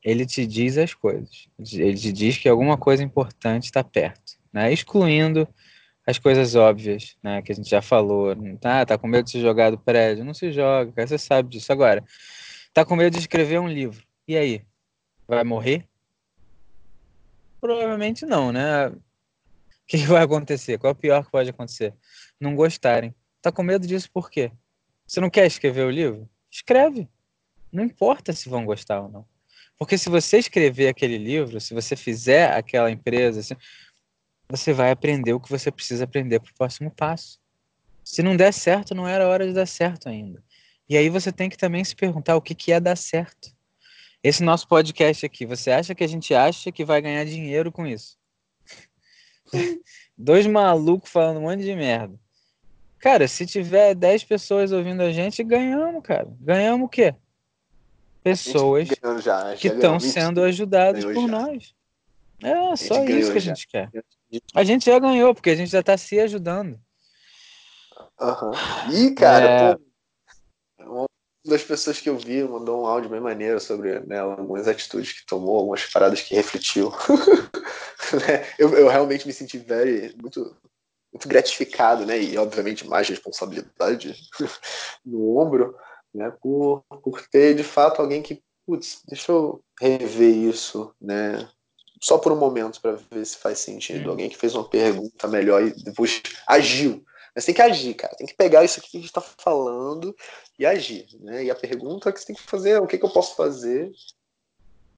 ele 0.02 0.24
te 0.24 0.46
diz 0.46 0.78
as 0.78 0.94
coisas. 0.94 1.48
Ele 1.58 1.96
te 1.96 2.12
diz 2.12 2.38
que 2.38 2.48
alguma 2.48 2.78
coisa 2.78 3.02
importante 3.02 3.64
está 3.64 3.84
perto, 3.84 4.38
né? 4.52 4.72
Excluindo 4.72 5.46
as 6.06 6.18
coisas 6.18 6.54
óbvias, 6.54 7.16
né? 7.22 7.42
Que 7.42 7.52
a 7.52 7.54
gente 7.54 7.68
já 7.68 7.82
falou. 7.82 8.34
Tá, 8.60 8.86
tá 8.86 8.96
com 8.96 9.06
medo 9.06 9.24
de 9.24 9.32
se 9.32 9.40
jogar 9.40 9.70
do 9.70 9.78
prédio? 9.78 10.24
Não 10.24 10.34
se 10.34 10.50
joga, 10.52 10.90
cara, 10.92 11.06
você 11.06 11.18
sabe 11.18 11.50
disso. 11.50 11.72
Agora, 11.72 12.02
tá 12.72 12.84
com 12.84 12.96
medo 12.96 13.12
de 13.12 13.20
escrever 13.20 13.60
um 13.60 13.68
livro. 13.68 14.04
E 14.26 14.36
aí? 14.36 14.64
Vai 15.28 15.44
morrer? 15.44 15.86
Provavelmente 17.60 18.24
não, 18.24 18.52
né? 18.52 18.88
O 18.88 19.00
que 19.86 19.98
vai 20.06 20.22
acontecer? 20.22 20.78
Qual 20.78 20.90
é 20.90 20.92
o 20.92 20.98
pior 20.98 21.24
que 21.24 21.30
pode 21.30 21.50
acontecer? 21.50 21.94
Não 22.40 22.54
gostarem. 22.54 23.14
Tá 23.42 23.52
com 23.52 23.62
medo 23.62 23.86
disso 23.86 24.10
por 24.10 24.30
quê? 24.30 24.50
Você 25.06 25.20
não 25.20 25.28
quer 25.28 25.46
escrever 25.46 25.82
o 25.84 25.90
livro? 25.90 26.28
Escreve. 26.50 27.08
Não 27.70 27.84
importa 27.84 28.32
se 28.32 28.48
vão 28.48 28.64
gostar 28.64 29.02
ou 29.02 29.10
não. 29.10 29.26
Porque 29.78 29.98
se 29.98 30.08
você 30.08 30.38
escrever 30.38 30.88
aquele 30.88 31.18
livro, 31.18 31.60
se 31.60 31.74
você 31.74 31.96
fizer 31.96 32.52
aquela 32.52 32.90
empresa, 32.90 33.56
você 34.48 34.72
vai 34.72 34.90
aprender 34.90 35.32
o 35.32 35.40
que 35.40 35.50
você 35.50 35.70
precisa 35.70 36.04
aprender 36.04 36.40
para 36.40 36.50
o 36.50 36.54
próximo 36.54 36.90
passo. 36.90 37.38
Se 38.02 38.22
não 38.22 38.36
der 38.36 38.52
certo, 38.52 38.94
não 38.94 39.06
era 39.06 39.28
hora 39.28 39.46
de 39.46 39.52
dar 39.52 39.66
certo 39.66 40.08
ainda. 40.08 40.42
E 40.88 40.96
aí 40.96 41.08
você 41.08 41.32
tem 41.32 41.50
que 41.50 41.56
também 41.56 41.82
se 41.82 41.96
perguntar 41.96 42.36
o 42.36 42.42
que, 42.42 42.54
que 42.54 42.72
é 42.72 42.78
dar 42.78 42.96
certo. 42.96 43.54
Esse 44.24 44.42
nosso 44.42 44.66
podcast 44.66 45.26
aqui, 45.26 45.44
você 45.44 45.70
acha 45.70 45.94
que 45.94 46.02
a 46.02 46.06
gente 46.06 46.34
acha 46.34 46.72
que 46.72 46.82
vai 46.82 47.02
ganhar 47.02 47.26
dinheiro 47.26 47.70
com 47.70 47.86
isso? 47.86 48.16
Dois 50.16 50.46
malucos 50.46 51.10
falando 51.10 51.36
um 51.36 51.42
monte 51.42 51.62
de 51.62 51.76
merda. 51.76 52.18
Cara, 52.98 53.28
se 53.28 53.44
tiver 53.44 53.94
10 53.94 54.24
pessoas 54.24 54.72
ouvindo 54.72 55.02
a 55.02 55.12
gente, 55.12 55.44
ganhamos, 55.44 56.02
cara. 56.02 56.26
Ganhamos 56.40 56.86
o 56.86 56.88
quê? 56.88 57.14
Pessoas 58.22 58.88
já, 59.22 59.54
que 59.56 59.68
estão 59.68 60.00
sendo 60.00 60.42
ajudadas 60.42 61.04
por 61.04 61.28
já. 61.28 61.28
nós. 61.28 61.74
É 62.42 62.76
só 62.76 63.04
isso 63.04 63.30
que 63.30 63.38
a 63.38 63.40
gente 63.42 63.68
já. 63.70 63.90
quer. 63.90 64.04
A 64.54 64.64
gente 64.64 64.86
já 64.86 64.98
ganhou, 64.98 65.34
porque 65.34 65.50
a 65.50 65.54
gente 65.54 65.70
já 65.70 65.80
está 65.80 65.98
se 65.98 66.18
ajudando. 66.18 66.80
Uhum. 68.18 68.90
E, 68.90 69.14
cara, 69.14 69.44
é... 69.44 69.74
pô, 69.74 69.82
das 71.44 71.62
pessoas 71.62 72.00
que 72.00 72.08
eu 72.08 72.16
vi 72.16 72.42
mandou 72.42 72.82
um 72.82 72.86
áudio 72.86 73.10
bem 73.10 73.20
maneiro 73.20 73.60
sobre 73.60 74.00
né, 74.00 74.18
algumas 74.18 74.66
atitudes 74.66 75.12
que 75.12 75.26
tomou, 75.26 75.58
algumas 75.58 75.84
paradas 75.86 76.20
que 76.20 76.34
refletiu. 76.34 76.92
Né, 78.12 78.46
eu, 78.58 78.72
eu 78.74 78.86
realmente 78.86 79.26
me 79.26 79.32
senti 79.32 79.56
very, 79.56 80.14
muito, 80.20 80.54
muito 81.10 81.26
gratificado, 81.26 82.04
né? 82.04 82.20
E, 82.20 82.36
obviamente, 82.36 82.86
mais 82.86 83.08
responsabilidade 83.08 84.14
no 85.04 85.38
ombro, 85.38 85.74
né? 86.14 86.30
Por, 86.40 86.84
por 87.02 87.26
ter, 87.28 87.54
de 87.54 87.64
fato, 87.64 88.02
alguém 88.02 88.22
que, 88.22 88.42
putz, 88.66 89.02
deixa 89.08 89.32
eu 89.32 89.64
rever 89.80 90.36
isso, 90.36 90.94
né? 91.00 91.48
só 92.04 92.18
por 92.18 92.32
um 92.32 92.36
momento 92.36 92.82
para 92.82 92.98
ver 93.10 93.24
se 93.24 93.38
faz 93.38 93.60
sentido. 93.60 94.10
Alguém 94.10 94.28
que 94.28 94.36
fez 94.36 94.54
uma 94.54 94.68
pergunta 94.68 95.26
melhor 95.26 95.62
e 95.62 95.72
depois 95.82 96.20
agiu. 96.46 97.02
Mas 97.34 97.44
tem 97.44 97.54
que 97.54 97.62
agir, 97.62 97.94
cara. 97.94 98.14
Tem 98.16 98.26
que 98.26 98.34
pegar 98.34 98.64
isso 98.64 98.78
aqui 98.78 98.90
que 98.90 98.96
a 98.96 99.00
gente 99.00 99.08
está 99.08 99.20
falando 99.20 100.14
e 100.58 100.64
agir. 100.64 101.06
Né? 101.20 101.44
E 101.44 101.50
a 101.50 101.54
pergunta 101.54 102.12
que 102.12 102.20
você 102.20 102.26
tem 102.26 102.36
que 102.36 102.42
fazer 102.42 102.70
é 102.70 102.80
o 102.80 102.86
que, 102.86 102.96
que 102.96 103.04
eu 103.04 103.12
posso 103.12 103.34
fazer 103.34 103.90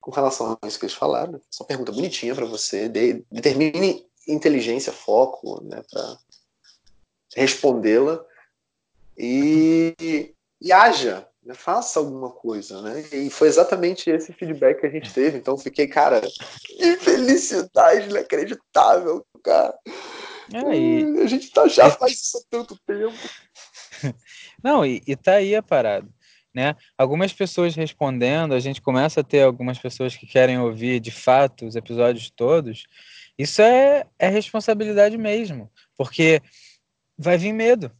com 0.01 0.11
relação 0.11 0.57
a 0.61 0.67
isso 0.67 0.79
que 0.79 0.85
eles 0.85 0.95
falaram. 0.95 1.41
Essa 1.51 1.63
uma 1.63 1.67
pergunta 1.67 1.93
bonitinha 1.93 2.35
para 2.35 2.45
você. 2.45 2.89
De, 2.89 3.25
determine 3.31 4.07
inteligência, 4.29 4.93
foco, 4.93 5.63
né, 5.65 5.83
para 5.91 6.19
respondê-la 7.35 8.25
e, 9.17 9.95
e 10.61 10.73
haja 10.73 11.29
né, 11.47 11.55
faça 11.55 12.01
alguma 12.01 12.31
coisa, 12.31 12.83
né? 12.83 13.05
E 13.13 13.31
foi 13.31 13.47
exatamente 13.47 14.11
esse 14.11 14.33
feedback 14.33 14.81
que 14.81 14.87
a 14.87 14.91
gente 14.91 15.13
teve. 15.13 15.39
Então 15.39 15.57
fiquei, 15.57 15.87
cara, 15.87 16.21
que 16.65 16.97
felicidade 16.97 18.11
inacreditável, 18.11 19.25
cara. 19.45 19.79
É. 20.53 21.23
A 21.23 21.27
gente 21.27 21.51
tá, 21.51 21.67
já 21.69 21.91
faz 21.91 22.13
isso 22.13 22.39
há 22.39 22.41
tanto 22.51 22.79
tempo. 22.87 23.17
Não, 24.63 24.85
e, 24.85 25.03
e 25.07 25.17
tá 25.17 25.35
aí 25.35 25.55
a 25.55 25.63
parada. 25.63 26.09
Né? 26.55 26.75
Algumas 26.97 27.33
pessoas 27.33 27.75
respondendo, 27.75 28.55
a 28.55 28.61
gente 28.61 28.81
começa 28.81 29.21
a 29.21 29.25
ter 29.25 29.43
algumas 29.43 29.79
pessoas 29.79 30.17
que 30.17 30.27
querem 30.27 30.59
ouvir 30.59 31.01
de 31.01 31.11
fato 31.11 31.67
os 31.67 31.77
episódios 31.77 32.31
todos. 32.31 32.87
Isso 33.39 33.61
é, 33.61 34.07
é 34.19 34.29
responsabilidade 34.29 35.19
mesmo, 35.19 35.71
porque 35.97 36.41
vai 37.19 37.37
vir 37.37 37.53
medo. 37.53 37.93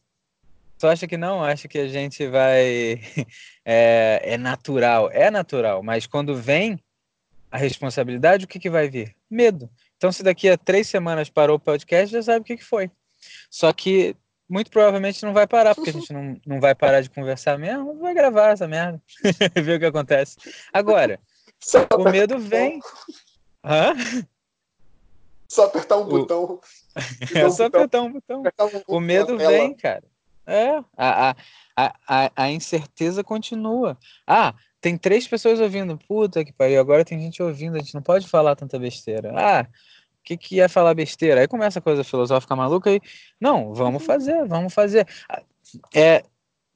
Tu 0.79 0.87
acha 0.87 1.07
que 1.07 1.17
não? 1.17 1.43
Acha 1.43 1.69
que 1.69 1.79
a 1.79 1.89
gente 1.89 2.27
vai. 2.27 3.01
É, 3.69 4.21
é, 4.23 4.39
natural. 4.39 5.11
É 5.11 5.29
natural, 5.29 5.83
mas 5.83 6.07
quando 6.07 6.37
vem 6.37 6.79
a 7.51 7.59
responsabilidade, 7.59 8.45
o 8.45 8.49
que, 8.49 8.61
que 8.61 8.71
vai 8.71 8.89
vir? 8.89 9.17
Medo. 9.29 9.69
Então, 9.97 10.13
se 10.13 10.23
daqui 10.23 10.49
a 10.49 10.59
três 10.59 10.89
semanas 10.89 11.31
parou 11.31 11.57
o 11.57 11.61
podcast, 11.61 12.13
já 12.13 12.23
sabe 12.23 12.41
o 12.41 12.45
que, 12.45 12.57
que 12.57 12.65
foi. 12.65 12.91
Só 13.51 13.73
que 13.73 14.15
muito 14.49 14.71
provavelmente 14.71 15.25
não 15.25 15.33
vai 15.33 15.47
parar, 15.47 15.75
porque 15.75 15.91
a 15.91 15.93
gente 15.93 16.13
não, 16.13 16.41
não 16.47 16.61
vai 16.61 16.75
parar 16.75 17.01
de 17.01 17.11
conversar 17.11 17.59
mesmo, 17.59 17.99
vai 17.99 18.15
gravar 18.15 18.51
essa 18.51 18.69
merda, 18.69 19.01
ver 19.55 19.77
o 19.77 19.81
que 19.81 19.87
acontece. 19.87 20.37
Agora, 20.73 21.19
o 21.99 22.11
medo 22.11 22.39
vem. 22.39 22.81
Hã? 23.65 23.95
Só 25.49 25.65
apertar 25.65 25.97
um 25.97 26.03
o... 26.03 26.07
botão. 26.07 26.61
É 27.35 27.51
só 27.51 27.67
apertar 27.67 28.01
um 28.03 28.13
botão. 28.13 28.41
Apertar 28.41 28.65
um 28.65 28.71
botão 28.71 28.97
o 28.97 29.01
medo 29.01 29.37
vem, 29.37 29.75
cara. 29.75 30.05
É, 30.47 30.79
a, 30.97 31.37
a, 31.77 31.95
a, 32.07 32.33
a 32.37 32.51
incerteza 32.51 33.23
continua. 33.23 33.99
Ah, 34.27 34.55
tem 34.87 34.97
três 34.97 35.27
pessoas 35.27 35.59
ouvindo. 35.59 35.99
Puta 36.07 36.45
que 36.45 36.53
pariu, 36.53 36.81
agora 36.81 37.05
tem 37.05 37.19
gente 37.21 37.43
ouvindo, 37.43 37.75
a 37.75 37.81
gente 37.81 37.93
não 37.93 38.03
pode 38.03 38.29
falar 38.29 38.55
tanta 38.55 38.79
besteira. 38.79 39.33
Ah, 39.35 39.67
o 39.69 40.23
que, 40.23 40.37
que 40.37 40.61
é 40.61 40.69
falar 40.69 40.95
besteira? 40.95 41.41
Aí 41.41 41.49
começa 41.49 41.81
a 41.81 41.83
coisa 41.83 42.05
filosófica 42.05 42.55
maluca 42.55 42.93
e. 42.93 43.01
Não, 43.41 43.75
vamos 43.75 44.03
uhum. 44.03 44.07
fazer, 44.07 44.47
vamos 44.47 44.73
fazer. 44.73 45.05
É, 45.93 46.23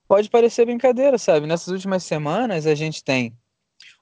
pode 0.09 0.29
parecer 0.29 0.67
brincadeira, 0.67 1.19
sabe? 1.19 1.47
Nessas 1.47 1.69
últimas 1.69 2.03
semanas 2.03 2.67
a 2.67 2.75
gente 2.75 3.05
tem 3.05 3.33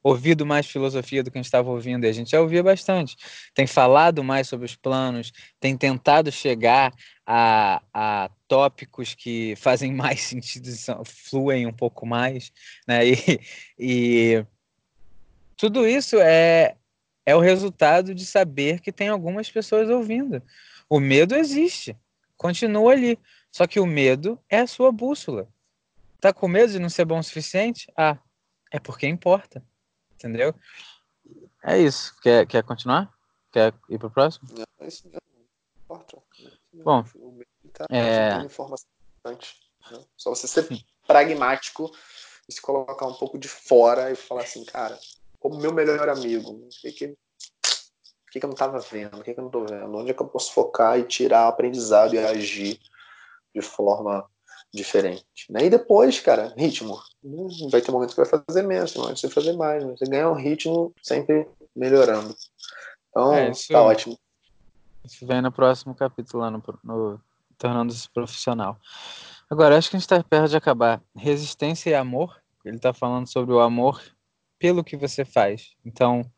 ouvido 0.02 0.46
mais 0.46 0.66
filosofia 0.66 1.22
do 1.22 1.30
que 1.30 1.38
a 1.38 1.40
gente 1.40 1.46
estava 1.46 1.70
ouvindo, 1.70 2.04
e 2.04 2.08
a 2.08 2.12
gente 2.12 2.30
já 2.30 2.40
ouvia 2.40 2.62
bastante. 2.62 3.16
Tem 3.54 3.66
falado 3.66 4.22
mais 4.22 4.48
sobre 4.48 4.66
os 4.66 4.76
planos, 4.76 5.32
tem 5.60 5.76
tentado 5.76 6.30
chegar 6.30 6.92
a, 7.26 7.82
a 7.92 8.30
tópicos 8.46 9.14
que 9.14 9.54
fazem 9.58 9.92
mais 9.92 10.20
sentido, 10.20 10.68
fluem 11.04 11.66
um 11.66 11.72
pouco 11.72 12.06
mais, 12.06 12.52
né? 12.86 13.06
E, 13.06 13.40
e 13.78 14.46
tudo 15.56 15.86
isso 15.86 16.16
é, 16.20 16.76
é 17.26 17.34
o 17.34 17.40
resultado 17.40 18.14
de 18.14 18.24
saber 18.24 18.80
que 18.80 18.92
tem 18.92 19.08
algumas 19.08 19.50
pessoas 19.50 19.90
ouvindo. 19.90 20.42
O 20.88 21.00
medo 21.00 21.34
existe, 21.34 21.96
continua 22.36 22.92
ali. 22.92 23.18
Só 23.50 23.66
que 23.66 23.80
o 23.80 23.86
medo 23.86 24.40
é 24.48 24.60
a 24.60 24.66
sua 24.66 24.92
bússola. 24.92 25.48
Tá 26.20 26.32
com 26.32 26.48
medo 26.48 26.72
de 26.72 26.78
não 26.78 26.88
ser 26.88 27.04
bom 27.04 27.18
o 27.18 27.22
suficiente? 27.22 27.90
Ah, 27.96 28.18
é 28.72 28.78
porque 28.78 29.06
importa. 29.06 29.62
Entendeu? 30.18 30.54
É 31.62 31.78
isso. 31.78 32.14
Quer, 32.20 32.46
quer 32.46 32.64
continuar? 32.64 33.12
Quer 33.52 33.72
ir 33.88 33.98
pro 33.98 34.10
próximo? 34.10 34.48
Não, 34.52 34.64
é 34.80 34.88
isso 34.88 35.08
não 35.08 35.20
importa. 35.84 36.22
Bom, 36.72 37.04
tá, 37.72 37.86
é... 37.88 38.42
informação 38.42 38.86
importante. 39.18 39.56
Né? 39.90 40.04
Só 40.16 40.30
você 40.30 40.48
ser 40.48 40.68
pragmático 41.06 41.90
e 42.48 42.52
se 42.52 42.60
colocar 42.60 43.06
um 43.06 43.14
pouco 43.14 43.38
de 43.38 43.48
fora 43.48 44.10
e 44.10 44.16
falar 44.16 44.42
assim, 44.42 44.64
cara, 44.64 44.98
como 45.38 45.60
meu 45.60 45.72
melhor 45.72 46.08
amigo, 46.08 46.50
o 46.50 46.68
que 46.68 46.92
que, 46.92 47.06
o 47.06 48.30
que, 48.30 48.40
que 48.40 48.44
eu 48.44 48.48
não 48.48 48.54
estava 48.54 48.78
vendo, 48.80 49.18
o 49.18 49.22
que, 49.22 49.32
que 49.32 49.40
eu 49.40 49.42
não 49.42 49.48
estou 49.48 49.66
vendo, 49.66 49.96
onde 49.96 50.10
é 50.10 50.14
que 50.14 50.22
eu 50.22 50.28
posso 50.28 50.52
focar 50.52 50.98
e 50.98 51.04
tirar 51.04 51.48
aprendizado 51.48 52.14
e 52.14 52.18
agir 52.18 52.80
de 53.54 53.62
forma 53.62 54.28
diferente. 54.72 55.24
Né? 55.50 55.64
E 55.64 55.70
depois, 55.70 56.20
cara, 56.20 56.52
ritmo. 56.56 57.00
Vai 57.70 57.80
ter 57.80 57.90
momentos 57.90 58.14
que 58.14 58.20
vai 58.20 58.42
fazer 58.46 58.62
menos, 58.62 58.92
tem 58.92 59.00
momentos 59.00 59.20
que 59.20 59.26
vai 59.26 59.34
fazer 59.34 59.52
mais, 59.54 59.84
mas 59.84 59.98
você 59.98 60.04
ganha 60.04 60.28
um 60.28 60.34
ritmo 60.34 60.92
sempre 61.02 61.48
melhorando. 61.74 62.34
Então, 63.10 63.34
é, 63.34 63.50
isso, 63.50 63.68
tá 63.68 63.82
ótimo. 63.82 64.18
Isso 65.04 65.26
vem 65.26 65.40
no 65.40 65.50
próximo 65.50 65.94
capítulo 65.94 66.42
lá 66.42 66.50
no, 66.50 66.62
no 66.84 67.20
Tornando-se 67.56 68.08
Profissional. 68.10 68.78
Agora, 69.50 69.76
acho 69.76 69.88
que 69.88 69.96
a 69.96 69.98
gente 69.98 70.04
está 70.04 70.22
perto 70.22 70.50
de 70.50 70.56
acabar. 70.56 71.02
Resistência 71.16 71.90
e 71.90 71.94
amor. 71.94 72.40
Ele 72.64 72.76
está 72.76 72.92
falando 72.92 73.26
sobre 73.26 73.54
o 73.54 73.60
amor 73.60 74.02
pelo 74.58 74.84
que 74.84 74.96
você 74.96 75.24
faz. 75.24 75.74
Então, 75.84 76.30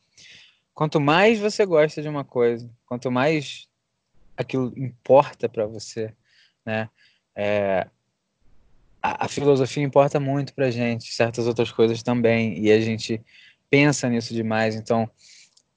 quanto 0.73 1.01
mais 1.01 1.41
você 1.41 1.67
gosta 1.67 2.01
de 2.01 2.09
uma 2.09 2.25
coisa, 2.25 2.71
quanto 2.87 3.11
mais 3.11 3.69
aquilo 4.37 4.73
importa 4.77 5.49
para 5.49 5.67
você, 5.67 6.15
né? 6.65 6.89
É, 7.35 7.89
a, 9.03 9.29
filosofia 9.29 9.83
importa 9.83 10.21
muito 10.21 10.55
pra 10.55 10.71
gente, 10.71 11.13
certas 11.13 11.47
outras 11.47 11.73
coisas 11.73 12.03
também, 12.03 12.59
e 12.59 12.71
a 12.71 12.81
gente 12.81 13.21
pensa 13.69 14.09
nisso 14.09 14.35
demais. 14.35 14.75
Então, 14.75 15.09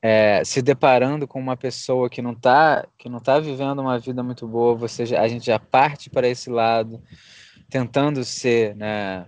é, 0.02 0.44
se 0.44 0.62
deparando 0.62 1.28
com 1.28 1.40
uma 1.40 1.56
pessoa 1.56 2.10
que 2.10 2.22
não 2.22 2.34
está 2.34 2.86
que 2.98 3.08
não 3.08 3.20
tá 3.20 3.40
vivendo 3.40 3.80
uma 3.80 3.98
vida 3.98 4.22
muito 4.22 4.48
boa, 4.48 4.76
você 4.76 5.06
já, 5.06 5.22
a 5.22 5.28
gente 5.28 5.46
já 5.46 5.58
parte 5.58 6.10
para 6.10 6.28
esse 6.28 6.50
lado, 6.50 7.02
tentando 7.70 8.24
ser 8.26 8.76
né, 8.76 9.26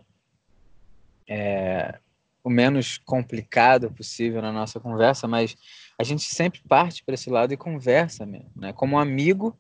é, 1.28 1.98
o 2.44 2.50
menos 2.50 2.98
complicado 2.98 3.90
possível 3.92 4.42
na 4.42 4.52
nossa 4.52 4.80
conversa, 4.80 5.28
mas 5.28 5.56
a 5.98 6.04
gente 6.04 6.24
sempre 6.24 6.62
parte 6.68 7.04
para 7.04 7.16
esse 7.16 7.30
lado 7.30 7.54
e 7.54 7.58
conversa 7.58 8.26
mesmo, 8.26 8.52
né? 8.56 8.74
Como 8.74 9.00
amigo, 9.00 9.58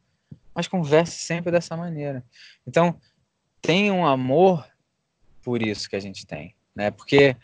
mas 0.53 0.67
conversa 0.67 1.13
sempre 1.13 1.51
dessa 1.51 1.77
maneira. 1.77 2.23
Então, 2.67 2.99
tem 3.65 3.91
um 3.91 4.05
amor 4.05 4.65
por 5.43 5.61
isso 5.61 5.89
que 5.89 5.95
a 5.95 5.99
gente 5.99 6.25
tem, 6.25 6.55
né? 6.75 6.91
Porque 6.91 7.35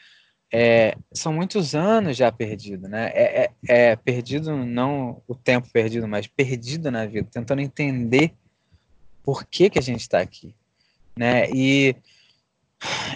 é, 0.53 0.95
são 1.13 1.31
muitos 1.31 1.73
anos 1.73 2.17
já 2.17 2.31
perdido, 2.31 2.88
né? 2.88 3.12
É, 3.13 3.43
é, 3.43 3.51
é, 3.67 3.95
perdido 3.95 4.55
não 4.55 5.21
o 5.27 5.36
tempo 5.36 5.69
perdido, 5.71 6.07
mas 6.07 6.27
perdido 6.27 6.91
na 6.91 7.05
vida, 7.05 7.27
tentando 7.31 7.62
entender 7.62 8.34
por 9.23 9.45
que 9.45 9.69
que 9.69 9.79
a 9.79 9.81
gente 9.81 10.01
está 10.01 10.19
aqui, 10.19 10.53
né? 11.15 11.49
E 11.51 11.95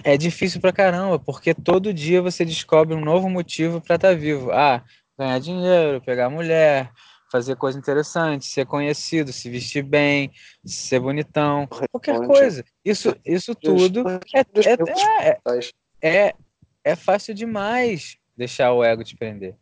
é 0.03 0.15
difícil 0.17 0.61
pra 0.61 0.71
caramba, 0.71 1.19
porque 1.19 1.53
todo 1.53 1.93
dia 1.93 2.21
você 2.21 2.45
descobre 2.45 2.95
um 2.95 3.03
novo 3.03 3.29
motivo 3.29 3.81
para 3.81 3.95
estar 3.95 4.09
tá 4.09 4.15
vivo. 4.15 4.51
Ah, 4.51 4.83
ganhar 5.17 5.39
dinheiro, 5.39 6.01
pegar 6.01 6.29
mulher, 6.29 6.91
fazer 7.31 7.55
coisa 7.55 7.77
interessante, 7.77 8.45
ser 8.45 8.65
conhecido, 8.65 9.33
se 9.33 9.49
vestir 9.49 9.83
bem, 9.83 10.31
ser 10.65 10.99
bonitão, 10.99 11.67
qualquer 11.67 12.25
coisa. 12.25 12.63
Isso, 12.83 13.15
isso 13.25 13.55
tudo 13.55 14.03
é, 14.33 14.39
é, 14.39 15.39
é, 16.01 16.27
é, 16.27 16.33
é 16.83 16.95
fácil 16.95 17.33
demais 17.33 18.17
deixar 18.37 18.71
o 18.73 18.83
ego 18.83 19.03
te 19.03 19.15
prender. 19.15 19.55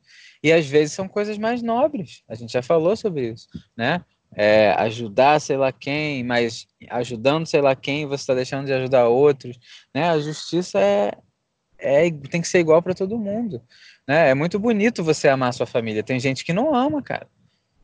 E 0.43 0.52
às 0.52 0.67
vezes 0.67 0.93
são 0.93 1.08
coisas 1.08 1.38
mais 1.38 1.62
nobres. 1.62 2.21
A 2.28 2.36
gente 2.36 2.52
já 2.52 2.62
falou 2.62 2.95
sobre 2.95 3.30
isso, 3.30 3.47
né? 3.78 4.04
É, 4.36 4.71
ajudar 4.71 5.39
sei 5.39 5.58
lá 5.58 5.71
quem, 5.71 6.23
mas 6.23 6.67
ajudando 6.89 7.45
sei 7.45 7.62
lá 7.62 7.76
quem, 7.76 8.08
você 8.08 8.23
está 8.23 8.34
deixando 8.34 8.65
de 8.65 8.73
ajudar 8.73 9.08
outros, 9.08 9.58
né? 9.93 10.10
A 10.10 10.19
justiça 10.19 10.80
é, 10.80 11.12
é 11.78 12.12
tem 12.12 12.41
que 12.41 12.47
ser 12.47 12.60
igual 12.60 12.82
para 12.82 12.95
todo 12.95 13.17
mundo, 13.17 13.62
né? 14.08 14.30
É 14.30 14.34
muito 14.34 14.60
bonito 14.60 15.04
você 15.04 15.30
amar 15.30 15.49
a 15.49 15.54
sua 15.54 15.67
família. 15.67 16.04
Tem 16.04 16.19
gente 16.19 16.43
que 16.43 16.52
não 16.52 16.76
ama, 16.76 17.02
cara. 17.02 17.28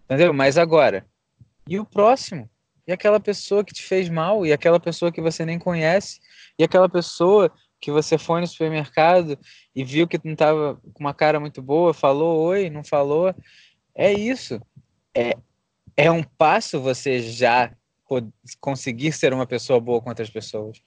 Entendeu? 0.10 0.34
Mas 0.34 0.58
agora, 0.58 1.06
e 1.67 1.80
o 1.80 1.86
próximo? 1.86 2.50
E 2.88 2.91
aquela 2.91 3.19
pessoa 3.19 3.63
que 3.63 3.72
te 3.72 3.84
fez 3.84 4.10
mal? 4.10 4.43
E 4.43 4.52
aquela 4.52 4.80
pessoa 4.80 5.12
que 5.12 5.22
você 5.22 5.45
nem 5.45 5.60
conhece? 5.60 6.19
E 6.58 6.63
aquela 6.63 6.89
pessoa 6.89 7.52
que 7.80 7.91
você 7.91 8.17
foi 8.17 8.41
no 8.41 8.48
supermercado 8.48 9.38
e 9.76 9.84
viu 9.84 10.08
que 10.08 10.19
não 10.24 10.34
estava 10.34 10.82
com 10.93 11.00
uma 11.00 11.13
cara 11.13 11.39
muito 11.39 11.62
boa, 11.62 11.93
falou 11.93 12.41
oi, 12.48 12.72
não 12.72 12.84
falou? 12.84 13.36
É 13.93 14.12
isso. 14.12 14.60
É, 15.15 15.38
é 15.95 16.10
um 16.10 16.24
passo 16.24 16.82
você 16.82 17.22
já 17.22 17.72
conseguir 18.60 19.12
ser 19.12 19.32
uma 19.32 19.45
pessoa 19.45 19.80
boa 19.80 20.02
com 20.02 20.10
outras 20.10 20.32
pessoas. 20.32 20.82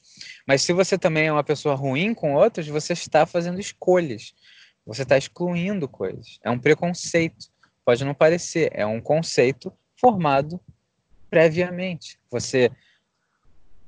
Mas 0.45 0.63
se 0.63 0.73
você 0.73 0.99
também 0.99 1.29
é 1.29 1.33
uma 1.33 1.45
pessoa 1.45 1.77
ruim 1.77 2.13
com 2.13 2.35
outras, 2.35 2.67
você 2.67 2.93
está 2.93 3.25
fazendo 3.25 3.61
escolhas. 3.61 4.35
Você 4.85 5.05
está 5.05 5.17
excluindo 5.17 5.87
coisas. 5.87 6.41
É 6.43 6.51
um 6.51 6.59
preconceito. 6.59 7.52
Pode 7.85 8.05
não 8.05 8.15
parecer, 8.15 8.71
é 8.75 8.87
um 8.87 9.01
conceito 9.01 9.73
formado 9.97 10.61
previamente. 11.29 12.19
Você 12.31 12.71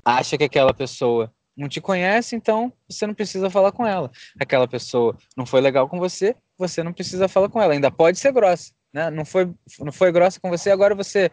acha 0.05 0.37
que 0.37 0.45
aquela 0.45 0.75
pessoa 0.75 1.33
não 1.57 1.69
te 1.69 1.81
conhece, 1.81 2.35
então 2.35 2.73
você 2.89 3.07
não 3.07 3.15
precisa 3.15 3.49
falar 3.49 3.73
com 3.73 3.87
ela. 3.87 4.11
Aquela 4.39 4.67
pessoa 4.67 5.17
não 5.37 5.47
foi 5.47 5.61
legal 5.61 5.89
com 5.89 5.99
você, 5.99 6.37
você 6.59 6.83
não 6.83 6.93
precisa 6.93 7.29
falar 7.29 7.49
com 7.49 7.61
ela. 7.61 7.73
Ainda 7.73 7.91
pode 7.91 8.19
ser 8.19 8.33
grossa, 8.33 8.73
né? 8.93 9.11
Não 9.11 9.25
foi, 9.25 9.53
não 9.79 9.93
foi 9.93 10.11
grossa 10.11 10.41
com 10.41 10.51
você, 10.51 10.71
agora 10.71 10.95
você, 10.95 11.31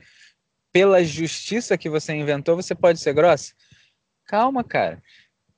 pela 0.72 1.04
justiça 1.04 1.78
que 1.78 1.90
você 1.90 2.14
inventou, 2.14 2.56
você 2.56 2.76
pode 2.76 3.00
ser 3.00 3.14
grossa. 3.14 3.54
Calma, 4.26 4.64
cara. 4.64 5.02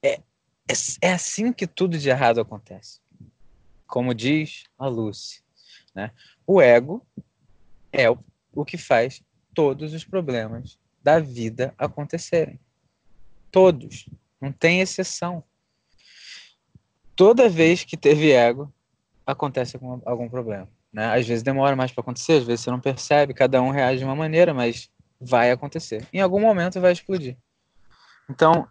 É, 0.01 0.13
é, 0.13 0.73
é 1.01 1.13
assim 1.13 1.51
que 1.51 1.67
tudo 1.67 1.97
de 1.97 2.09
errado 2.09 2.39
acontece. 2.39 3.01
Como 3.85 4.13
diz 4.13 4.63
a 4.77 4.87
Lucy, 4.87 5.42
né? 5.93 6.11
O 6.45 6.61
ego 6.61 7.05
é 7.91 8.09
o, 8.09 8.65
que 8.65 8.77
faz 8.77 9.23
todos 9.53 9.93
os 9.93 10.03
problemas 10.03 10.77
da 11.01 11.19
vida 11.19 11.73
acontecerem. 11.77 12.59
Todos. 13.51 14.09
Não 14.41 14.51
tem 14.51 14.81
exceção. 14.81 15.43
Toda 17.15 17.49
vez 17.49 17.83
que 17.83 17.95
teve 17.95 18.31
ego, 18.31 18.73
acontece 19.25 19.75
algum, 19.75 20.01
algum 20.05 20.27
problema. 20.27 20.67
Né? 20.91 21.05
Às 21.05 21.27
vezes 21.27 21.43
demora 21.43 21.75
mais 21.75 21.91
para 21.91 22.01
acontecer, 22.01 22.33
às 22.33 22.43
vezes 22.43 22.61
você 22.61 22.71
não 22.71 22.79
percebe, 22.79 23.33
cada 23.33 23.61
um 23.61 23.69
reage 23.69 23.99
de 23.99 24.05
uma 24.05 24.15
maneira, 24.15 24.53
mas 24.53 24.91
vai 25.19 25.51
acontecer. 25.51 26.07
Em 26.11 26.21
algum 26.21 26.39
momento 26.39 26.81
vai 26.81 26.91
explodir. 26.91 27.37
Então, 28.29 28.67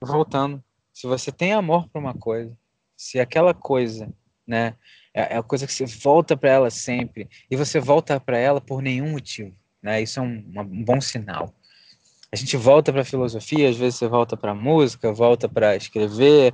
voltando, 0.00 0.62
se 0.92 1.06
você 1.06 1.32
tem 1.32 1.52
amor 1.52 1.88
por 1.88 1.98
uma 1.98 2.14
coisa, 2.14 2.56
se 2.96 3.18
aquela 3.18 3.52
coisa, 3.52 4.12
né, 4.46 4.76
é, 5.14 5.34
é 5.34 5.36
a 5.38 5.42
coisa 5.42 5.66
que 5.66 5.72
você 5.72 5.86
volta 5.86 6.36
para 6.36 6.50
ela 6.50 6.70
sempre 6.70 7.28
e 7.48 7.56
você 7.56 7.78
volta 7.78 8.18
para 8.18 8.36
ela 8.36 8.60
por 8.60 8.82
nenhum 8.82 9.12
motivo, 9.12 9.54
né? 9.80 10.02
Isso 10.02 10.18
é 10.18 10.22
um, 10.22 10.44
um 10.56 10.84
bom 10.84 11.00
sinal. 11.00 11.54
A 12.32 12.36
gente 12.36 12.56
volta 12.56 12.92
para 12.92 13.02
a 13.02 13.04
filosofia, 13.04 13.70
às 13.70 13.76
vezes 13.76 13.96
você 13.96 14.08
volta 14.08 14.36
para 14.36 14.50
a 14.50 14.54
música, 14.54 15.12
volta 15.12 15.48
para 15.48 15.76
escrever, 15.76 16.52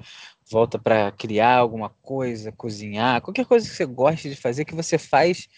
volta 0.51 0.79
para 0.79 1.11
criar 1.12 1.57
alguma 1.57 1.88
coisa, 1.88 2.53
cozinhar, 2.53 3.23
qualquer 3.23 3.46
coisa 3.46 3.66
que 3.66 3.75
você 3.75 3.87
goste 3.87 4.29
de 4.29 4.37
fazer 4.37 4.66
que 4.66 4.75
você 4.75 4.99
faz 4.99 5.49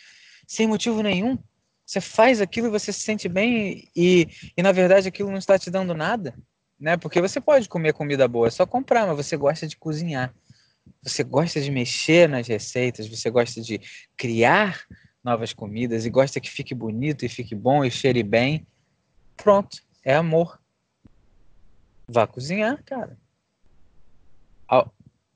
sem 0.47 0.69
motivo 0.69 1.03
nenhum. 1.03 1.37
Você 1.85 2.01
faz 2.01 2.41
aquilo 2.41 2.69
e 2.69 2.71
você 2.71 2.93
se 2.93 3.01
sente 3.01 3.29
bem 3.29 3.88
e, 3.97 4.29
e 4.57 4.62
na 4.62 4.71
verdade 4.71 5.09
aquilo 5.09 5.31
não 5.31 5.38
está 5.38 5.59
te 5.59 5.71
dando 5.71 5.93
nada, 5.93 6.35
né? 6.79 6.97
Porque 6.97 7.21
você 7.21 7.41
pode 7.41 7.69
comer 7.69 7.93
comida 7.93 8.29
boa, 8.29 8.47
é 8.47 8.51
só 8.51 8.65
comprar, 8.65 9.09
mas 9.09 9.17
você 9.17 9.37
gosta 9.37 9.67
de 9.67 9.77
cozinhar. 9.77 10.33
Você 11.03 11.25
gosta 11.25 11.61
de 11.61 11.71
mexer 11.71 12.29
nas 12.29 12.47
receitas, 12.47 13.09
você 13.09 13.31
gosta 13.31 13.61
de 13.61 13.81
criar 14.16 14.85
novas 15.23 15.53
comidas 15.53 16.05
e 16.05 16.11
gosta 16.11 16.40
que 16.40 16.51
fique 16.51 16.75
bonito 16.75 17.25
e 17.25 17.29
fique 17.29 17.55
bom 17.55 17.85
e 17.85 17.90
cheire 17.90 18.23
bem. 18.23 18.66
Pronto, 19.37 19.83
é 20.05 20.14
amor. 20.14 20.61
Vá 22.09 22.27
cozinhar, 22.27 22.83
cara. 22.85 23.18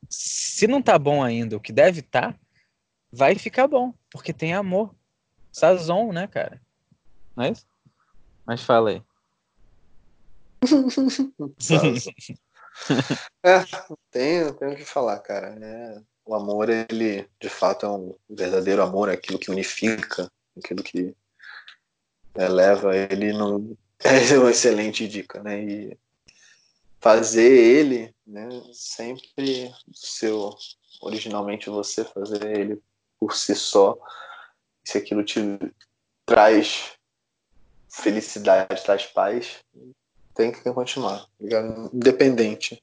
Se 0.09 0.67
não 0.67 0.81
tá 0.81 0.99
bom 0.99 1.23
ainda, 1.23 1.57
o 1.57 1.61
que 1.61 1.73
deve 1.73 2.01
estar, 2.01 2.33
tá, 2.33 2.41
vai 3.13 3.35
ficar 3.35 3.67
bom, 3.67 3.93
porque 4.11 4.33
tem 4.33 4.55
amor. 4.55 4.95
Sazon, 5.53 6.13
né, 6.13 6.27
cara? 6.27 6.61
Não 7.35 7.45
é 7.45 7.51
isso? 7.51 7.67
Mas 8.45 8.63
fala 8.63 8.91
aí. 8.91 9.03
é, 13.43 13.65
tenho, 14.11 14.51
o 14.51 14.77
que 14.77 14.85
falar, 14.85 15.19
cara. 15.21 15.57
É, 15.61 16.03
o 16.25 16.35
amor, 16.35 16.69
ele 16.69 17.29
de 17.41 17.49
fato 17.49 17.87
é 17.87 17.91
um 17.91 18.15
verdadeiro 18.29 18.83
amor, 18.83 19.09
é 19.09 19.13
aquilo 19.13 19.39
que 19.39 19.51
unifica, 19.51 20.31
aquilo 20.57 20.83
que 20.83 21.15
é, 22.35 22.49
leva 22.49 22.97
ele 22.97 23.33
no. 23.33 23.77
É 23.99 24.39
uma 24.39 24.51
excelente 24.51 25.09
dica, 25.09 25.43
né? 25.43 25.59
E 25.59 25.99
fazer 27.01 27.51
ele, 27.51 28.15
né? 28.27 28.49
Sempre 28.73 29.73
seu, 29.95 30.55
originalmente 31.01 31.71
você 31.71 32.05
fazer 32.05 32.45
ele 32.45 32.83
por 33.19 33.35
si 33.35 33.55
só, 33.55 33.97
se 34.85 34.99
aquilo 34.99 35.25
te 35.25 35.41
traz 36.27 36.93
felicidade, 37.89 38.83
traz 38.83 39.07
paz, 39.07 39.65
tem 40.37 40.53
que 40.53 40.61
continuar, 40.73 41.27
independente 41.93 42.83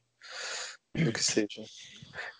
do 0.94 1.12
que 1.12 1.22
seja. 1.22 1.64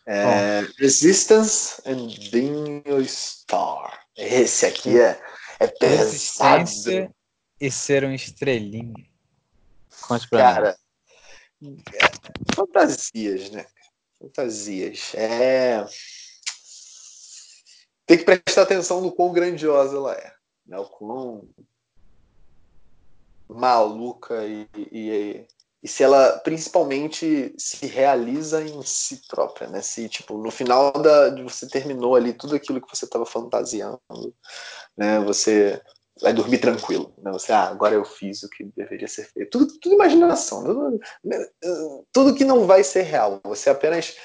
É, 0.06 0.60
Resistance 0.78 1.80
and 1.86 2.08
Being 2.30 2.82
a 2.86 3.02
Star. 3.06 4.06
Esse 4.16 4.66
aqui 4.66 5.00
é, 5.00 5.18
é 5.60 5.66
pesado. 5.66 7.14
e 7.60 7.70
ser 7.70 8.04
um 8.04 8.12
estrelinho. 8.12 8.94
Conte 10.02 10.28
pra 10.28 10.38
Cara, 10.38 10.78
mim. 11.60 11.82
Fantasias, 12.54 13.50
né? 13.50 13.64
Fantasias. 14.20 15.14
É... 15.14 15.84
Tem 18.06 18.18
que 18.18 18.24
prestar 18.24 18.62
atenção 18.62 19.00
no 19.00 19.12
quão 19.12 19.32
grandiosa 19.32 19.96
ela 19.96 20.12
é. 20.12 20.34
Né? 20.66 20.78
O 20.78 20.84
quão 20.84 21.48
maluca 23.48 24.44
e, 24.44 24.68
e, 24.76 25.46
e, 25.82 25.88
se 25.88 26.02
ela 26.02 26.38
principalmente 26.38 27.54
se 27.58 27.86
realiza 27.86 28.62
em 28.62 28.82
si 28.82 29.22
própria, 29.28 29.68
né? 29.68 29.82
Se 29.82 30.08
tipo 30.08 30.38
no 30.38 30.50
final 30.50 30.92
da 30.92 31.28
de 31.30 31.42
você 31.42 31.68
terminou 31.68 32.16
ali 32.16 32.32
tudo 32.32 32.54
aquilo 32.54 32.80
que 32.80 32.96
você 32.96 33.04
estava 33.04 33.26
fantasiando, 33.26 34.00
né? 34.96 35.20
Você 35.20 35.80
vai 36.20 36.32
dormir 36.32 36.58
tranquilo. 36.58 37.12
Né? 37.18 37.32
Você, 37.32 37.52
ah, 37.52 37.68
agora 37.68 37.94
eu 37.94 38.04
fiz 38.04 38.42
o 38.42 38.48
que 38.48 38.64
deveria 38.76 39.08
ser 39.08 39.24
feito. 39.32 39.58
Tudo, 39.58 39.78
tudo 39.80 39.94
imaginação. 39.94 40.64
Tudo, 40.64 41.00
tudo 42.12 42.34
que 42.34 42.44
não 42.44 42.66
vai 42.66 42.84
ser 42.84 43.02
real. 43.02 43.40
Você 43.44 43.68
é 43.68 43.72
apenas 43.72 44.16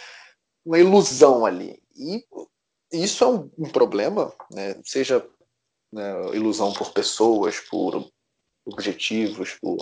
uma 0.65 0.79
ilusão 0.79 1.45
ali. 1.45 1.81
E 1.95 2.23
isso 2.91 3.23
é 3.23 3.27
um, 3.27 3.49
um 3.57 3.69
problema, 3.69 4.33
né? 4.51 4.79
seja 4.83 5.25
né, 5.91 6.35
ilusão 6.35 6.73
por 6.73 6.91
pessoas, 6.91 7.59
por 7.59 8.07
objetivos, 8.71 9.53
por 9.61 9.77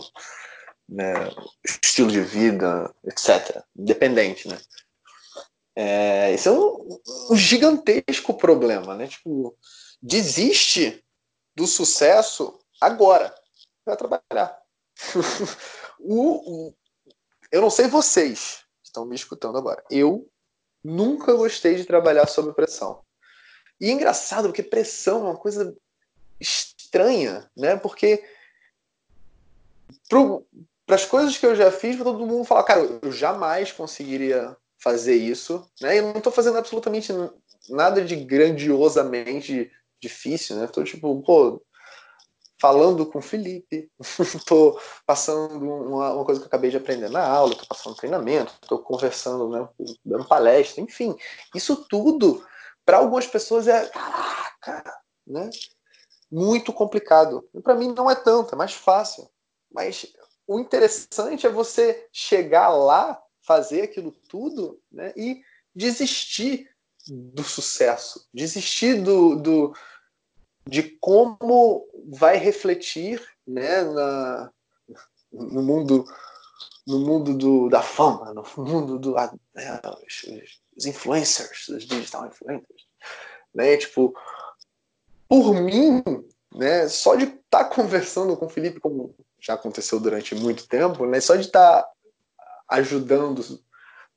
né, 0.87 1.13
estilo 1.63 2.11
de 2.11 2.21
vida, 2.21 2.93
etc. 3.05 3.63
Independente, 3.75 4.47
né? 4.47 4.57
É, 5.75 6.33
esse 6.33 6.47
é 6.47 6.51
um, 6.51 6.99
um, 7.29 7.35
gigantesco 7.35 8.33
problema, 8.33 8.95
né? 8.95 9.07
Tipo, 9.07 9.55
desiste 10.01 11.03
do 11.55 11.67
sucesso 11.67 12.59
agora. 12.81 13.33
Vai 13.85 13.95
trabalhar. 13.95 14.59
o, 15.99 16.67
o, 16.67 16.73
eu 17.51 17.61
não 17.61 17.69
sei 17.69 17.87
vocês 17.87 18.63
que 18.81 18.87
estão 18.87 19.05
me 19.05 19.15
escutando 19.15 19.57
agora. 19.57 19.83
Eu 19.91 20.27
nunca 20.83 21.33
gostei 21.33 21.75
de 21.75 21.85
trabalhar 21.85 22.27
sob 22.27 22.53
pressão. 22.53 23.03
E 23.79 23.89
é 23.89 23.91
engraçado 23.91 24.47
porque 24.47 24.63
pressão 24.63 25.27
é 25.27 25.29
uma 25.29 25.37
coisa 25.37 25.77
estranha, 26.39 27.49
né? 27.55 27.75
Porque 27.75 28.23
para 30.07 30.95
as 30.95 31.05
coisas 31.05 31.37
que 31.37 31.45
eu 31.45 31.55
já 31.55 31.71
fiz, 31.71 31.97
todo 31.97 32.25
mundo 32.25 32.45
fala, 32.45 32.63
cara, 32.63 32.81
eu 33.01 33.11
jamais 33.11 33.71
conseguiria 33.71 34.55
fazer 34.79 35.15
isso, 35.15 35.69
né? 35.81 35.97
E 35.97 36.01
não 36.01 36.13
estou 36.13 36.31
fazendo 36.31 36.57
absolutamente 36.57 37.11
nada 37.69 38.03
de 38.03 38.15
grandiosamente 38.15 39.71
difícil, 40.01 40.55
né? 40.55 40.67
Tô 40.67 40.83
tipo, 40.83 41.21
pô, 41.23 41.61
falando 42.59 43.05
com 43.05 43.19
o 43.19 43.21
Felipe, 43.21 43.89
tô 44.45 44.79
passando 45.05 45.57
uma, 45.63 46.13
uma, 46.13 46.25
coisa 46.25 46.39
que 46.39 46.45
eu 46.45 46.47
acabei 46.47 46.71
de 46.71 46.77
aprender 46.77 47.09
na 47.09 47.25
aula, 47.25 47.55
tô 47.55 47.65
passando 47.65 47.95
treinamento, 47.95 48.53
tô 48.67 48.79
conversando, 48.79 49.49
né? 49.49 49.67
Dando 50.05 50.25
palestra, 50.25 50.81
enfim. 50.81 51.15
Isso 51.55 51.85
tudo, 51.87 52.45
para 52.85 52.97
algumas 52.97 53.27
pessoas, 53.27 53.67
é 53.67 53.87
caraca, 53.87 55.01
né? 55.25 55.49
Muito 56.31 56.73
complicado. 56.73 57.47
Para 57.63 57.75
mim 57.75 57.93
não 57.93 58.09
é 58.09 58.15
tanto, 58.15 58.53
é 58.53 58.57
mais 58.57 58.73
fácil. 58.73 59.29
Mas 59.71 60.05
o 60.45 60.59
interessante 60.59 61.45
é 61.45 61.51
você 61.51 62.07
chegar 62.11 62.69
lá, 62.69 63.21
fazer 63.41 63.83
aquilo 63.83 64.11
tudo, 64.27 64.79
né? 64.91 65.13
E 65.15 65.41
desistir 65.75 66.69
do 67.07 67.43
sucesso, 67.43 68.27
desistir 68.33 69.01
do, 69.01 69.35
do 69.35 69.73
de 70.67 70.83
como 70.99 71.87
vai 72.09 72.37
refletir 72.37 73.25
né, 73.45 73.83
na, 73.83 74.51
no 75.31 75.63
mundo 75.63 76.05
no 76.85 76.99
mundo 76.99 77.37
do, 77.37 77.67
da 77.67 77.81
fama, 77.81 78.33
no 78.33 78.45
mundo 78.63 78.97
do 78.97 79.13
né, 79.13 79.81
os 80.75 80.85
influencers, 80.85 81.67
os 81.67 81.85
digital 81.85 82.27
influencers, 82.27 82.87
né? 83.53 83.75
Tipo, 83.75 84.17
por 85.27 85.53
mim, 85.53 86.01
né? 86.53 86.87
Só 86.87 87.15
de 87.15 87.25
estar 87.25 87.65
tá 87.65 87.65
conversando 87.65 88.37
com 88.37 88.45
o 88.45 88.49
Felipe, 88.49 88.79
como 88.79 89.13
já 89.39 89.53
aconteceu 89.53 89.99
durante 89.99 90.35
muito 90.35 90.67
tempo, 90.67 91.05
né? 91.05 91.19
Só 91.19 91.35
de 91.35 91.41
estar 91.41 91.83
tá 91.83 91.89
ajudando, 92.69 93.43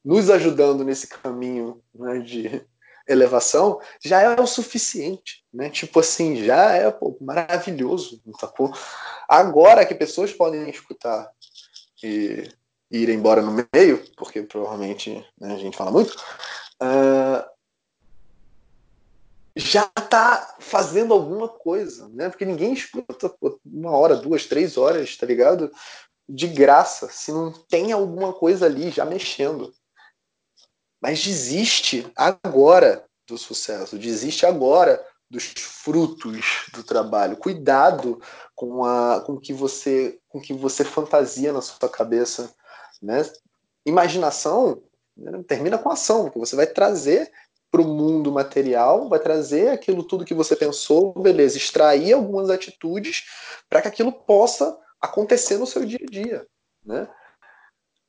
nos 0.04 0.30
ajudando 0.30 0.84
nesse 0.84 1.06
caminho 1.06 1.82
né, 1.94 2.18
de 2.18 2.64
elevação, 3.08 3.80
já 4.02 4.20
é 4.20 4.40
o 4.40 4.46
suficiente, 4.46 5.44
né? 5.52 5.68
Tipo 5.68 6.00
assim, 6.00 6.44
já 6.44 6.72
é 6.72 6.90
pô, 6.90 7.16
maravilhoso, 7.20 8.22
sacou? 8.38 8.72
Agora 9.28 9.84
que 9.84 9.94
pessoas 9.94 10.32
podem 10.32 10.68
escutar 10.70 11.30
e, 12.02 12.48
ir 12.90 13.08
embora 13.08 13.42
no 13.42 13.52
meio, 13.72 14.02
porque 14.16 14.42
provavelmente 14.42 15.24
né, 15.38 15.54
a 15.54 15.58
gente 15.58 15.76
fala 15.76 15.90
muito, 15.90 16.14
uh, 16.82 17.44
já 19.60 19.86
tá 19.86 20.56
fazendo 20.58 21.12
alguma 21.12 21.48
coisa, 21.48 22.08
né? 22.08 22.28
Porque 22.28 22.44
ninguém 22.44 22.72
escuta 22.72 23.32
uma 23.64 23.90
hora, 23.90 24.16
duas, 24.16 24.46
três 24.46 24.76
horas, 24.76 25.16
tá 25.16 25.26
ligado? 25.26 25.70
De 26.28 26.48
graça, 26.48 27.08
se 27.08 27.30
não 27.30 27.52
tem 27.52 27.92
alguma 27.92 28.32
coisa 28.32 28.66
ali 28.66 28.90
já 28.90 29.04
mexendo. 29.04 29.72
Mas 31.00 31.22
desiste 31.22 32.10
agora 32.16 33.04
do 33.28 33.38
sucesso, 33.38 33.98
desiste 33.98 34.44
agora 34.44 35.04
dos 35.30 35.44
frutos 35.44 36.66
do 36.74 36.82
trabalho. 36.82 37.36
Cuidado 37.36 38.20
com 38.54 38.84
a 38.84 39.20
com 39.20 39.38
que 39.38 39.52
você 39.52 40.18
com 40.28 40.40
que 40.40 40.52
você 40.52 40.84
fantasia 40.84 41.52
na 41.52 41.60
sua 41.60 41.88
cabeça, 41.88 42.52
né? 43.00 43.22
Imaginação 43.86 44.82
né? 45.16 45.42
termina 45.46 45.78
com 45.78 45.90
ação, 45.90 46.24
porque 46.24 46.38
você 46.38 46.56
vai 46.56 46.66
trazer 46.66 47.30
para 47.70 47.80
o 47.80 47.86
mundo 47.86 48.32
material, 48.32 49.08
vai 49.08 49.20
trazer 49.20 49.68
aquilo 49.68 50.02
tudo 50.02 50.24
que 50.24 50.34
você 50.34 50.56
pensou, 50.56 51.12
beleza, 51.14 51.56
extrair 51.56 52.12
algumas 52.12 52.50
atitudes 52.50 53.24
para 53.68 53.80
que 53.80 53.88
aquilo 53.88 54.12
possa 54.12 54.76
acontecer 55.00 55.56
no 55.56 55.66
seu 55.66 55.84
dia 55.84 56.00
a 56.02 56.10
dia, 56.10 56.46
né? 56.84 57.08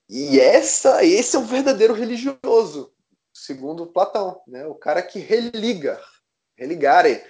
E 0.10 0.40
essa, 0.40 1.06
esse 1.06 1.36
é 1.36 1.40
o 1.40 1.44
verdadeiro 1.44 1.94
religioso, 1.94 2.92
segundo 3.34 3.88
Platão, 3.88 4.42
né? 4.48 4.66
O 4.66 4.76
cara 4.76 5.02
que 5.02 5.20
religa, 5.20 6.02
religare, 6.58 7.24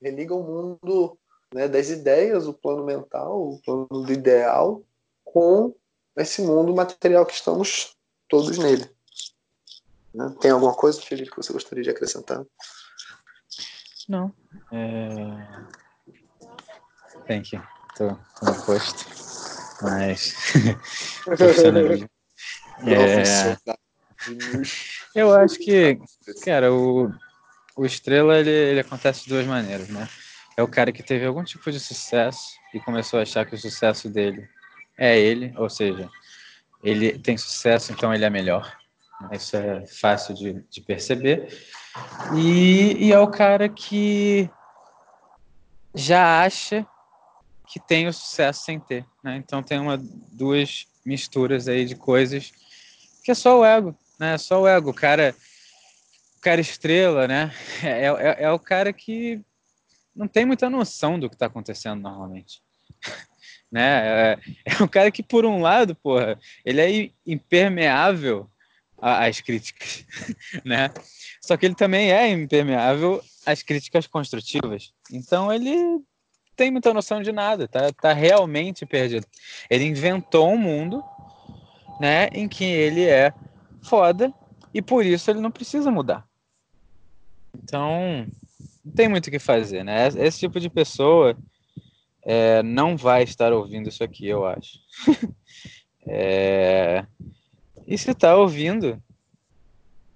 religa 0.00 0.34
o 0.34 0.42
mundo 0.42 1.18
né, 1.52 1.66
das 1.68 1.88
ideias, 1.88 2.46
o 2.46 2.54
plano 2.54 2.84
mental, 2.84 3.40
o 3.40 3.60
plano 3.62 3.86
do 3.88 4.12
ideal, 4.12 4.82
com 5.24 5.74
esse 6.16 6.42
mundo 6.42 6.74
material 6.74 7.24
que 7.24 7.34
estamos 7.34 7.96
todos 8.28 8.58
nele. 8.58 8.88
Né? 10.14 10.34
Tem 10.40 10.50
alguma 10.50 10.74
coisa, 10.74 11.00
Felipe, 11.00 11.30
que 11.30 11.36
você 11.36 11.52
gostaria 11.52 11.82
de 11.82 11.90
acrescentar? 11.90 12.44
Não. 14.08 14.32
É... 14.72 15.30
Tem 17.26 17.42
que. 17.42 17.56
Tô, 17.96 18.08
tô 18.08 18.46
no 18.46 18.64
posto. 18.64 19.06
Mas. 19.82 20.34
é... 22.86 23.56
Eu 25.14 25.34
acho 25.34 25.58
que, 25.58 25.98
cara, 26.44 26.72
o, 26.72 27.10
o 27.76 27.84
estrela 27.84 28.38
ele, 28.38 28.50
ele 28.50 28.80
acontece 28.80 29.24
de 29.24 29.30
duas 29.30 29.46
maneiras, 29.46 29.88
né? 29.88 30.08
É 30.56 30.62
o 30.62 30.68
cara 30.68 30.92
que 30.92 31.02
teve 31.02 31.24
algum 31.24 31.42
tipo 31.42 31.70
de 31.72 31.80
sucesso 31.80 32.52
e 32.74 32.80
começou 32.80 33.18
a 33.18 33.22
achar 33.22 33.46
que 33.46 33.54
o 33.54 33.58
sucesso 33.58 34.08
dele 34.08 34.48
é 34.98 35.18
ele, 35.18 35.52
ou 35.56 35.68
seja, 35.68 36.08
ele 36.82 37.18
tem 37.18 37.36
sucesso, 37.36 37.92
então 37.92 38.12
ele 38.12 38.24
é 38.24 38.30
melhor. 38.30 38.76
Isso 39.30 39.56
é 39.56 39.86
fácil 39.86 40.34
de, 40.34 40.64
de 40.68 40.80
perceber. 40.80 41.48
E, 42.34 43.06
e 43.06 43.12
é 43.12 43.18
o 43.18 43.28
cara 43.28 43.68
que 43.68 44.50
já 45.94 46.42
acha 46.42 46.86
que 47.66 47.78
tem 47.80 48.08
o 48.08 48.12
sucesso 48.12 48.64
sem 48.64 48.80
ter. 48.80 49.06
Né? 49.22 49.36
Então 49.36 49.62
tem 49.62 49.78
uma, 49.78 49.98
duas 50.30 50.86
misturas 51.04 51.68
aí 51.68 51.84
de 51.84 51.94
coisas 51.94 52.52
que 53.22 53.30
é 53.30 53.34
só 53.34 53.60
o 53.60 53.64
ego, 53.64 53.96
né? 54.18 54.34
É 54.34 54.38
só 54.38 54.60
o 54.60 54.66
ego. 54.66 54.90
O 54.90 54.94
cara, 54.94 55.34
o 56.36 56.40
cara 56.40 56.60
estrela, 56.60 57.28
né? 57.28 57.52
É, 57.82 58.06
é, 58.06 58.36
é 58.44 58.50
o 58.50 58.58
cara 58.58 58.92
que 58.92 59.40
não 60.14 60.28
tem 60.28 60.44
muita 60.44 60.68
noção 60.68 61.18
do 61.18 61.28
que 61.28 61.36
está 61.36 61.46
acontecendo 61.46 62.00
normalmente. 62.00 62.60
né? 63.70 64.34
É, 64.34 64.38
é 64.66 64.82
um 64.82 64.88
cara 64.88 65.10
que, 65.10 65.22
por 65.22 65.46
um 65.46 65.60
lado, 65.60 65.94
porra, 65.94 66.38
ele 66.64 66.80
é 66.80 67.10
impermeável 67.26 68.50
às 69.02 69.40
críticas, 69.40 70.06
né? 70.64 70.90
Só 71.40 71.56
que 71.56 71.66
ele 71.66 71.74
também 71.74 72.12
é 72.12 72.28
impermeável 72.28 73.20
às 73.44 73.62
críticas 73.62 74.06
construtivas. 74.06 74.92
Então 75.10 75.52
ele 75.52 76.00
tem 76.54 76.70
muita 76.70 76.94
noção 76.94 77.20
de 77.20 77.32
nada, 77.32 77.66
tá, 77.66 77.92
tá 77.92 78.12
realmente 78.12 78.86
perdido. 78.86 79.26
Ele 79.68 79.84
inventou 79.84 80.48
um 80.48 80.58
mundo, 80.58 81.02
né, 82.00 82.28
em 82.32 82.46
que 82.46 82.64
ele 82.64 83.04
é 83.04 83.34
foda 83.82 84.32
e 84.72 84.80
por 84.80 85.04
isso 85.04 85.28
ele 85.30 85.40
não 85.40 85.50
precisa 85.50 85.90
mudar. 85.90 86.24
Então, 87.54 88.26
não 88.84 88.92
tem 88.92 89.08
muito 89.08 89.26
o 89.26 89.30
que 89.30 89.38
fazer, 89.38 89.84
né? 89.84 90.06
Esse 90.16 90.38
tipo 90.38 90.60
de 90.60 90.70
pessoa 90.70 91.36
é, 92.24 92.62
não 92.62 92.96
vai 92.96 93.24
estar 93.24 93.52
ouvindo 93.52 93.88
isso 93.88 94.04
aqui, 94.04 94.28
eu 94.28 94.46
acho. 94.46 94.78
é, 96.06 97.04
e 97.86 97.98
se 97.98 98.14
tá 98.14 98.36
ouvindo, 98.36 99.02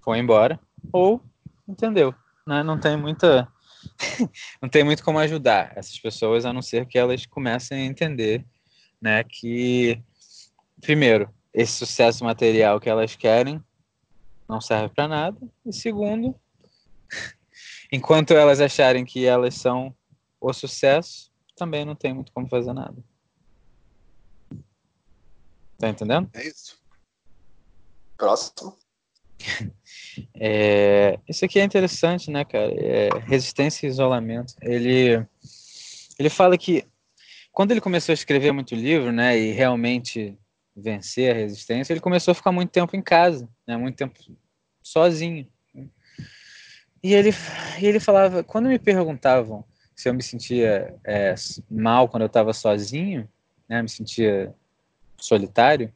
foi 0.03 0.19
embora. 0.19 0.59
Ou 0.93 1.21
entendeu. 1.69 2.15
Né? 2.47 2.63
Não 2.63 2.79
tem 2.79 2.97
muita. 2.97 3.49
não 4.63 4.69
tem 4.69 4.85
muito 4.85 5.03
como 5.03 5.19
ajudar 5.19 5.73
essas 5.77 5.99
pessoas, 5.99 6.45
a 6.45 6.53
não 6.53 6.63
ser 6.63 6.87
que 6.87 6.99
elas 6.99 7.27
comecem 7.27 7.83
a 7.83 7.85
entender 7.85 8.45
né, 9.01 9.23
que, 9.25 10.01
primeiro, 10.81 11.29
esse 11.53 11.73
sucesso 11.73 12.25
material 12.25 12.81
que 12.81 12.89
elas 12.89 13.17
querem 13.17 13.63
não 14.49 14.61
serve 14.61 14.95
para 14.95 15.09
nada. 15.09 15.39
E 15.65 15.73
segundo, 15.73 16.35
enquanto 17.91 18.33
elas 18.33 18.61
acharem 18.61 19.05
que 19.05 19.25
elas 19.25 19.55
são 19.55 19.95
o 20.41 20.53
sucesso, 20.53 21.33
também 21.57 21.85
não 21.85 21.95
tem 21.95 22.15
muito 22.15 22.33
como 22.33 22.49
fazer 22.49 22.73
nada. 22.73 22.97
Tá 25.79 25.89
entendendo? 25.89 26.31
É 26.33 26.47
isso. 26.47 26.79
Próximo. 28.17 28.77
É, 30.35 31.19
isso 31.29 31.45
aqui 31.45 31.61
é 31.61 31.65
interessante, 31.65 32.31
né, 32.31 32.43
cara? 32.43 32.73
É 32.73 33.11
resistência 33.27 33.87
e 33.87 33.91
isolamento. 33.91 34.55
Ele, 34.63 35.23
ele 36.19 36.31
fala 36.31 36.57
que 36.57 36.87
quando 37.53 37.71
ele 37.71 37.83
começou 37.83 38.13
a 38.13 38.15
escrever 38.15 38.53
muito 38.53 38.75
livro, 38.75 39.13
né, 39.13 39.39
e 39.39 39.53
realmente 39.53 40.37
vencer 40.75 41.31
a 41.31 41.35
resistência, 41.35 41.93
ele 41.93 42.01
começou 42.01 42.33
a 42.33 42.35
ficar 42.35 42.53
muito 42.53 42.71
tempo 42.71 42.97
em 42.97 43.03
casa, 43.03 43.49
né, 43.67 43.77
muito 43.77 43.97
tempo 43.97 44.19
sozinho. 44.83 45.47
E 47.03 47.15
ele, 47.15 47.31
ele 47.81 48.01
falava, 48.01 48.43
quando 48.43 48.69
me 48.69 48.79
perguntavam 48.79 49.65
se 49.95 50.09
eu 50.09 50.15
me 50.15 50.23
sentia 50.23 50.95
é, 51.05 51.35
mal 51.71 52.09
quando 52.09 52.23
eu 52.23 52.27
estava 52.27 52.53
sozinho, 52.53 53.29
né, 53.69 53.81
me 53.81 53.89
sentia 53.89 54.55
solitário, 55.19 55.93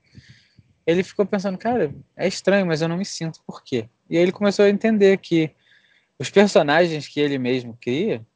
ele 0.91 1.03
ficou 1.03 1.24
pensando, 1.24 1.57
cara, 1.57 1.95
é 2.16 2.26
estranho, 2.26 2.66
mas 2.66 2.82
eu 2.82 2.88
não 2.88 2.97
me 2.97 3.05
sinto, 3.05 3.41
por 3.47 3.62
quê? 3.62 3.88
E 4.09 4.16
aí 4.16 4.22
ele 4.22 4.32
começou 4.32 4.64
a 4.64 4.70
entender 4.70 5.18
que 5.18 5.51
os 6.18 6.28
personagens 6.28 7.07
que 7.07 7.20
ele 7.20 7.38
mesmo 7.38 7.78
cria 7.80 8.26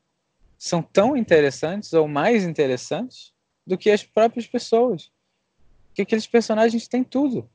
são 0.59 0.81
tão 0.81 1.17
interessantes 1.17 1.93
ou 1.93 2.07
mais 2.07 2.45
interessantes 2.45 3.33
do 3.67 3.77
que 3.77 3.91
as 3.91 4.03
próprias 4.03 4.47
pessoas. 4.47 5.11
Que 5.95 6.03
aqueles 6.03 6.27
personagens 6.27 6.89
têm 6.89 7.05
tudo, 7.05 7.49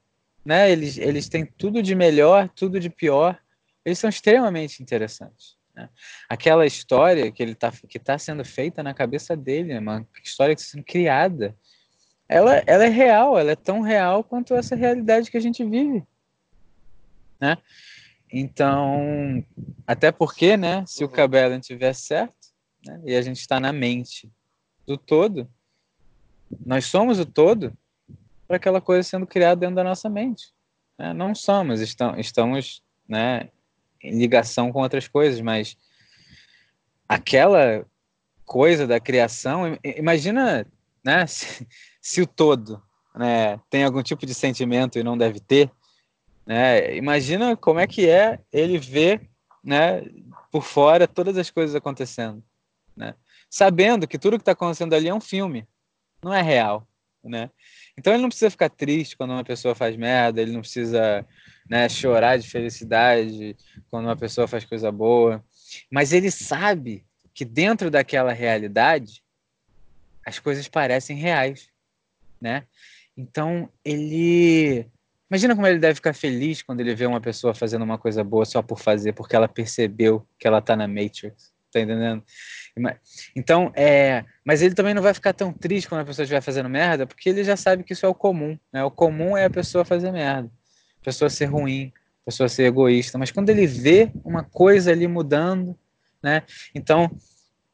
né? 0.46 0.72
Eles, 0.72 0.98
eles 0.98 1.28
têm 1.28 1.46
tudo 1.46 1.82
de 1.82 1.96
melhor, 1.96 2.50
tudo 2.50 2.80
de 2.80 2.90
pior. 2.90 3.40
Eles 3.84 4.00
são 4.00 4.10
extremamente 4.10 4.84
interessantes. 4.84 5.58
Né? 5.74 5.90
Aquela 6.28 6.66
história 6.66 7.32
que 7.32 7.42
ele 7.42 7.56
tá, 7.56 7.72
que 7.72 7.98
está 7.98 8.18
sendo 8.18 8.44
feita 8.46 8.84
na 8.84 8.94
cabeça 8.94 9.36
dele, 9.36 9.74
é 9.74 9.80
uma 9.80 10.08
história 10.24 10.56
que 10.56 10.62
está 10.62 10.74
sendo 10.74 10.84
criada 10.84 11.56
ela, 12.30 12.64
ela 12.68 12.86
é 12.86 12.90
real, 12.90 13.40
ela 13.40 13.52
é 13.52 13.56
tão 13.56 13.82
real 13.82 14.24
quanto 14.24 14.54
essa 14.54 14.76
realidade 14.76 15.32
que 15.32 15.38
a 15.38 15.42
gente 15.42 15.66
vive, 15.66 16.06
né? 17.42 17.58
Então, 18.32 19.44
até 19.88 20.12
porque, 20.12 20.56
né, 20.56 20.86
se 20.86 21.04
o 21.04 21.08
uhum. 21.08 21.14
Cabela 21.14 21.60
tiver 21.60 21.94
certo, 21.94 22.36
né, 22.86 23.02
e 23.04 23.16
a 23.16 23.22
gente 23.24 23.40
está 23.40 23.60
na 23.60 23.74
mente 23.74 24.32
do 24.86 24.96
todo, 24.96 25.50
nós 26.64 26.86
somos 26.86 27.20
o 27.20 27.26
todo 27.26 27.76
para 28.48 28.58
aquela 28.58 28.80
coisa 28.80 29.08
sendo 29.08 29.26
criada 29.26 29.62
dentro 29.62 29.76
da 29.76 29.84
nossa 29.84 30.08
mente. 30.08 30.54
Né? 30.98 31.12
Não 31.14 31.34
somos, 31.34 31.82
estamos, 31.82 32.20
estamos 32.20 32.84
né, 33.08 33.50
em 34.04 34.18
ligação 34.20 34.72
com 34.72 34.82
outras 34.82 35.08
coisas, 35.08 35.42
mas 35.42 35.76
aquela 37.08 37.84
coisa 38.46 38.86
da 38.86 39.00
criação, 39.00 39.78
imagina, 39.84 40.68
né, 41.04 41.26
se, 41.28 41.68
se 42.02 42.22
o 42.22 42.28
todo 42.28 42.82
né, 43.16 43.60
tem 43.70 43.84
algum 43.84 44.02
tipo 44.02 44.26
de 44.26 44.34
sentimento 44.34 44.98
e 44.98 45.04
não 45.04 45.18
deve 45.18 45.40
ter, 45.40 45.72
né, 46.46 46.96
imagina 46.96 47.56
como 47.56 47.80
é 47.80 47.88
que 47.88 48.08
é 48.08 48.40
ele 48.52 48.78
ver 48.78 49.30
né, 49.64 50.04
por 50.52 50.64
fora 50.64 51.08
todas 51.08 51.38
as 51.38 51.50
coisas 51.50 51.76
acontecendo, 51.76 52.44
né, 52.96 53.16
sabendo 53.50 54.08
que 54.08 54.18
tudo 54.18 54.38
que 54.38 54.42
está 54.42 54.54
acontecendo 54.54 54.94
ali 54.94 55.08
é 55.08 55.14
um 55.14 55.22
filme, 55.22 55.68
não 56.24 56.34
é 56.34 56.42
real, 56.42 56.88
né? 57.24 57.50
Então 57.98 58.14
ele 58.14 58.22
não 58.22 58.30
precisa 58.30 58.50
ficar 58.50 58.70
triste 58.70 59.18
quando 59.18 59.32
uma 59.32 59.44
pessoa 59.44 59.76
faz 59.76 59.96
merda, 59.98 60.42
ele 60.42 60.54
não 60.54 60.62
precisa 60.62 61.26
né, 61.70 61.90
chorar 61.90 62.38
de 62.38 62.50
felicidade 62.50 63.56
quando 63.90 64.06
uma 64.06 64.16
pessoa 64.16 64.48
faz 64.48 64.64
coisa 64.64 64.92
boa, 64.92 65.44
mas 65.92 66.14
ele 66.14 66.32
sabe 66.32 67.06
que 67.34 67.44
dentro 67.44 67.92
daquela 67.92 68.34
realidade 68.34 69.24
as 70.26 70.40
coisas 70.40 70.68
parecem 70.68 71.18
reais 71.18 71.70
né? 72.42 72.64
Então, 73.16 73.70
ele. 73.84 74.86
Imagina 75.30 75.54
como 75.56 75.68
ele 75.68 75.78
deve 75.78 75.96
ficar 75.96 76.14
feliz 76.14 76.64
quando 76.64 76.80
ele 76.80 76.96
vê 76.96 77.06
uma 77.06 77.22
pessoa 77.22 77.54
fazendo 77.54 77.84
uma 77.84 78.00
coisa 78.00 78.24
boa 78.24 78.46
só 78.46 78.62
por 78.64 78.80
fazer, 78.80 79.14
porque 79.14 79.36
ela 79.36 79.48
percebeu 79.48 80.26
que 80.40 80.48
ela 80.48 80.62
tá 80.62 80.76
na 80.76 80.88
Matrix. 80.88 81.54
Tá 81.72 81.80
entendendo? 81.80 82.24
Então, 83.36 83.72
é. 83.76 84.26
Mas 84.44 84.62
ele 84.62 84.74
também 84.74 84.94
não 84.94 85.02
vai 85.02 85.14
ficar 85.14 85.34
tão 85.34 85.54
triste 85.54 85.88
quando 85.88 86.02
a 86.02 86.06
pessoa 86.06 86.24
estiver 86.24 86.42
fazendo 86.42 86.68
merda, 86.68 87.06
porque 87.06 87.30
ele 87.30 87.44
já 87.44 87.56
sabe 87.56 87.84
que 87.84 87.94
isso 87.94 88.06
é 88.06 88.10
o 88.10 88.16
comum. 88.16 88.58
Né? 88.74 88.84
O 88.84 88.90
comum 88.90 89.38
é 89.38 89.46
a 89.46 89.50
pessoa 89.50 89.86
fazer 89.86 90.12
merda, 90.12 90.50
a 91.00 91.06
pessoa 91.06 91.30
ser 91.30 91.46
ruim, 91.46 91.92
a 92.24 92.26
pessoa 92.26 92.50
ser 92.50 92.64
egoísta. 92.64 93.18
Mas 93.18 93.32
quando 93.32 93.50
ele 93.50 93.68
vê 93.68 94.12
uma 94.24 94.44
coisa 94.44 94.92
ali 94.92 95.08
mudando, 95.08 95.78
né? 96.24 96.44
Então, 96.74 97.12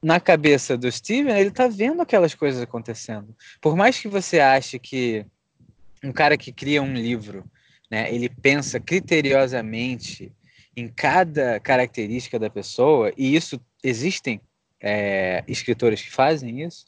na 0.06 0.20
cabeça 0.20 0.78
do 0.78 0.92
Steven, 0.92 1.36
ele 1.36 1.50
tá 1.50 1.68
vendo 1.68 2.00
aquelas 2.00 2.36
coisas 2.36 2.62
acontecendo. 2.62 3.36
Por 3.60 3.76
mais 3.76 3.98
que 3.98 4.08
você 4.08 4.40
ache 4.40 4.78
que 4.78 5.26
um 6.04 6.12
cara 6.12 6.38
que 6.38 6.52
cria 6.52 6.80
um 6.80 6.94
livro, 6.94 7.44
né, 7.90 8.14
ele 8.14 8.30
pensa 8.30 8.80
criteriosamente 8.80 10.32
em 10.78 10.88
cada 10.88 11.60
característica 11.60 12.38
da 12.38 12.52
pessoa, 12.52 13.12
e 13.18 13.36
isso 13.36 13.60
existem 13.84 14.40
é, 14.80 15.44
escritores 15.48 16.04
que 16.04 16.12
fazem 16.12 16.62
isso, 16.62 16.86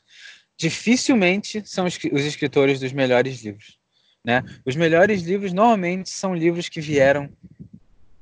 dificilmente 0.55 1.67
são 1.67 1.87
os, 1.87 1.97
escritores 2.23 2.79
dos 2.79 2.93
melhores 2.93 3.41
livros. 3.41 3.79
Né? 4.23 4.43
Os 4.63 4.75
melhores 4.75 5.23
livros 5.23 5.51
normalmente 5.51 6.11
são 6.11 6.35
livros 6.35 6.69
que 6.69 6.79
vieram 6.79 7.31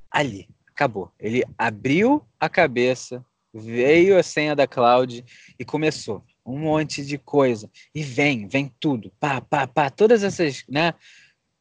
ali, 0.10 0.48
acabou. 0.70 1.12
Ele 1.20 1.43
abriu 1.58 2.26
a 2.39 2.48
cabeça 2.48 3.26
veio 3.60 4.18
a 4.18 4.24
senha 4.24 4.56
da 4.56 4.68
cloud 4.68 5.24
e 5.58 5.66
começou 5.66 6.24
um 6.45 6.60
monte 6.60 7.06
de 7.06 7.18
coisa. 7.18 7.70
E 7.93 8.03
vem, 8.03 8.47
vem 8.47 8.72
tudo. 8.80 9.12
Pá, 9.20 9.41
pá, 9.41 9.66
pá. 9.66 9.89
Todas 9.89 10.24
essas 10.24 10.64
né, 10.70 10.93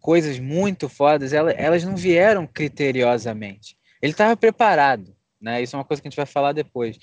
coisas 0.00 0.38
muito 0.38 0.88
fodas, 0.88 1.32
elas, 1.32 1.54
elas 1.56 1.84
não 1.84 1.96
vieram 1.96 2.46
criteriosamente. 2.46 3.76
Ele 4.02 4.12
estava 4.12 4.36
preparado. 4.36 5.16
Né? 5.40 5.62
Isso 5.62 5.76
é 5.76 5.78
uma 5.78 5.84
coisa 5.84 6.02
que 6.02 6.08
a 6.08 6.10
gente 6.10 6.16
vai 6.16 6.26
falar 6.26 6.52
depois. 6.52 6.98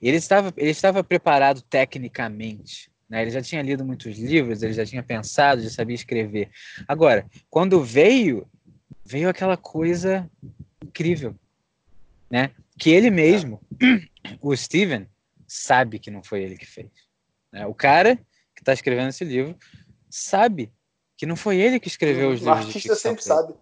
Ele 0.00 0.16
estava, 0.16 0.52
ele 0.56 0.70
estava 0.70 1.02
preparado 1.02 1.62
tecnicamente. 1.62 2.90
Né? 3.08 3.22
Ele 3.22 3.30
já 3.30 3.40
tinha 3.40 3.62
lido 3.62 3.84
muitos 3.84 4.18
livros, 4.18 4.62
ele 4.62 4.72
já 4.72 4.84
tinha 4.84 5.02
pensado, 5.02 5.62
já 5.62 5.70
sabia 5.70 5.94
escrever. 5.94 6.50
Agora, 6.86 7.26
quando 7.48 7.82
veio, 7.82 8.46
veio 9.04 9.28
aquela 9.28 9.56
coisa 9.56 10.28
incrível. 10.84 11.34
Né? 12.34 12.50
Que 12.76 12.90
ele 12.90 13.10
mesmo, 13.10 13.60
o 14.42 14.56
Steven 14.56 15.08
sabe 15.46 16.00
que 16.00 16.10
não 16.10 16.20
foi 16.20 16.42
ele 16.42 16.56
que 16.56 16.66
fez. 16.66 16.90
Né? 17.52 17.64
O 17.64 17.72
cara 17.72 18.16
que 18.16 18.60
está 18.60 18.72
escrevendo 18.72 19.10
esse 19.10 19.24
livro 19.24 19.56
sabe 20.10 20.72
que 21.16 21.26
não 21.26 21.36
foi 21.36 21.58
ele 21.58 21.78
que 21.78 21.86
escreveu 21.86 22.30
os 22.30 22.40
o 22.42 22.44
livros. 22.46 22.64
O 22.64 22.66
artista 22.66 22.96
sempre 22.96 23.22
sabe. 23.22 23.54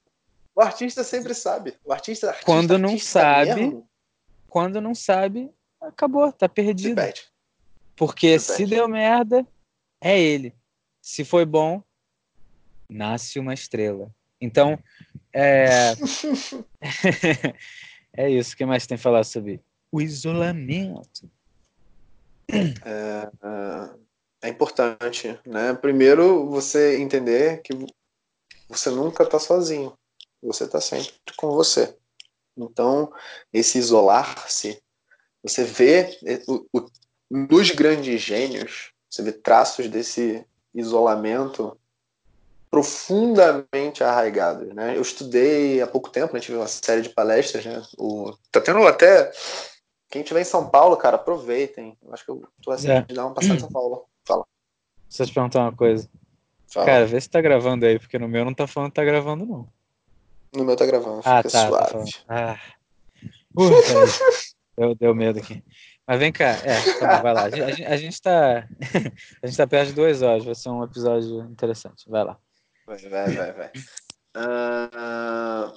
O 0.54 0.62
artista 0.62 1.04
sempre 1.04 1.34
sabe. 1.34 1.74
O 1.84 1.92
artista, 1.92 2.28
artista 2.28 2.46
quando 2.46 2.78
não 2.78 2.88
artista 2.88 3.20
sabe, 3.20 3.54
mesmo, 3.56 3.90
quando 4.48 4.80
não 4.80 4.94
sabe, 4.94 5.50
acabou, 5.78 6.32
tá 6.32 6.48
perdido. 6.48 6.98
Se 6.98 7.24
Porque 7.94 8.38
se, 8.38 8.56
se 8.56 8.64
deu 8.64 8.88
merda, 8.88 9.46
é 10.00 10.18
ele. 10.18 10.56
Se 11.02 11.26
foi 11.26 11.44
bom, 11.44 11.82
nasce 12.88 13.38
uma 13.38 13.52
estrela. 13.52 14.10
Então, 14.40 14.82
é... 15.30 15.92
é 18.16 18.30
isso. 18.30 18.54
O 18.54 18.56
que 18.56 18.64
mais 18.64 18.86
tem 18.86 18.96
a 18.96 18.98
falar 18.98 19.24
sobre 19.24 19.60
o 19.90 20.00
isolamento. 20.00 21.30
É, 22.84 23.30
é, 24.42 24.48
importante, 24.48 25.38
né? 25.46 25.72
Primeiro, 25.74 26.48
você 26.50 27.00
entender 27.00 27.62
que 27.62 27.72
você 28.68 28.90
nunca 28.90 29.22
está 29.22 29.38
sozinho. 29.38 29.96
Você 30.42 30.64
está 30.64 30.80
sempre 30.80 31.12
com 31.36 31.50
você. 31.50 31.96
Então, 32.56 33.12
esse 33.52 33.78
isolar-se, 33.78 34.82
você 35.42 35.64
vê 35.64 36.18
o, 36.46 36.66
o, 36.72 36.86
nos 37.30 37.70
grandes 37.70 38.20
gênios, 38.20 38.92
você 39.08 39.22
vê 39.22 39.32
traços 39.32 39.88
desse 39.88 40.44
isolamento 40.74 41.78
profundamente 42.72 44.02
arraigados, 44.02 44.74
né? 44.74 44.96
Eu 44.96 45.02
estudei 45.02 45.82
há 45.82 45.86
pouco 45.86 46.08
tempo, 46.08 46.32
né? 46.32 46.40
tive 46.40 46.56
uma 46.56 46.66
série 46.66 47.02
de 47.02 47.10
palestras, 47.10 47.66
né? 47.66 47.82
O, 47.98 48.32
tá 48.50 48.62
tendo 48.62 48.78
até 48.86 49.30
quem 50.08 50.22
estiver 50.22 50.40
em 50.40 50.44
São 50.44 50.70
Paulo, 50.70 50.96
cara, 50.96 51.16
aproveitem. 51.16 51.98
Eu 52.02 52.14
acho 52.14 52.24
que 52.24 52.30
eu 52.30 52.42
tô 52.62 52.70
assim, 52.70 52.90
é. 52.90 53.02
de 53.02 53.14
dar 53.14 53.26
uma 53.26 53.34
passada 53.34 53.56
em 53.56 53.60
São 53.60 53.68
Paulo. 53.68 54.06
Fala. 54.26 54.46
Deixa 55.06 55.22
eu 55.22 55.26
te 55.26 55.34
perguntar 55.34 55.60
uma 55.60 55.76
coisa. 55.76 56.08
Fala. 56.66 56.86
Cara, 56.86 57.06
vê 57.06 57.20
se 57.20 57.28
tá 57.28 57.42
gravando 57.42 57.84
aí, 57.84 57.98
porque 57.98 58.18
no 58.18 58.26
meu 58.26 58.42
não 58.42 58.54
tá 58.54 58.66
falando 58.66 58.88
que 58.88 58.96
tá 58.96 59.04
gravando, 59.04 59.44
não. 59.44 59.68
No 60.56 60.64
meu 60.64 60.74
tá 60.74 60.86
gravando, 60.86 61.20
ah, 61.26 61.42
tá, 61.42 61.50
tá 61.50 61.68
suave. 61.68 62.12
Tá 62.26 62.58
ah. 62.58 62.58
Uh, 63.54 63.68
deu, 64.78 64.94
deu 64.94 65.14
medo 65.14 65.40
aqui. 65.40 65.62
Mas 66.06 66.18
vem 66.18 66.32
cá, 66.32 66.52
é, 66.64 66.98
tá 66.98 67.16
bom, 67.16 67.22
vai 67.22 67.34
lá. 67.34 67.42
A 67.44 67.50
gente, 67.50 67.84
a 67.84 67.96
gente 67.98 68.22
tá. 68.22 68.66
a 69.42 69.46
gente 69.46 69.56
tá 69.58 69.66
perto 69.66 69.88
de 69.88 69.94
duas 69.94 70.22
horas, 70.22 70.44
vai 70.44 70.54
ser 70.54 70.70
um 70.70 70.82
episódio 70.82 71.42
interessante. 71.42 72.08
Vai 72.08 72.24
lá. 72.24 72.38
Vai, 72.96 73.10
vai, 73.10 73.34
vai, 73.34 73.52
vai. 73.52 73.72
Uh, 74.36 75.74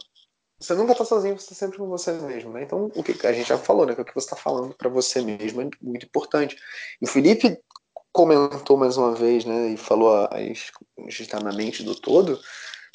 você 0.59 0.73
nunca 0.73 0.93
está 0.93 1.05
sozinho, 1.05 1.37
você 1.37 1.43
está 1.43 1.55
sempre 1.55 1.77
com 1.77 1.87
você 1.87 2.11
mesmo, 2.13 2.53
né? 2.53 2.63
Então, 2.63 2.91
o 2.95 3.03
que 3.03 3.25
a 3.25 3.33
gente 3.33 3.47
já 3.47 3.57
falou, 3.57 3.85
né? 3.85 3.95
Que 3.95 4.01
o 4.01 4.05
que 4.05 4.13
você 4.13 4.25
está 4.25 4.35
falando 4.35 4.73
para 4.73 4.89
você 4.89 5.21
mesmo 5.21 5.61
é 5.61 5.69
muito 5.81 6.05
importante. 6.05 6.57
E 7.01 7.05
o 7.05 7.07
Felipe 7.07 7.61
comentou 8.15 8.77
mais 8.77 8.95
uma 8.95 9.13
vez, 9.13 9.43
né, 9.43 9.71
e 9.71 9.77
falou 9.77 10.15
a, 10.15 10.29
está 11.05 11.41
na 11.41 11.51
mente 11.51 11.83
do 11.83 11.93
todo, 11.93 12.39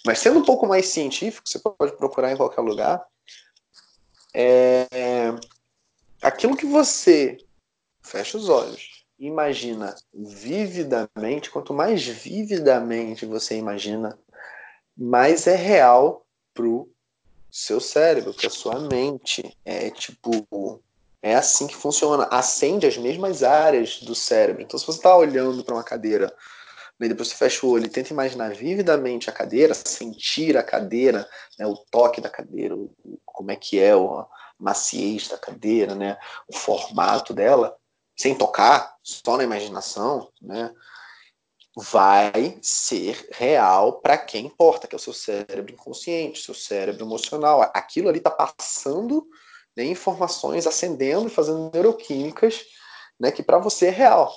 mas 0.05 0.19
sendo 0.19 0.39
um 0.39 0.45
pouco 0.45 0.67
mais 0.67 0.87
científico, 0.87 1.47
você 1.47 1.59
pode 1.59 1.95
procurar 1.99 2.33
em 2.33 2.39
qualquer 2.39 2.63
lugar, 2.63 3.05
é, 4.33 4.87
aquilo 6.23 6.57
que 6.57 6.65
você 6.65 7.37
fecha 8.03 8.39
os 8.39 8.49
olhos, 8.49 8.90
imagina 9.21 9.95
vividamente, 10.15 11.51
quanto 11.51 11.75
mais 11.75 12.05
vividamente 12.07 13.27
você 13.27 13.57
imagina, 13.57 14.19
mais 14.97 15.47
é 15.47 15.55
real 15.55 16.25
pro 16.55 16.91
seu 17.51 17.81
cérebro, 17.81 18.33
pra 18.33 18.49
sua 18.49 18.81
mente. 18.81 19.57
É 19.65 19.91
tipo, 19.91 20.83
é 21.23 21.35
assim 21.35 21.67
que 21.67 21.77
funciona. 21.77 22.29
Acende 22.31 22.87
as 22.87 22.97
mesmas 22.97 23.43
áreas 23.43 24.01
do 24.01 24.15
cérebro. 24.15 24.63
Então, 24.63 24.79
se 24.79 24.87
você 24.87 24.99
está 24.99 25.15
olhando 25.15 25.63
para 25.63 25.75
uma 25.75 25.85
cadeira, 25.85 26.35
né, 26.99 27.09
depois 27.09 27.29
você 27.29 27.35
fecha 27.35 27.67
o 27.67 27.71
olho 27.71 27.87
e 27.87 27.91
tenta 27.91 28.13
imaginar 28.13 28.55
vividamente 28.55 29.29
a 29.29 29.33
cadeira, 29.33 29.75
sentir 29.75 30.57
a 30.57 30.63
cadeira, 30.63 31.29
né, 31.59 31.67
o 31.67 31.77
toque 31.91 32.21
da 32.21 32.31
cadeira, 32.31 32.77
como 33.25 33.51
é 33.51 33.57
que 33.57 33.79
é 33.79 33.93
a 33.93 34.27
maciez 34.59 35.29
da 35.29 35.39
cadeira, 35.39 35.95
né, 35.95 36.17
o 36.49 36.57
formato 36.57 37.33
dela, 37.33 37.77
sem 38.21 38.35
tocar, 38.35 38.95
só 39.03 39.39
na 39.39 39.45
imaginação, 39.45 40.31
né, 40.43 40.75
vai 41.75 42.59
ser 42.61 43.27
real 43.33 43.99
para 44.03 44.19
quem 44.19 44.45
importa, 44.45 44.87
que 44.87 44.95
é 44.95 44.99
o 44.99 45.01
seu 45.01 45.15
cérebro 45.15 45.73
inconsciente, 45.73 46.43
seu 46.43 46.53
cérebro 46.53 47.03
emocional. 47.03 47.63
Aquilo 47.73 48.11
ali 48.11 48.19
está 48.19 48.31
passando 48.31 49.27
né, 49.75 49.85
informações 49.85 50.67
acendendo 50.67 51.29
e 51.29 51.31
fazendo 51.31 51.71
neuroquímicas 51.73 52.63
né, 53.19 53.33
que 53.33 53.43
para 53.43 53.57
você 53.57 53.87
é 53.87 53.91
real. 53.91 54.31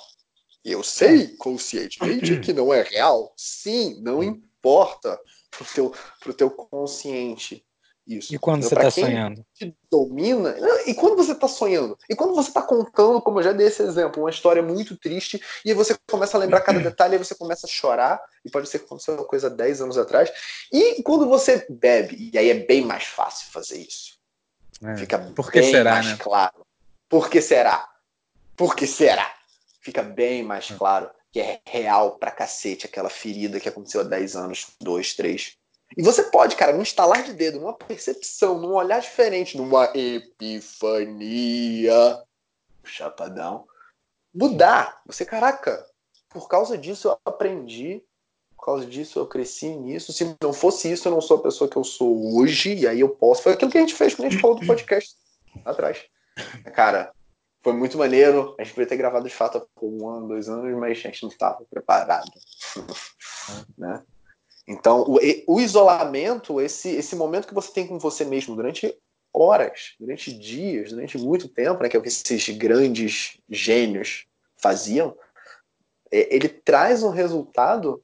Eu 0.64 0.82
sei 0.82 1.36
conscientemente 1.36 2.40
que 2.40 2.54
não 2.54 2.72
é 2.72 2.80
real. 2.80 3.34
Sim, 3.36 4.00
não 4.00 4.22
importa 4.22 5.20
pro 5.50 5.66
teu, 5.66 5.94
pro 6.20 6.32
teu 6.32 6.50
consciente 6.50 7.62
isso. 8.06 8.34
E 8.34 8.38
quando 8.38 8.64
então, 8.64 8.68
você 8.68 8.74
está 8.74 8.90
sonhando? 8.90 9.46
Domina. 9.90 10.54
E 10.86 10.94
quando 10.94 11.16
você 11.16 11.32
está 11.32 11.48
sonhando? 11.48 11.96
E 12.08 12.14
quando 12.14 12.34
você 12.34 12.48
está 12.48 12.60
contando, 12.60 13.20
como 13.22 13.38
eu 13.38 13.44
já 13.44 13.52
dei 13.52 13.68
esse 13.68 13.82
exemplo, 13.82 14.22
uma 14.22 14.30
história 14.30 14.62
muito 14.62 14.96
triste, 14.96 15.40
e 15.64 15.72
você 15.72 15.96
começa 16.10 16.36
a 16.36 16.40
lembrar 16.40 16.60
cada 16.60 16.80
detalhe, 16.80 17.16
e 17.16 17.18
você 17.18 17.34
começa 17.34 17.66
a 17.66 17.70
chorar, 17.70 18.20
e 18.44 18.50
pode 18.50 18.68
ser 18.68 18.80
que 18.80 18.84
aconteceu 18.84 19.14
uma 19.14 19.24
coisa 19.24 19.48
10 19.48 19.80
anos 19.80 19.96
atrás. 19.96 20.30
E 20.70 21.02
quando 21.02 21.26
você 21.26 21.66
bebe, 21.68 22.30
e 22.32 22.36
aí 22.36 22.50
é 22.50 22.54
bem 22.54 22.84
mais 22.84 23.04
fácil 23.04 23.50
fazer 23.50 23.78
isso. 23.78 24.18
É. 24.82 24.96
Fica 24.96 25.18
bem 25.18 25.70
será, 25.70 25.92
mais 25.92 26.06
né? 26.06 26.16
claro. 26.20 26.66
Por 27.08 27.30
que 27.30 27.40
será? 27.40 27.88
Por 28.56 28.76
que 28.76 28.86
será? 28.86 29.32
Fica 29.80 30.02
bem 30.02 30.42
mais 30.42 30.70
é. 30.70 30.74
claro 30.76 31.10
que 31.32 31.40
é 31.40 31.60
real 31.66 32.16
pra 32.18 32.30
cacete 32.30 32.86
aquela 32.86 33.10
ferida 33.10 33.58
que 33.58 33.68
aconteceu 33.68 34.02
há 34.02 34.04
10 34.04 34.36
anos, 34.36 34.68
2, 34.80 35.14
3. 35.14 35.56
E 35.96 36.02
você 36.02 36.24
pode, 36.24 36.56
cara, 36.56 36.72
num 36.72 36.82
instalar 36.82 37.22
de 37.22 37.32
dedo, 37.32 37.60
numa 37.60 37.72
percepção, 37.72 38.58
num 38.58 38.74
olhar 38.74 39.00
diferente, 39.00 39.56
numa 39.56 39.90
epifania, 39.94 41.12
chapadão, 42.82 43.66
mudar. 44.34 45.00
Você, 45.06 45.24
caraca, 45.24 45.86
por 46.28 46.48
causa 46.48 46.76
disso 46.76 47.08
eu 47.08 47.16
aprendi 47.24 48.02
por 48.64 48.72
causa 48.72 48.86
disso 48.86 49.18
eu 49.18 49.26
cresci 49.26 49.68
nisso. 49.76 50.10
Se 50.10 50.34
não 50.42 50.54
fosse 50.54 50.90
isso, 50.90 51.06
eu 51.06 51.12
não 51.12 51.20
sou 51.20 51.36
a 51.36 51.42
pessoa 51.42 51.68
que 51.68 51.76
eu 51.76 51.84
sou 51.84 52.34
hoje, 52.34 52.74
e 52.74 52.88
aí 52.88 52.98
eu 53.00 53.10
posso. 53.10 53.42
Foi 53.42 53.52
aquilo 53.52 53.70
que 53.70 53.76
a 53.76 53.80
gente 53.82 53.94
fez 53.94 54.14
quando 54.14 54.28
a 54.28 54.30
gente 54.30 54.40
falou 54.40 54.58
do 54.58 54.64
podcast 54.66 55.14
atrás. 55.66 56.02
Cara, 56.74 57.12
foi 57.62 57.74
muito 57.74 57.98
maneiro. 57.98 58.54
A 58.58 58.64
gente 58.64 58.72
poderia 58.72 58.88
ter 58.88 58.96
gravado 58.96 59.28
de 59.28 59.34
fato 59.34 59.68
por 59.74 59.86
um 59.86 60.08
ano, 60.08 60.28
dois 60.28 60.48
anos, 60.48 60.74
mas 60.78 60.92
a 60.92 60.94
gente 61.02 61.22
não 61.24 61.28
estava 61.28 61.62
preparado. 61.70 62.32
né? 63.76 64.02
Então, 64.66 65.02
o, 65.02 65.18
o, 65.46 65.60
isolamento, 65.60 66.60
esse, 66.60 66.88
esse 66.90 67.14
momento 67.14 67.46
que 67.46 67.54
você 67.54 67.72
tem 67.72 67.86
com 67.86 67.98
você 67.98 68.24
mesmo 68.24 68.56
durante 68.56 68.96
horas, 69.32 69.94
durante 70.00 70.32
dias, 70.32 70.90
durante 70.90 71.18
muito 71.18 71.48
tempo, 71.48 71.82
né, 71.82 71.88
que 71.88 71.96
é 71.96 71.98
o 71.98 72.02
que 72.02 72.08
esses 72.08 72.48
grandes 72.56 73.38
gênios 73.48 74.26
faziam, 74.56 75.14
é, 76.10 76.34
ele 76.34 76.48
traz 76.48 77.02
um 77.02 77.10
resultado 77.10 78.02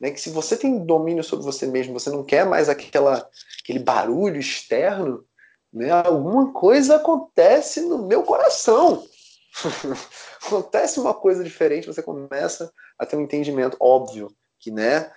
né, 0.00 0.10
que 0.10 0.20
se 0.20 0.30
você 0.30 0.56
tem 0.56 0.84
domínio 0.84 1.24
sobre 1.24 1.44
você 1.44 1.66
mesmo, 1.66 1.98
você 1.98 2.10
não 2.10 2.22
quer 2.22 2.46
mais 2.46 2.68
aquela, 2.68 3.28
aquele 3.60 3.80
barulho 3.80 4.38
externo, 4.38 5.24
né, 5.72 5.90
alguma 5.90 6.52
coisa 6.52 6.96
acontece 6.96 7.80
no 7.80 8.06
meu 8.06 8.22
coração. 8.22 9.04
acontece 10.46 11.00
uma 11.00 11.14
coisa 11.14 11.42
diferente, 11.42 11.86
você 11.86 12.02
começa 12.02 12.72
a 12.98 13.04
ter 13.04 13.16
um 13.16 13.22
entendimento 13.22 13.76
óbvio 13.80 14.30
que 14.60 14.70
né, 14.70 15.10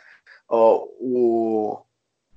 ó, 0.52 0.86
o, 1.00 1.80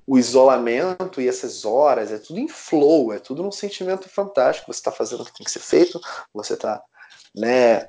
o 0.06 0.18
isolamento 0.18 1.20
e 1.20 1.28
essas 1.28 1.64
horas 1.64 2.12
é 2.12 2.18
tudo 2.18 2.38
em 2.38 2.48
flow, 2.48 3.12
é 3.12 3.18
tudo 3.18 3.42
num 3.42 3.52
sentimento 3.52 4.08
fantástico. 4.08 4.72
Você 4.72 4.78
está 4.78 4.92
fazendo 4.92 5.22
o 5.22 5.24
que 5.24 5.34
tem 5.34 5.44
que 5.44 5.50
ser 5.50 5.60
feito, 5.60 6.00
você 6.32 6.54
está 6.54 6.80
né, 7.34 7.88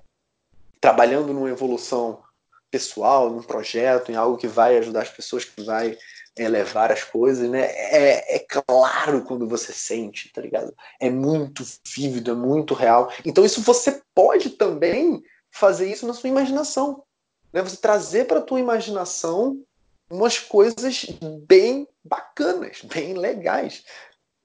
trabalhando 0.81 1.31
numa 1.31 1.49
evolução 1.49 2.23
pessoal, 2.71 3.29
num 3.29 3.43
projeto, 3.43 4.11
em 4.11 4.15
algo 4.15 4.37
que 4.37 4.47
vai 4.47 4.77
ajudar 4.77 5.03
as 5.03 5.09
pessoas, 5.09 5.45
que 5.45 5.63
vai 5.63 5.95
elevar 6.37 6.91
as 6.91 7.03
coisas, 7.03 7.49
né? 7.49 7.61
É, 7.61 8.35
é 8.35 8.39
claro 8.39 9.23
quando 9.23 9.47
você 9.47 9.71
sente, 9.71 10.33
tá 10.33 10.41
ligado? 10.41 10.73
É 10.99 11.09
muito 11.09 11.63
vívido, 11.87 12.31
é 12.31 12.33
muito 12.33 12.73
real. 12.73 13.09
Então 13.23 13.45
isso 13.45 13.61
você 13.61 14.01
pode 14.13 14.49
também 14.49 15.23
fazer 15.49 15.89
isso 15.89 16.05
na 16.05 16.13
sua 16.13 16.29
imaginação, 16.29 17.03
né? 17.53 17.61
Você 17.61 17.77
trazer 17.77 18.25
para 18.25 18.41
tua 18.41 18.59
imaginação 18.59 19.63
umas 20.15 20.39
coisas 20.39 21.05
bem 21.47 21.87
bacanas, 22.03 22.81
bem 22.83 23.13
legais 23.13 23.83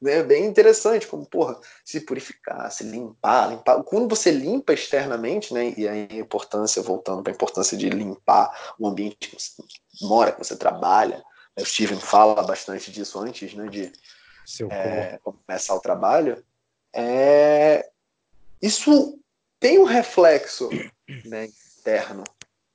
né, 0.01 0.23
bem 0.23 0.47
interessante, 0.47 1.07
como, 1.07 1.27
porra, 1.27 1.61
se 1.85 2.01
purificar, 2.01 2.71
se 2.73 2.85
limpar, 2.85 3.51
limpar. 3.51 3.83
Quando 3.83 4.09
você 4.09 4.31
limpa 4.31 4.73
externamente, 4.73 5.53
né, 5.53 5.75
e 5.77 5.87
a 5.87 5.95
importância, 6.17 6.83
voltando 6.83 7.23
para 7.23 7.33
a 7.33 7.35
importância 7.35 7.77
de 7.77 7.91
limpar 7.91 8.75
o 8.79 8.89
ambiente 8.89 9.29
que 9.29 9.39
você 9.39 9.63
mora, 10.01 10.33
que 10.33 10.39
você 10.39 10.57
trabalha, 10.57 11.19
né, 11.55 11.63
o 11.63 11.67
Steven 11.67 12.01
fala 12.01 12.43
bastante 12.43 12.91
disso 12.91 13.19
antes, 13.19 13.53
né, 13.53 13.69
de 13.69 13.93
é, 14.71 15.19
começar 15.23 15.75
o 15.75 15.81
trabalho, 15.81 16.43
é, 16.95 17.89
isso 18.61 19.19
tem 19.61 19.79
um 19.79 19.85
reflexo 19.85 20.71
né, 21.27 21.49
interno 21.79 22.25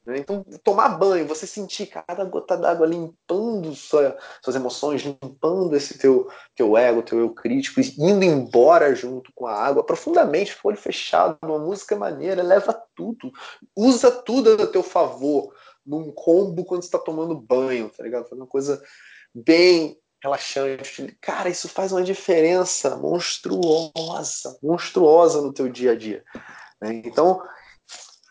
né? 0.05 0.19
Então, 0.19 0.45
tomar 0.63 0.89
banho, 0.89 1.27
você 1.27 1.47
sentir 1.47 1.87
cada 1.87 2.23
gota 2.25 2.55
d'água 2.55 2.85
limpando 2.85 3.73
sua, 3.73 4.17
suas 4.41 4.55
emoções, 4.55 5.01
limpando 5.01 5.75
esse 5.75 5.97
teu, 5.97 6.29
teu 6.55 6.77
ego, 6.77 7.01
teu 7.01 7.19
eu 7.19 7.29
crítico, 7.31 7.81
indo 7.97 8.23
embora 8.23 8.93
junto 8.93 9.31
com 9.33 9.47
a 9.47 9.53
água, 9.53 9.83
profundamente, 9.83 10.55
olho 10.63 10.77
fechado, 10.77 11.37
uma 11.43 11.59
música 11.59 11.95
maneira, 11.95 12.43
leva 12.43 12.73
tudo, 12.95 13.31
usa 13.75 14.11
tudo 14.11 14.61
a 14.61 14.67
teu 14.67 14.83
favor, 14.83 15.53
num 15.85 16.11
combo 16.11 16.63
quando 16.65 16.83
está 16.83 16.99
tomando 16.99 17.35
banho, 17.35 17.89
tá 17.89 18.03
ligado? 18.03 18.27
Faz 18.27 18.39
uma 18.39 18.47
coisa 18.47 18.81
bem 19.33 19.97
relaxante. 20.23 21.15
Cara, 21.21 21.49
isso 21.49 21.67
faz 21.69 21.91
uma 21.91 22.03
diferença 22.03 22.95
monstruosa, 22.95 24.57
monstruosa 24.61 25.41
no 25.41 25.53
teu 25.53 25.69
dia 25.69 25.91
a 25.91 25.95
dia. 25.95 26.23
Né? 26.81 27.01
Então, 27.05 27.41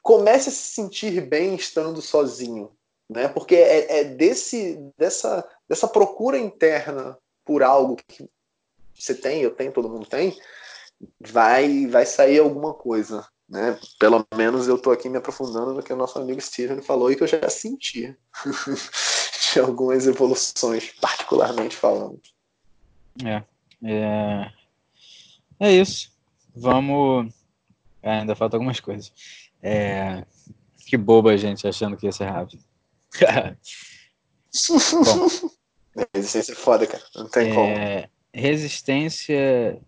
comece 0.04 0.50
a 0.50 0.52
se 0.52 0.74
sentir 0.74 1.22
bem 1.22 1.54
estando 1.54 2.02
sozinho, 2.02 2.70
né? 3.08 3.26
Porque 3.26 3.56
é, 3.56 4.00
é 4.00 4.04
desse 4.04 4.78
dessa 4.98 5.48
dessa 5.66 5.88
procura 5.88 6.38
interna 6.38 7.18
por 7.42 7.62
algo 7.62 7.96
que 8.06 8.28
você 8.94 9.14
tem, 9.14 9.40
eu 9.40 9.50
tenho, 9.50 9.72
todo 9.72 9.88
mundo 9.88 10.06
tem, 10.06 10.38
vai 11.18 11.86
vai 11.86 12.04
sair 12.04 12.38
alguma 12.38 12.74
coisa, 12.74 13.26
né? 13.48 13.80
Pelo 13.98 14.24
menos 14.36 14.68
eu 14.68 14.76
estou 14.76 14.92
aqui 14.92 15.08
me 15.08 15.16
aprofundando 15.16 15.72
no 15.72 15.82
que 15.82 15.92
o 15.92 15.96
nosso 15.96 16.18
amigo 16.18 16.40
Steven 16.40 16.82
falou 16.82 17.10
e 17.10 17.16
que 17.16 17.22
eu 17.22 17.26
já 17.26 17.48
senti 17.48 18.14
de 19.54 19.58
algumas 19.58 20.06
evoluções, 20.06 20.92
particularmente 21.00 21.74
falando. 21.74 22.20
É, 23.24 23.42
é, 23.82 24.52
é 25.60 25.72
isso. 25.72 26.12
Vamos. 26.54 27.32
É, 28.02 28.18
ainda 28.18 28.36
falta 28.36 28.56
algumas 28.56 28.80
coisas. 28.80 29.10
É... 29.64 30.24
Que 30.86 30.96
boba 30.98 31.32
a 31.32 31.36
gente 31.36 31.66
achando 31.66 31.96
que 31.96 32.04
ia 32.04 32.12
ser 32.12 32.26
rápido. 32.26 32.62
resistência 36.14 36.52
é 36.52 36.56
foda, 36.56 36.86
cara. 36.86 37.02
Não 37.14 37.28
tem 37.28 37.50
é... 37.50 37.54
como. 37.54 37.74
Resistência 38.34 39.80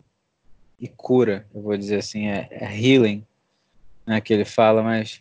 e 0.78 0.88
cura, 0.88 1.46
eu 1.54 1.62
vou 1.62 1.76
dizer 1.76 1.96
assim, 1.96 2.28
é, 2.28 2.48
é 2.50 2.78
healing, 2.78 3.26
né, 4.06 4.20
que 4.20 4.32
ele 4.32 4.44
fala, 4.44 4.82
mas 4.82 5.20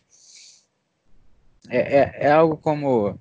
é, 1.69 1.99
é, 1.99 2.15
é 2.27 2.31
algo 2.31 2.57
como. 2.57 3.19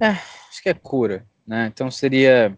É, 0.00 0.08
acho 0.08 0.62
que 0.62 0.68
é 0.68 0.74
cura, 0.74 1.26
né? 1.46 1.66
Então 1.66 1.90
seria 1.90 2.56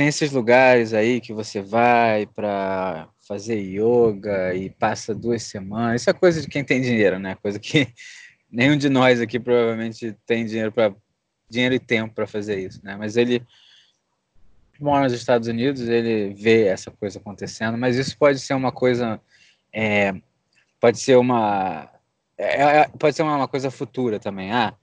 tem 0.00 0.08
esses 0.08 0.32
lugares 0.32 0.94
aí 0.94 1.20
que 1.20 1.30
você 1.30 1.60
vai 1.60 2.24
para 2.24 3.06
fazer 3.20 3.60
yoga 3.60 4.54
e 4.54 4.70
passa 4.70 5.14
duas 5.14 5.42
semanas. 5.42 6.00
Isso 6.00 6.08
é 6.08 6.14
coisa 6.14 6.40
de 6.40 6.48
quem 6.48 6.64
tem 6.64 6.80
dinheiro, 6.80 7.18
né? 7.18 7.34
Coisa 7.34 7.58
que 7.58 7.86
nenhum 8.50 8.78
de 8.78 8.88
nós 8.88 9.20
aqui 9.20 9.38
provavelmente 9.38 10.16
tem 10.24 10.46
dinheiro 10.46 10.72
para 10.72 10.94
dinheiro 11.50 11.74
e 11.74 11.78
tempo 11.78 12.14
para 12.14 12.26
fazer 12.26 12.58
isso, 12.58 12.80
né? 12.82 12.96
Mas 12.96 13.18
ele 13.18 13.46
mora 14.80 15.04
nos 15.04 15.12
Estados 15.12 15.48
Unidos, 15.48 15.86
ele 15.86 16.32
vê 16.32 16.68
essa 16.68 16.90
coisa 16.90 17.18
acontecendo, 17.18 17.76
mas 17.76 17.96
isso 17.96 18.16
pode 18.16 18.38
ser 18.38 18.54
uma 18.54 18.72
coisa, 18.72 19.20
é, 19.70 20.14
pode 20.80 20.98
ser 20.98 21.18
uma, 21.18 21.90
é, 22.38 22.62
é 22.62 22.88
pode 22.88 23.14
ser 23.14 23.22
uma, 23.22 23.46
coisa 23.46 23.70
futura 23.70 24.18
também. 24.18 24.50
Ah, 24.50 24.74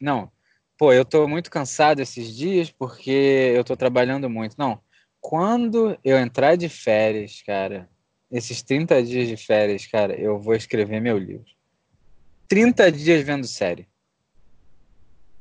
não, 0.00 0.32
pô, 0.78 0.92
eu 0.92 1.04
tô 1.04 1.26
muito 1.26 1.50
cansado 1.50 2.00
esses 2.00 2.34
dias 2.34 2.70
porque 2.70 3.52
eu 3.54 3.64
tô 3.64 3.76
trabalhando 3.76 4.28
muito. 4.28 4.56
Não, 4.58 4.80
quando 5.20 5.98
eu 6.04 6.18
entrar 6.18 6.56
de 6.56 6.68
férias, 6.68 7.42
cara, 7.42 7.88
esses 8.30 8.62
30 8.62 9.02
dias 9.02 9.28
de 9.28 9.36
férias, 9.36 9.86
cara, 9.86 10.14
eu 10.14 10.38
vou 10.38 10.54
escrever 10.54 11.00
meu 11.00 11.18
livro. 11.18 11.46
30 12.48 12.92
dias 12.92 13.24
vendo 13.24 13.46
série. 13.46 13.88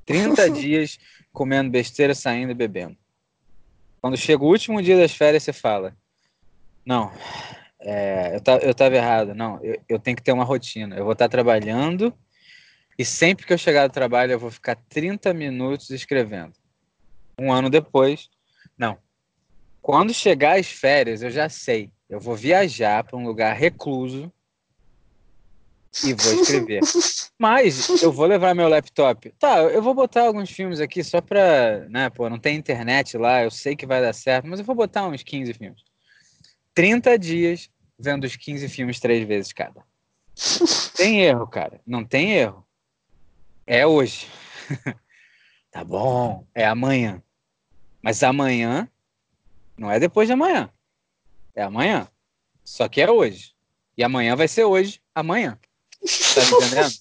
30 0.06 0.50
dias 0.52 0.98
comendo 1.32 1.70
besteira, 1.70 2.16
saindo 2.16 2.52
e 2.52 2.56
bebendo. 2.56 2.98
Quando 4.02 4.18
chega 4.18 4.44
o 4.44 4.48
último 4.48 4.82
dia 4.82 4.98
das 4.98 5.14
férias, 5.14 5.44
você 5.44 5.54
fala: 5.54 5.98
Não, 6.86 7.12
é, 7.80 8.36
eu, 8.36 8.60
eu 8.60 8.74
tava 8.74 8.96
errado. 8.96 9.34
Não, 9.34 9.64
eu, 9.64 9.82
eu 9.90 10.00
tenho 10.00 10.16
que 10.16 10.24
ter 10.24 10.32
uma 10.32 10.44
rotina. 10.44 10.96
Eu 10.96 11.04
vou 11.04 11.14
estar 11.14 11.28
trabalhando 11.28 12.16
e 12.98 13.04
sempre 13.04 13.46
que 13.46 13.54
eu 13.54 13.58
chegar 13.58 13.88
do 13.88 13.94
trabalho, 13.94 14.32
eu 14.32 14.40
vou 14.40 14.52
ficar 14.52 14.76
30 14.90 15.34
minutos 15.34 15.90
escrevendo. 15.90 16.54
Um 17.40 17.52
ano 17.52 17.70
depois, 17.70 18.30
não. 18.78 18.98
Quando 19.82 20.14
chegar 20.14 20.60
as 20.60 20.68
férias, 20.68 21.22
eu 21.22 21.30
já 21.30 21.50
sei. 21.50 21.92
Eu 22.10 22.20
vou 22.20 22.36
viajar 22.36 23.04
para 23.04 23.18
um 23.18 23.26
lugar 23.26 23.56
recluso 23.56 24.32
e 26.04 26.14
vou 26.14 26.34
escrever. 26.34 26.82
Mas 27.38 28.02
eu 28.02 28.12
vou 28.12 28.26
levar 28.26 28.56
meu 28.56 28.68
laptop. 28.68 29.32
Tá, 29.38 29.60
eu 29.64 29.82
vou 29.82 29.94
botar 29.94 30.24
alguns 30.24 30.50
filmes 30.50 30.80
aqui 30.80 31.04
só 31.04 31.20
pra. 31.22 31.88
Né, 31.90 32.10
pô, 32.10 32.30
não 32.30 32.40
tem 32.40 32.56
internet 32.56 33.18
lá, 33.18 33.44
eu 33.44 33.52
sei 33.52 33.76
que 33.76 33.86
vai 33.86 34.02
dar 34.02 34.14
certo, 34.14 34.48
mas 34.48 34.60
eu 34.60 34.66
vou 34.66 34.76
botar 34.76 35.06
uns 35.06 35.22
15 35.22 35.54
filmes. 35.54 35.84
30 36.74 37.20
dias 37.20 37.70
vendo 38.00 38.24
os 38.24 38.36
15 38.36 38.68
filmes 38.70 39.00
três 39.00 39.28
vezes 39.28 39.52
cada. 39.52 39.84
Tem 40.96 41.22
erro, 41.22 41.48
cara. 41.48 41.82
Não 41.86 42.04
tem 42.04 42.34
erro. 42.34 42.65
É 43.68 43.86
hoje. 43.86 44.28
tá 45.72 45.84
bom, 45.84 46.46
é 46.54 46.66
amanhã. 46.66 47.22
Mas 48.02 48.22
amanhã 48.22 48.88
não 49.78 49.92
é 49.92 50.00
depois 50.00 50.28
de 50.28 50.34
amanhã. 50.34 50.70
É 51.56 51.64
amanhã. 51.64 52.08
Só 52.64 52.88
que 52.88 53.02
é 53.02 53.10
hoje. 53.10 53.56
E 53.98 54.04
amanhã 54.04 54.36
vai 54.36 54.48
ser 54.48 54.66
hoje, 54.66 55.02
amanhã. 55.14 55.58
Tá 56.34 56.44
entendendo? 56.44 56.94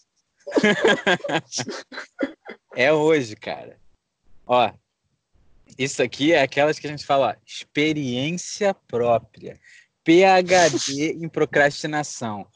é 2.74 2.92
hoje, 2.92 3.36
cara. 3.36 3.78
Ó, 4.46 4.72
isso 5.78 6.02
aqui 6.02 6.32
é 6.32 6.42
aquelas 6.42 6.78
que 6.78 6.86
a 6.86 6.90
gente 6.90 7.04
fala, 7.04 7.28
ó, 7.28 7.34
experiência 7.46 8.72
própria. 8.72 9.60
PhD 10.04 11.12
em 11.12 11.28
procrastinação. 11.28 12.46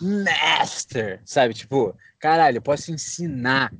Master, 0.00 1.22
sabe? 1.24 1.54
Tipo, 1.54 1.96
caralho, 2.24 2.56
eu 2.56 2.62
posso 2.62 2.90
ensinar 2.90 3.70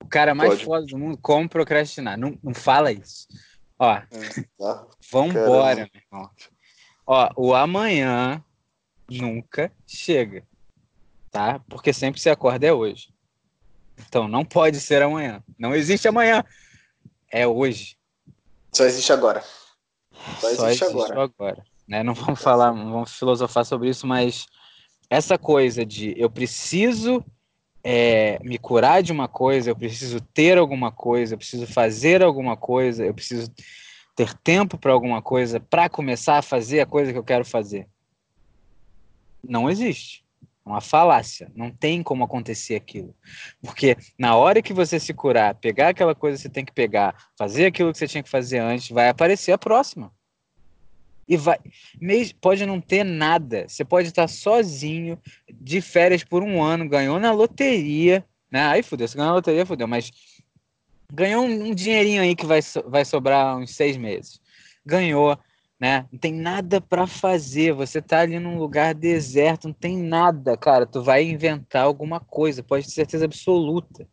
o 0.00 0.06
cara 0.06 0.34
mais 0.34 0.52
Pode. 0.52 0.64
foda 0.64 0.86
do 0.86 0.98
mundo 0.98 1.18
como 1.20 1.46
procrastinar. 1.46 2.16
Não, 2.16 2.38
não 2.42 2.54
fala 2.54 2.90
isso. 2.90 3.28
Ó, 3.78 3.92
é, 3.92 4.06
tá. 4.58 4.86
vambora, 5.12 5.88
meu 5.92 6.02
irmão. 6.02 6.30
Ó, 7.06 7.30
o 7.36 7.54
amanhã 7.54 8.42
nunca 9.10 9.70
chega 9.86 10.46
tá? 11.30 11.60
Porque 11.68 11.92
sempre 11.92 12.18
se 12.18 12.30
acorda 12.30 12.66
é 12.66 12.72
hoje. 12.72 13.12
Então 14.08 14.26
não 14.26 14.46
pode 14.46 14.80
ser 14.80 15.02
amanhã. 15.02 15.42
Não 15.58 15.74
existe 15.74 16.08
amanhã. 16.08 16.42
É 17.30 17.46
hoje. 17.46 17.98
Só 18.72 18.84
existe 18.84 19.12
agora. 19.12 19.44
Só 20.40 20.48
existe, 20.48 20.56
Só 20.56 20.68
existe 20.68 20.84
agora. 20.84 21.22
agora 21.24 21.64
né? 21.86 22.02
Não 22.02 22.14
vamos 22.14 22.40
falar, 22.40 22.72
não 22.72 22.92
vamos 22.92 23.12
filosofar 23.12 23.64
sobre 23.64 23.88
isso, 23.88 24.06
mas 24.06 24.46
essa 25.08 25.38
coisa 25.38 25.84
de 25.84 26.14
eu 26.18 26.30
preciso 26.30 27.24
é, 27.90 28.38
me 28.42 28.58
curar 28.58 29.02
de 29.02 29.10
uma 29.10 29.26
coisa, 29.26 29.70
eu 29.70 29.74
preciso 29.74 30.20
ter 30.20 30.58
alguma 30.58 30.92
coisa, 30.92 31.32
eu 31.32 31.38
preciso 31.38 31.66
fazer 31.66 32.22
alguma 32.22 32.54
coisa, 32.54 33.02
eu 33.02 33.14
preciso 33.14 33.50
ter 34.14 34.34
tempo 34.34 34.76
para 34.76 34.92
alguma 34.92 35.22
coisa 35.22 35.58
para 35.58 35.88
começar 35.88 36.36
a 36.36 36.42
fazer 36.42 36.80
a 36.80 36.86
coisa 36.86 37.12
que 37.12 37.18
eu 37.18 37.24
quero 37.24 37.46
fazer. 37.46 37.88
Não 39.42 39.70
existe 39.70 40.22
uma 40.66 40.82
falácia. 40.82 41.50
Não 41.56 41.70
tem 41.70 42.02
como 42.02 42.24
acontecer 42.24 42.74
aquilo. 42.74 43.14
Porque 43.62 43.96
na 44.18 44.36
hora 44.36 44.60
que 44.60 44.74
você 44.74 45.00
se 45.00 45.14
curar, 45.14 45.54
pegar 45.54 45.88
aquela 45.88 46.14
coisa 46.14 46.36
que 46.36 46.42
você 46.42 46.50
tem 46.50 46.66
que 46.66 46.72
pegar, 46.74 47.16
fazer 47.38 47.64
aquilo 47.64 47.90
que 47.90 47.96
você 47.96 48.06
tinha 48.06 48.22
que 48.22 48.28
fazer 48.28 48.58
antes, 48.58 48.90
vai 48.90 49.08
aparecer 49.08 49.52
a 49.52 49.56
próxima. 49.56 50.12
E 51.28 51.36
vai. 51.36 51.58
Pode 52.40 52.64
não 52.64 52.80
ter 52.80 53.04
nada. 53.04 53.66
Você 53.68 53.84
pode 53.84 54.08
estar 54.08 54.28
sozinho, 54.28 55.18
de 55.52 55.80
férias 55.80 56.24
por 56.24 56.42
um 56.42 56.62
ano, 56.62 56.88
ganhou 56.88 57.20
na 57.20 57.32
loteria. 57.32 58.24
Né? 58.50 58.62
Aí 58.66 58.82
fudeu, 58.82 59.06
você 59.06 59.16
ganhou 59.16 59.30
na 59.30 59.36
loteria, 59.36 59.66
fudeu, 59.66 59.86
mas 59.86 60.10
ganhou 61.12 61.44
um, 61.44 61.68
um 61.68 61.74
dinheirinho 61.74 62.22
aí 62.22 62.34
que 62.34 62.46
vai, 62.46 62.60
vai 62.86 63.04
sobrar 63.04 63.58
uns 63.58 63.74
seis 63.74 63.96
meses. 63.96 64.40
Ganhou 64.86 65.38
né? 65.78 66.06
Não 66.10 66.18
tem 66.18 66.32
nada 66.32 66.80
para 66.80 67.06
fazer. 67.06 67.72
Você 67.72 68.02
tá 68.02 68.20
ali 68.20 68.38
num 68.38 68.58
lugar 68.58 68.94
deserto, 68.94 69.68
não 69.68 69.74
tem 69.74 69.96
nada, 69.96 70.56
cara. 70.56 70.86
Tu 70.86 71.02
vai 71.02 71.22
inventar 71.22 71.84
alguma 71.84 72.18
coisa, 72.18 72.62
pode 72.62 72.86
ter 72.86 72.92
certeza 72.92 73.24
absoluta. 73.24 74.06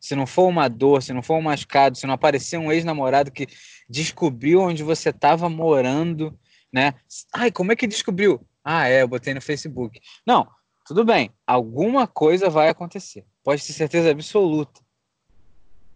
Se 0.00 0.14
não 0.14 0.26
for 0.26 0.48
uma 0.48 0.68
dor, 0.68 1.02
se 1.02 1.12
não 1.12 1.22
for 1.22 1.36
um 1.36 1.42
machucado, 1.42 1.96
se 1.96 2.06
não 2.06 2.14
aparecer 2.14 2.58
um 2.58 2.70
ex-namorado 2.70 3.30
que 3.30 3.46
descobriu 3.88 4.60
onde 4.60 4.82
você 4.82 5.10
estava 5.10 5.48
morando, 5.48 6.38
né? 6.74 6.92
Ai, 7.32 7.52
como 7.52 7.70
é 7.70 7.76
que 7.76 7.86
descobriu? 7.86 8.44
Ah, 8.64 8.88
é, 8.88 9.02
eu 9.02 9.08
botei 9.08 9.32
no 9.32 9.40
Facebook. 9.40 10.00
Não, 10.26 10.48
tudo 10.84 11.04
bem. 11.04 11.30
Alguma 11.46 12.06
coisa 12.06 12.50
vai 12.50 12.68
acontecer. 12.68 13.24
Pode 13.44 13.64
ter 13.64 13.72
certeza 13.72 14.10
absoluta. 14.10 14.80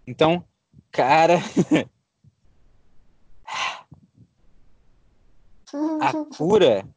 Então, 0.06 0.44
cara, 0.92 1.40
A 6.00 6.24
cura 6.36 6.88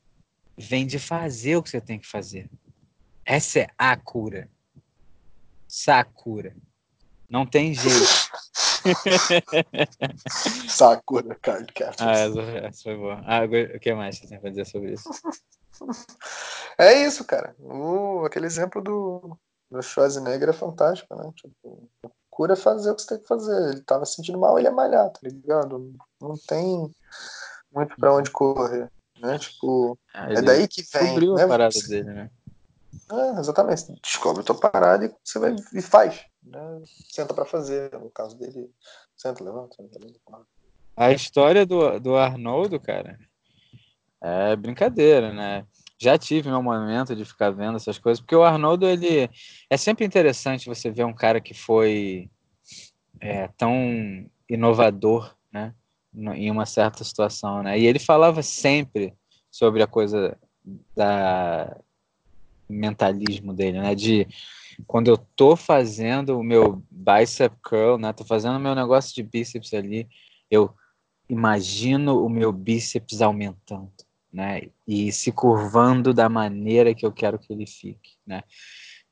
vem 0.57 0.85
de 0.87 0.97
fazer 0.97 1.57
o 1.57 1.63
que 1.63 1.69
você 1.69 1.81
tem 1.81 1.99
que 1.99 2.07
fazer. 2.07 2.49
Essa 3.25 3.59
é 3.61 3.67
a 3.77 3.97
cura. 3.97 4.49
Sakura. 5.67 6.55
Não 7.29 7.45
tem 7.45 7.73
jeito. 7.73 8.31
Sakura, 10.69 11.35
cara. 11.35 11.65
Ah, 11.99 12.11
essa, 12.11 12.41
essa 12.41 12.83
foi 12.83 12.95
boa. 12.97 13.21
Ah, 13.25 13.41
o 13.45 13.79
que 13.79 13.93
mais 13.93 14.17
você 14.17 14.27
tem 14.27 14.39
pra 14.39 14.49
dizer 14.49 14.65
sobre 14.65 14.93
isso? 14.93 15.09
É 16.77 17.05
isso, 17.05 17.25
cara. 17.25 17.55
O, 17.59 18.23
aquele 18.25 18.45
exemplo 18.45 18.81
do, 18.81 19.37
do 19.69 19.81
Schwarzenegger 19.81 20.49
é 20.49 20.53
fantástico, 20.53 21.15
né? 21.15 21.31
Tipo, 21.35 21.89
cura 22.29 22.53
é 22.53 22.55
fazer 22.55 22.91
o 22.91 22.95
que 22.95 23.01
você 23.01 23.07
tem 23.09 23.19
que 23.19 23.27
fazer. 23.27 23.69
Ele 23.69 23.81
tava 23.81 24.05
sentindo 24.05 24.37
mal, 24.37 24.57
ele 24.57 24.67
é 24.67 24.71
malhar, 24.71 25.09
tá 25.09 25.19
ligado? 25.23 25.93
Não 26.19 26.35
tem 26.47 26.91
muito 27.71 27.95
para 27.97 28.13
onde 28.13 28.31
correr. 28.31 28.91
Né? 29.19 29.37
Tipo, 29.37 29.97
ah, 30.13 30.31
é 30.31 30.41
daí 30.41 30.67
que 30.67 30.81
vem. 30.81 31.01
Descobriu 31.03 31.33
né? 31.35 31.43
a 31.43 31.47
parada 31.47 31.79
dele, 31.87 32.13
né? 32.13 32.31
É, 33.11 33.39
exatamente. 33.39 33.81
Você 33.81 33.93
descobre 34.01 34.41
a 34.41 34.45
tua 34.45 34.59
parada 34.59 35.05
e 35.05 35.15
você 35.23 35.39
vai 35.39 35.55
e 35.73 35.81
faz. 35.81 36.25
Né? 36.43 36.81
Senta 37.09 37.33
para 37.33 37.45
fazer. 37.45 37.91
No 37.93 38.09
caso 38.09 38.37
dele, 38.37 38.69
senta, 39.15 39.43
levanta, 39.43 39.75
senta, 39.75 39.99
levanta. 39.99 40.47
A 40.95 41.11
história 41.11 41.65
do, 41.65 41.99
do 41.99 42.15
Arnoldo, 42.15 42.79
cara, 42.79 43.17
é 44.21 44.55
brincadeira, 44.55 45.33
né? 45.33 45.65
Já 45.97 46.17
tive 46.17 46.49
meu 46.49 46.61
momento 46.61 47.15
de 47.15 47.23
ficar 47.23 47.51
vendo 47.51 47.77
essas 47.77 47.97
coisas, 47.99 48.19
porque 48.19 48.35
o 48.35 48.43
Arnoldo, 48.43 48.87
ele 48.87 49.29
é 49.69 49.77
sempre 49.77 50.05
interessante 50.05 50.67
você 50.67 50.89
ver 50.89 51.05
um 51.05 51.13
cara 51.13 51.39
que 51.39 51.53
foi 51.53 52.29
é, 53.19 53.47
tão 53.49 54.27
inovador, 54.49 55.35
né? 55.51 55.73
em 56.13 56.51
uma 56.51 56.65
certa 56.65 57.03
situação, 57.03 57.63
né? 57.63 57.79
E 57.79 57.85
ele 57.85 57.99
falava 57.99 58.43
sempre 58.43 59.13
sobre 59.49 59.81
a 59.81 59.87
coisa 59.87 60.37
da 60.95 61.77
mentalismo 62.67 63.53
dele, 63.53 63.79
né? 63.79 63.95
De 63.95 64.27
quando 64.87 65.09
eu 65.09 65.17
tô 65.17 65.55
fazendo 65.55 66.39
o 66.39 66.43
meu 66.43 66.83
bicep 66.89 67.55
curl, 67.63 67.97
né? 67.97 68.13
Tô 68.13 68.23
fazendo 68.23 68.57
o 68.57 68.59
meu 68.59 68.75
negócio 68.75 69.13
de 69.13 69.23
bíceps 69.23 69.73
ali, 69.73 70.07
eu 70.49 70.73
imagino 71.29 72.23
o 72.23 72.29
meu 72.29 72.51
bíceps 72.51 73.21
aumentando, 73.21 73.91
né? 74.31 74.63
E 74.87 75.11
se 75.11 75.31
curvando 75.31 76.13
da 76.13 76.29
maneira 76.29 76.93
que 76.93 77.05
eu 77.05 77.11
quero 77.11 77.39
que 77.39 77.51
ele 77.53 77.67
fique, 77.67 78.11
né? 78.25 78.43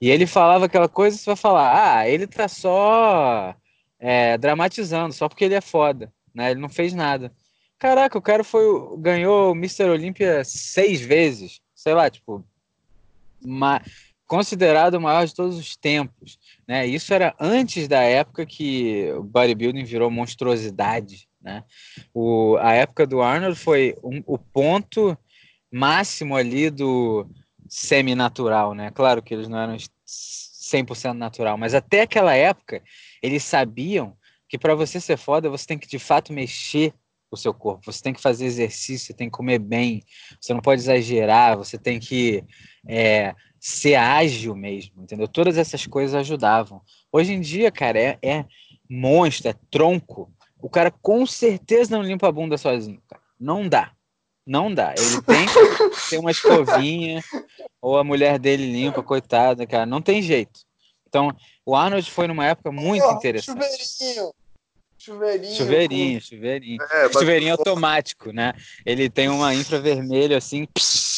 E 0.01 0.09
ele 0.09 0.25
falava 0.25 0.65
aquela 0.65 0.87
coisa, 0.87 1.17
você 1.17 1.25
vai 1.25 1.35
falar, 1.35 1.97
ah, 1.97 2.09
ele 2.09 2.25
tá 2.25 2.47
só 2.47 3.53
é, 3.99 4.37
dramatizando, 4.37 5.13
só 5.13 5.27
porque 5.27 5.43
ele 5.45 5.55
é 5.55 5.61
foda 5.61 6.13
né? 6.33 6.51
Ele 6.51 6.59
não 6.59 6.69
fez 6.69 6.93
nada. 6.93 7.33
Caraca, 7.77 8.17
o 8.17 8.21
cara 8.21 8.43
foi 8.43 8.63
ganhou 8.97 9.51
o 9.51 9.55
Mr. 9.55 9.89
Olímpia 9.89 10.43
seis 10.43 11.01
vezes. 11.01 11.61
Sei 11.73 11.93
lá, 11.93 12.09
tipo, 12.09 12.43
uma, 13.43 13.81
considerado 14.29 14.93
o 14.93 15.01
maior 15.01 15.25
de 15.25 15.33
todos 15.33 15.57
os 15.57 15.75
tempos. 15.75 16.37
Né? 16.67 16.85
Isso 16.85 17.11
era 17.11 17.35
antes 17.39 17.87
da 17.87 18.01
época 18.01 18.45
que 18.45 19.11
o 19.13 19.23
bodybuilding 19.23 19.83
virou 19.83 20.11
monstruosidade. 20.11 21.27
Né? 21.41 21.63
O, 22.13 22.55
a 22.57 22.73
época 22.73 23.07
do 23.07 23.23
Arnold 23.23 23.57
foi 23.57 23.97
um, 24.03 24.21
o 24.27 24.37
ponto 24.37 25.17
máximo 25.71 26.35
ali 26.35 26.69
do 26.69 27.27
semi-natural. 27.67 28.75
Né? 28.75 28.91
Claro 28.91 29.23
que 29.23 29.33
eles 29.33 29.49
não 29.49 29.57
eram 29.57 29.75
100% 29.75 31.13
natural, 31.13 31.57
mas 31.57 31.73
até 31.73 32.01
aquela 32.01 32.35
época 32.35 32.83
eles 33.23 33.43
sabiam 33.43 34.15
que 34.47 34.59
para 34.59 34.75
você 34.75 35.01
ser 35.01 35.17
foda, 35.17 35.49
você 35.49 35.65
tem 35.65 35.77
que 35.79 35.87
de 35.87 35.97
fato 35.97 36.31
mexer 36.31 36.93
o 37.31 37.37
seu 37.37 37.53
corpo, 37.53 37.91
você 37.91 38.01
tem 38.01 38.13
que 38.13 38.21
fazer 38.21 38.45
exercício, 38.45 39.07
você 39.07 39.13
tem 39.13 39.27
que 39.27 39.35
comer 39.35 39.59
bem, 39.59 40.03
você 40.39 40.53
não 40.53 40.61
pode 40.61 40.81
exagerar, 40.81 41.57
você 41.57 41.77
tem 41.77 41.99
que 41.99 42.43
é, 42.87 43.35
ser 43.59 43.95
ágil 43.95 44.55
mesmo, 44.55 45.03
entendeu? 45.03 45.27
Todas 45.27 45.57
essas 45.57 45.85
coisas 45.85 46.15
ajudavam. 46.15 46.81
Hoje 47.11 47.33
em 47.33 47.41
dia, 47.41 47.71
cara, 47.71 47.99
é, 47.99 48.17
é 48.21 48.45
monstro, 48.89 49.49
é 49.49 49.55
tronco. 49.69 50.31
O 50.61 50.69
cara 50.69 50.91
com 50.91 51.25
certeza 51.25 51.95
não 51.95 52.03
limpa 52.03 52.27
a 52.27 52.31
bunda 52.31 52.57
sozinho, 52.57 53.01
cara. 53.07 53.21
Não 53.39 53.67
dá. 53.67 53.91
Não 54.45 54.73
dá. 54.73 54.95
Ele 54.97 55.21
tem 55.21 55.45
que 55.45 56.09
ter 56.09 56.17
uma 56.17 56.31
escovinha, 56.31 57.23
ou 57.81 57.97
a 57.97 58.03
mulher 58.03 58.39
dele 58.39 58.71
limpa, 58.71 59.03
coitada, 59.03 59.65
cara. 59.67 59.85
Não 59.85 60.01
tem 60.01 60.21
jeito. 60.21 60.61
Então, 61.07 61.35
o 61.65 61.75
Arnold 61.75 62.09
foi 62.09 62.27
numa 62.27 62.45
época 62.45 62.71
muito 62.71 63.05
oh, 63.05 63.11
interessante. 63.11 63.59
Chuveirinho. 63.59 64.31
Chuveirinho. 64.97 65.55
Chuveirinho, 65.55 66.19
com... 66.19 66.25
chuveirinho. 66.25 66.83
É, 66.91 67.13
chuveirinho 67.13 67.51
automático, 67.53 68.31
né? 68.31 68.53
Ele 68.85 69.09
tem 69.09 69.29
uma 69.29 69.53
infravermelho 69.55 70.35
assim. 70.35 70.65
Psh, 70.65 71.08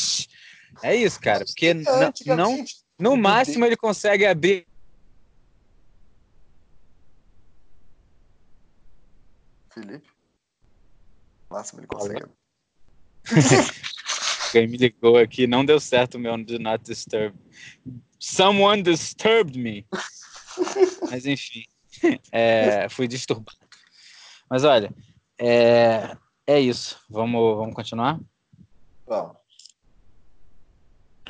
é 0.84 0.96
isso, 0.96 1.20
cara. 1.20 1.46
Porque 1.46 1.74
não, 1.74 2.64
no 3.00 3.18
máximo 3.18 3.66
ele 3.66 3.76
consegue 3.76 4.26
abrir. 4.26 4.68
Felipe? 9.70 10.08
No 11.50 11.56
máximo 11.56 11.80
ele 11.82 11.88
consegue. 11.88 12.26
Quem 14.52 14.68
me 14.68 14.78
ligou 14.78 15.18
aqui, 15.18 15.48
não 15.48 15.64
deu 15.64 15.80
certo 15.80 16.16
o 16.16 16.20
meu 16.20 16.38
Do 16.44 16.60
Not 16.60 16.84
Disturb. 16.84 17.36
Someone 18.20 18.84
disturbed 18.84 19.58
me. 19.58 19.88
Mas 21.10 21.26
enfim, 21.26 21.66
é, 22.32 22.90
fui 22.90 23.08
disturbado. 23.08 23.58
Mas 24.50 24.64
olha, 24.64 24.94
é, 25.40 26.16
é 26.46 26.60
isso. 26.60 27.00
Vamos, 27.10 27.58
vamos 27.58 27.74
continuar? 27.74 28.20
Vamos. 29.08 29.41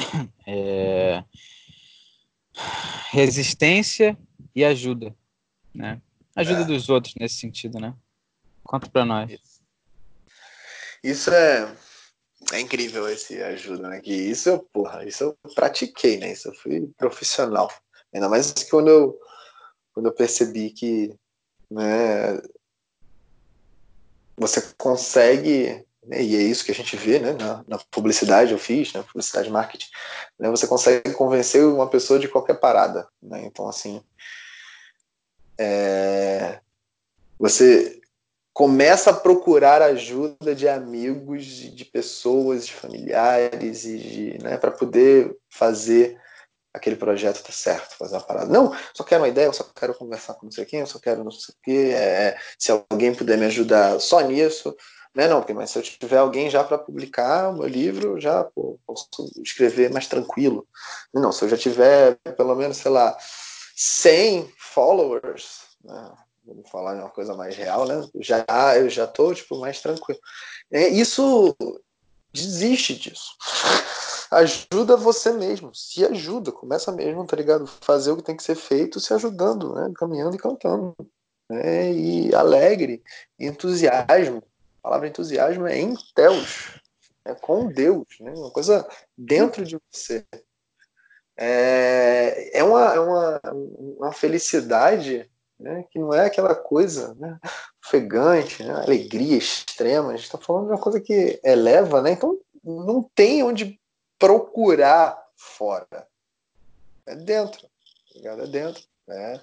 É, 0.53 1.23
resistência 3.11 4.17
e 4.53 4.65
ajuda, 4.65 5.15
né? 5.73 6.01
Ajuda 6.35 6.61
é. 6.61 6.65
dos 6.65 6.89
outros 6.89 7.15
nesse 7.15 7.35
sentido, 7.35 7.79
né? 7.79 7.95
Conta 8.63 8.89
para 8.89 9.05
nós. 9.05 9.31
Isso 11.03 11.31
é, 11.31 11.73
é 12.51 12.59
incrível 12.59 13.07
esse 13.07 13.41
ajuda, 13.41 13.89
né? 13.89 14.01
Que 14.01 14.13
isso, 14.13 14.59
porra, 14.73 15.05
isso 15.05 15.23
eu 15.23 15.53
pratiquei, 15.55 16.17
né? 16.17 16.31
Isso 16.31 16.49
eu 16.49 16.53
fui 16.55 16.91
profissional. 16.97 17.71
Ainda 18.13 18.27
mais 18.27 18.51
que 18.51 18.69
quando 18.69 18.89
eu, 18.89 19.19
quando 19.93 20.07
eu 20.07 20.13
percebi 20.13 20.71
que, 20.71 21.15
né, 21.69 22.41
você 24.35 24.61
consegue 24.77 25.85
e 26.09 26.35
é 26.35 26.41
isso 26.41 26.65
que 26.65 26.71
a 26.71 26.75
gente 26.75 26.95
vê 26.95 27.19
né, 27.19 27.33
na, 27.33 27.63
na 27.67 27.77
publicidade 27.91 28.51
eu 28.51 28.57
fiz, 28.57 28.91
né, 28.93 29.03
publicidade 29.03 29.49
marketing, 29.49 29.89
né, 30.39 30.49
você 30.49 30.65
consegue 30.65 31.13
convencer 31.13 31.63
uma 31.63 31.87
pessoa 31.87 32.19
de 32.19 32.27
qualquer 32.27 32.55
parada. 32.55 33.07
Né, 33.21 33.43
então, 33.45 33.67
assim, 33.67 34.01
é, 35.59 36.59
você 37.37 38.01
começa 38.53 39.11
a 39.11 39.13
procurar 39.13 39.81
ajuda 39.81 40.55
de 40.55 40.67
amigos, 40.67 41.45
de, 41.45 41.85
pessoas, 41.85 42.65
de 42.65 42.73
familiares, 42.73 43.85
e 43.85 44.37
né, 44.41 44.57
para 44.57 44.71
poder 44.71 45.35
fazer 45.49 46.19
aquele 46.73 46.95
projeto 46.95 47.43
tá 47.43 47.51
certo, 47.51 47.97
fazer 47.97 48.15
uma 48.15 48.23
parada. 48.23 48.51
Não, 48.51 48.75
só 48.93 49.03
quero 49.03 49.21
uma 49.21 49.29
ideia, 49.29 49.45
eu 49.45 49.53
só 49.53 49.63
quero 49.75 49.93
conversar 49.93 50.33
com 50.35 50.45
não 50.45 50.51
sei 50.51 50.65
quem, 50.65 50.79
eu 50.79 50.87
só 50.87 50.99
quero 50.99 51.23
não 51.23 51.31
sei 51.31 51.53
o 51.53 51.57
quê. 51.63 51.93
É, 51.93 52.37
se 52.57 52.71
alguém 52.71 53.13
puder 53.13 53.37
me 53.37 53.45
ajudar 53.45 53.99
só 53.99 54.21
nisso, 54.21 54.75
né, 55.15 55.27
não, 55.27 55.39
porque 55.39 55.53
mas 55.53 55.71
se 55.71 55.79
eu 55.79 55.83
tiver 55.83 56.17
alguém 56.17 56.49
já 56.49 56.63
para 56.63 56.77
publicar 56.77 57.49
o 57.49 57.57
meu 57.57 57.67
livro, 57.67 58.19
já 58.19 58.43
pô, 58.43 58.79
posso 58.85 59.07
escrever 59.43 59.91
mais 59.91 60.07
tranquilo. 60.07 60.67
Não, 61.13 61.31
se 61.31 61.43
eu 61.43 61.49
já 61.49 61.57
tiver 61.57 62.17
pelo 62.37 62.55
menos, 62.55 62.77
sei 62.77 62.91
lá, 62.91 63.17
100 63.75 64.51
followers, 64.57 65.61
né, 65.83 66.11
vamos 66.45 66.69
falar 66.69 66.95
de 66.95 67.01
uma 67.01 67.09
coisa 67.09 67.35
mais 67.35 67.55
real, 67.55 67.85
né, 67.85 68.07
já, 68.19 68.45
eu 68.77 68.89
já 68.89 69.05
tô, 69.05 69.33
tipo, 69.33 69.59
mais 69.59 69.81
tranquilo. 69.81 70.19
É, 70.71 70.87
isso, 70.87 71.55
desiste 72.33 72.95
disso. 72.95 73.35
Ajuda 74.31 74.95
você 74.95 75.33
mesmo, 75.33 75.75
se 75.75 76.05
ajuda, 76.05 76.53
começa 76.53 76.89
mesmo, 76.93 77.25
tá 77.25 77.35
ligado? 77.35 77.67
Fazer 77.81 78.11
o 78.11 78.15
que 78.17 78.23
tem 78.23 78.37
que 78.37 78.43
ser 78.43 78.55
feito, 78.55 78.97
se 78.97 79.13
ajudando, 79.13 79.75
né, 79.75 79.91
caminhando 79.95 80.35
e 80.35 80.39
cantando. 80.39 80.95
Né, 81.49 81.91
e 81.91 82.33
alegre, 82.33 83.03
entusiasmo, 83.37 84.41
a 84.81 84.89
palavra 84.89 85.07
entusiasmo 85.07 85.67
é 85.67 85.77
em 85.77 85.95
Deus, 86.15 86.79
é 87.23 87.35
com 87.35 87.67
Deus, 87.67 88.07
né? 88.19 88.33
uma 88.35 88.49
coisa 88.49 88.87
dentro 89.15 89.63
de 89.63 89.77
você. 89.91 90.25
É, 91.37 92.59
é, 92.59 92.63
uma, 92.63 92.93
é 92.93 92.99
uma, 92.99 93.41
uma 93.53 94.11
felicidade 94.11 95.29
né, 95.59 95.85
que 95.89 95.99
não 95.99 96.13
é 96.13 96.25
aquela 96.25 96.55
coisa 96.55 97.13
né, 97.15 97.39
ofegante, 97.83 98.63
né, 98.63 98.73
alegria 98.73 99.37
extrema. 99.37 100.09
A 100.09 100.15
gente 100.15 100.25
está 100.25 100.37
falando 100.37 100.65
de 100.65 100.71
uma 100.71 100.81
coisa 100.81 100.99
que 100.99 101.39
eleva, 101.43 102.01
né? 102.01 102.11
então 102.11 102.37
não 102.63 103.03
tem 103.15 103.43
onde 103.43 103.79
procurar 104.17 105.23
fora. 105.35 106.07
É 107.05 107.15
dentro, 107.15 107.61
tá 107.61 108.29
é 108.29 108.47
dentro. 108.47 108.83
Né? 109.07 109.41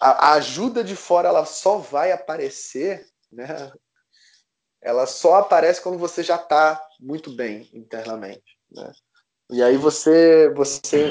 A, 0.00 0.28
a 0.28 0.32
ajuda 0.34 0.82
de 0.82 0.96
fora 0.96 1.28
ela 1.28 1.44
só 1.44 1.78
vai 1.78 2.12
aparecer 2.12 3.08
né, 3.30 3.72
ela 4.84 5.06
só 5.06 5.36
aparece 5.36 5.80
quando 5.80 5.98
você 5.98 6.22
já 6.22 6.36
está 6.36 6.80
muito 7.00 7.30
bem 7.30 7.68
internamente, 7.72 8.58
né? 8.70 8.92
E 9.50 9.62
aí 9.62 9.76
você 9.76 10.52
você 10.54 11.10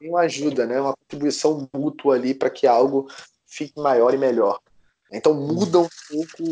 não 0.00 0.16
ajuda, 0.16 0.64
né? 0.64 0.80
Uma 0.80 0.94
contribuição 0.96 1.68
mútua 1.74 2.14
ali 2.14 2.34
para 2.34 2.50
que 2.50 2.66
algo 2.66 3.08
fique 3.46 3.78
maior 3.80 4.14
e 4.14 4.18
melhor. 4.18 4.60
Então 5.12 5.34
muda 5.34 5.80
um 5.80 5.88
pouco 6.08 6.44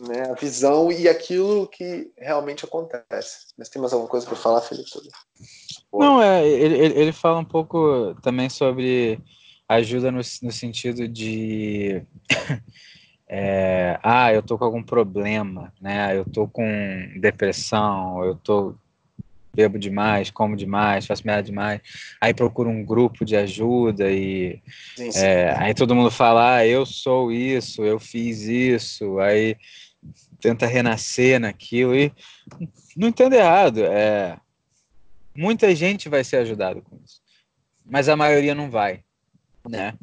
né, 0.00 0.30
a 0.30 0.34
visão 0.34 0.90
e 0.90 1.08
aquilo 1.08 1.66
que 1.68 2.12
realmente 2.18 2.64
acontece. 2.64 3.46
Mas 3.56 3.68
tem 3.68 3.80
mais 3.80 3.92
alguma 3.92 4.10
coisa 4.10 4.26
para 4.26 4.36
falar, 4.36 4.60
Felipe? 4.60 4.90
Não, 5.92 6.20
é, 6.20 6.46
ele, 6.46 6.76
ele 6.98 7.12
fala 7.12 7.38
um 7.38 7.44
pouco 7.44 8.14
também 8.22 8.48
sobre 8.50 9.20
ajuda 9.68 10.10
no, 10.10 10.18
no 10.18 10.52
sentido 10.52 11.08
de 11.08 12.04
é, 13.34 13.98
ah, 14.02 14.30
eu 14.30 14.42
tô 14.42 14.58
com 14.58 14.64
algum 14.66 14.82
problema, 14.82 15.72
né? 15.80 16.14
Eu 16.14 16.22
tô 16.22 16.46
com 16.46 16.64
depressão, 17.18 18.22
eu 18.22 18.34
tô 18.34 18.74
bebo 19.54 19.78
demais, 19.78 20.30
como 20.30 20.54
demais, 20.54 21.06
faço 21.06 21.26
merda 21.26 21.44
demais. 21.44 21.80
Aí 22.20 22.34
procuro 22.34 22.68
um 22.68 22.84
grupo 22.84 23.24
de 23.24 23.34
ajuda 23.34 24.10
e 24.12 24.60
sim, 24.94 25.10
sim. 25.10 25.18
É, 25.18 25.56
aí 25.56 25.72
todo 25.72 25.94
mundo 25.94 26.10
fala, 26.10 26.56
ah, 26.56 26.66
eu 26.66 26.84
sou 26.84 27.32
isso, 27.32 27.82
eu 27.82 27.98
fiz 27.98 28.42
isso, 28.42 29.18
aí 29.18 29.56
tenta 30.38 30.66
renascer 30.66 31.40
naquilo 31.40 31.96
e 31.96 32.12
não 32.94 33.08
entendo 33.08 33.32
errado, 33.32 33.82
é 33.82 34.38
muita 35.34 35.74
gente 35.74 36.06
vai 36.06 36.22
ser 36.22 36.36
ajudado 36.36 36.82
com 36.82 36.96
isso, 37.02 37.22
mas 37.82 38.10
a 38.10 38.16
maioria 38.16 38.54
não 38.54 38.70
vai, 38.70 39.02
né? 39.66 39.94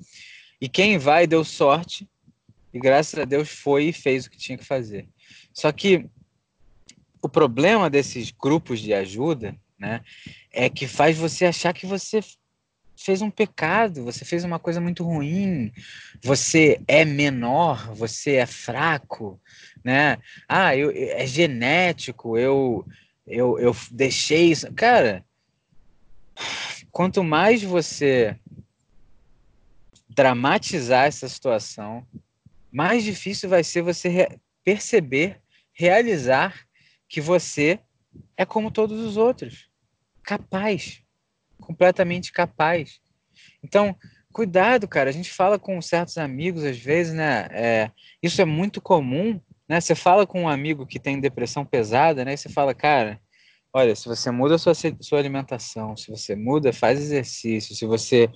E 0.60 0.68
quem 0.68 0.98
vai 0.98 1.28
deu 1.28 1.46
sorte 1.46 2.10
e 2.74 2.80
graças 2.80 3.20
a 3.20 3.26
Deus 3.26 3.50
foi 3.50 3.86
e 3.86 3.94
fez 3.94 4.26
o 4.26 4.30
que 4.30 4.38
tinha 4.38 4.58
que 4.58 4.66
fazer. 4.66 5.08
Só 5.54 5.72
que 5.72 6.06
o 7.22 7.28
problema 7.28 7.90
desses 7.90 8.32
grupos 8.32 8.80
de 8.80 8.94
ajuda, 8.94 9.56
né, 9.78 10.02
é 10.52 10.70
que 10.70 10.88
faz 10.88 11.18
você 11.18 11.46
achar 11.46 11.74
que 11.74 11.86
você 11.86 12.22
fez 12.96 13.22
um 13.22 13.32
pecado, 13.32 14.04
você 14.04 14.26
fez 14.26 14.44
uma 14.44 14.60
coisa 14.60 14.82
muito 14.82 15.04
ruim, 15.04 15.72
você 16.22 16.82
é 16.88 17.06
menor, 17.06 17.94
você 17.94 18.36
é 18.36 18.46
fraco, 18.46 19.40
né? 19.84 20.18
Ah, 20.48 20.76
eu, 20.76 20.92
é 20.94 21.26
genético, 21.26 22.38
eu, 22.38 22.86
eu, 23.26 23.58
eu 23.58 23.76
deixei 23.92 24.52
isso. 24.52 24.72
Cara, 24.74 25.24
quanto 26.92 27.24
mais 27.24 27.64
você 27.64 28.38
dramatizar 30.10 31.06
essa 31.06 31.30
situação, 31.30 32.06
mais 32.72 33.04
difícil 33.04 33.50
vai 33.50 33.64
ser 33.64 33.82
você 33.82 34.10
re 34.10 34.40
perceber, 34.64 35.42
realizar 35.74 36.66
que 37.08 37.20
você 37.20 37.80
é 38.38 38.46
como 38.46 38.70
todos 38.70 39.00
os 39.00 39.18
outros, 39.18 39.70
capaz, 40.24 41.02
completamente 41.60 42.32
capaz. 42.32 43.00
Então, 43.64 43.96
cuidado, 44.32 44.88
cara. 44.88 45.10
A 45.10 45.14
gente 45.14 45.32
fala 45.32 45.58
com 45.58 45.82
certos 45.82 46.18
amigos 46.18 46.64
às 46.64 46.78
vezes, 46.78 47.14
né? 47.14 47.48
É, 47.52 47.92
isso 48.22 48.42
é 48.42 48.46
muito 48.46 48.82
comum, 48.82 49.40
né? 49.68 49.82
Você 49.82 49.96
fala 49.96 50.28
com 50.28 50.44
um 50.44 50.50
amigo 50.50 50.86
que 50.86 51.00
tem 51.00 51.20
depressão 51.20 51.66
pesada, 51.66 52.24
né? 52.24 52.34
E 52.34 52.38
você 52.38 52.50
fala, 52.50 52.74
cara, 52.74 53.20
olha, 53.74 53.96
se 53.96 54.08
você 54.08 54.32
muda 54.32 54.58
sua, 54.58 54.74
sua 54.74 55.20
alimentação, 55.20 55.96
se 55.96 56.10
você 56.10 56.36
muda, 56.36 56.74
faz 56.74 57.00
exercício, 57.00 57.76
se 57.76 57.86
você 57.86 58.30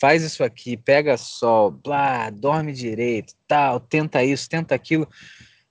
faz 0.00 0.22
isso 0.22 0.42
aqui, 0.42 0.76
pega 0.76 1.16
sol, 1.16 1.70
blá, 1.70 2.30
dorme 2.30 2.72
direito, 2.72 3.34
tal, 3.46 3.80
tenta 3.80 4.22
isso, 4.24 4.48
tenta 4.48 4.74
aquilo, 4.74 5.08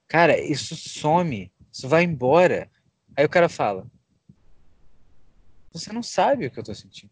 cara, 0.08 0.40
isso 0.40 0.76
some, 0.76 1.52
isso 1.72 1.88
vai 1.88 2.04
embora. 2.04 2.70
Aí 3.16 3.26
o 3.26 3.30
cara 3.30 3.50
fala, 3.50 3.86
você 5.74 5.92
não 5.92 6.04
sabe 6.04 6.48
o 6.48 6.52
que 6.52 6.60
eu 6.60 6.64
tô 6.64 6.74
sentindo. 6.74 7.12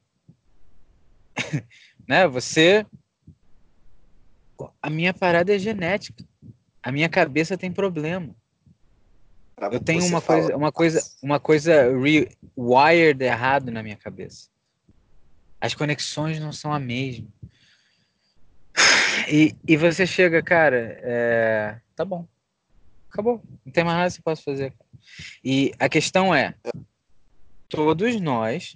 né? 2.07 2.27
Você 2.27 2.85
a 4.81 4.89
minha 4.89 5.13
parada 5.13 5.55
é 5.55 5.59
genética. 5.59 6.25
A 6.83 6.91
minha 6.91 7.09
cabeça 7.09 7.57
tem 7.57 7.71
problema. 7.71 8.35
Eu 9.71 9.79
tenho 9.79 10.05
uma 10.05 10.21
fala, 10.21 10.41
coisa, 10.41 10.57
uma 10.57 10.71
coisa, 10.71 11.11
uma 11.21 11.39
coisa 11.39 11.87
wired 12.57 13.23
errado 13.23 13.71
na 13.71 13.83
minha 13.83 13.97
cabeça. 13.97 14.47
As 15.59 15.73
conexões 15.73 16.39
não 16.39 16.51
são 16.53 16.71
a 16.71 16.79
mesma. 16.79 17.27
E, 19.27 19.55
e 19.67 19.77
você 19.77 20.07
chega, 20.07 20.41
cara, 20.41 20.99
é, 21.03 21.79
tá 21.95 22.03
bom, 22.05 22.25
acabou, 23.11 23.41
não 23.65 23.71
tem 23.71 23.83
mais 23.83 23.97
nada 23.97 24.09
que 24.09 24.15
você 24.15 24.21
possa 24.21 24.41
fazer. 24.41 24.73
E 25.43 25.71
a 25.77 25.89
questão 25.89 26.33
é, 26.33 26.55
todos 27.67 28.19
nós 28.19 28.75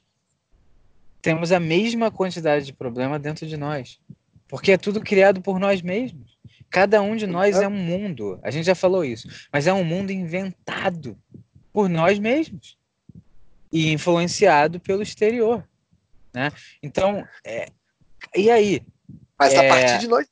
temos 1.21 1.51
a 1.51 1.59
mesma 1.59 2.11
quantidade 2.11 2.65
de 2.65 2.73
problema 2.73 3.17
dentro 3.17 3.47
de 3.47 3.57
nós, 3.57 3.99
porque 4.47 4.73
é 4.73 4.77
tudo 4.77 5.01
criado 5.01 5.41
por 5.41 5.59
nós 5.59 5.81
mesmos. 5.81 6.32
Cada 6.74 7.03
um 7.03 7.15
de 7.15 7.28
nós 7.28 7.61
é 7.61 7.67
um 7.67 7.71
mundo. 7.71 8.39
A 8.41 8.49
gente 8.49 8.65
já 8.65 8.74
falou 8.74 9.05
isso, 9.05 9.28
mas 9.51 9.67
é 9.67 9.74
um 9.74 9.84
mundo 9.84 10.11
inventado 10.11 11.15
por 11.71 11.88
nós 11.88 12.17
mesmos 12.17 12.80
e 13.71 13.91
influenciado 13.91 14.80
pelo 14.80 15.03
exterior, 15.03 15.63
né? 16.34 16.51
Então, 16.82 17.24
é... 17.45 17.67
e 18.36 18.49
aí? 18.49 18.82
Mas 19.38 19.53
é... 19.53 19.57
a 19.59 19.69
partir 19.69 19.99
de 19.99 20.07
nós, 20.07 20.28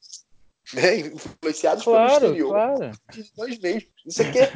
né? 0.74 0.96
influenciados 0.98 1.84
claro, 1.84 2.10
pelo 2.10 2.26
exterior, 2.26 2.50
claro. 2.50 2.92
nós 3.38 3.60
mesmos. 3.60 3.92
Isso 4.04 4.22
aqui, 4.24 4.40
é... 4.40 4.52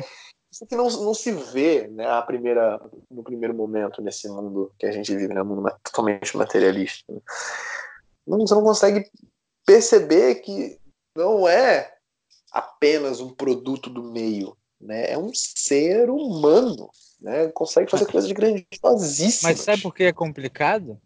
Isso 0.51 0.63
aqui 0.63 0.75
não, 0.75 0.89
não 0.89 1.13
se 1.13 1.31
vê, 1.31 1.87
né? 1.87 2.07
A 2.07 2.23
primeira, 2.23 2.81
no 3.11 3.23
primeiro 3.23 3.53
momento 3.53 4.01
nesse 4.01 4.27
mundo 4.27 4.73
que 4.79 4.87
a 4.87 4.91
gente 4.91 5.15
vive, 5.15 5.35
né? 5.35 5.43
Um 5.43 5.45
mundo 5.45 5.71
totalmente 5.83 6.35
materialista. 6.35 7.13
Né? 7.13 7.19
Você 8.25 8.55
não 8.55 8.63
consegue 8.63 9.07
perceber 9.63 10.35
que 10.35 10.79
não 11.15 11.47
é 11.47 11.93
apenas 12.51 13.19
um 13.19 13.29
produto 13.29 13.89
do 13.89 14.03
meio, 14.03 14.55
né? 14.79 15.11
É 15.11 15.17
um 15.17 15.31
ser 15.33 16.09
humano, 16.09 16.89
né? 17.21 17.47
Consegue 17.47 17.89
fazer 17.89 18.05
coisas 18.05 18.31
grandiosíssimas. 18.31 19.41
Mas 19.43 19.59
sabe 19.61 19.81
por 19.81 19.93
que 19.93 20.03
é 20.03 20.13
complicado? 20.13 20.99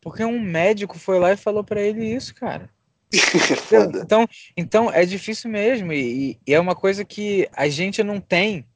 Porque 0.00 0.24
um 0.24 0.40
médico 0.40 0.98
foi 0.98 1.18
lá 1.18 1.32
e 1.32 1.36
falou 1.36 1.62
para 1.62 1.82
ele 1.82 2.04
isso, 2.04 2.34
cara. 2.34 2.70
então, 4.04 4.28
então 4.56 4.92
é 4.92 5.04
difícil 5.06 5.50
mesmo 5.50 5.92
e, 5.92 6.38
e 6.46 6.54
é 6.54 6.60
uma 6.60 6.74
coisa 6.74 7.04
que 7.04 7.48
a 7.52 7.66
gente 7.68 8.02
não 8.02 8.20
tem 8.20 8.66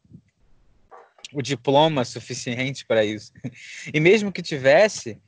o 1.33 1.43
diploma 1.43 2.05
suficiente 2.05 2.85
para 2.87 3.05
isso. 3.05 3.33
E 3.93 4.01
mesmo 4.01 4.33
que 4.33 4.43
tivesse, 4.43 5.19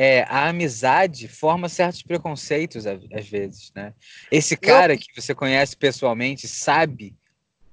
é, 0.00 0.24
a 0.28 0.48
amizade 0.48 1.26
forma 1.26 1.68
certos 1.68 2.04
preconceitos 2.04 2.86
às 2.86 3.28
vezes, 3.28 3.72
né? 3.74 3.92
Esse 4.30 4.56
cara 4.56 4.96
que 4.96 5.08
você 5.12 5.34
conhece 5.34 5.76
pessoalmente 5.76 6.46
sabe 6.46 7.16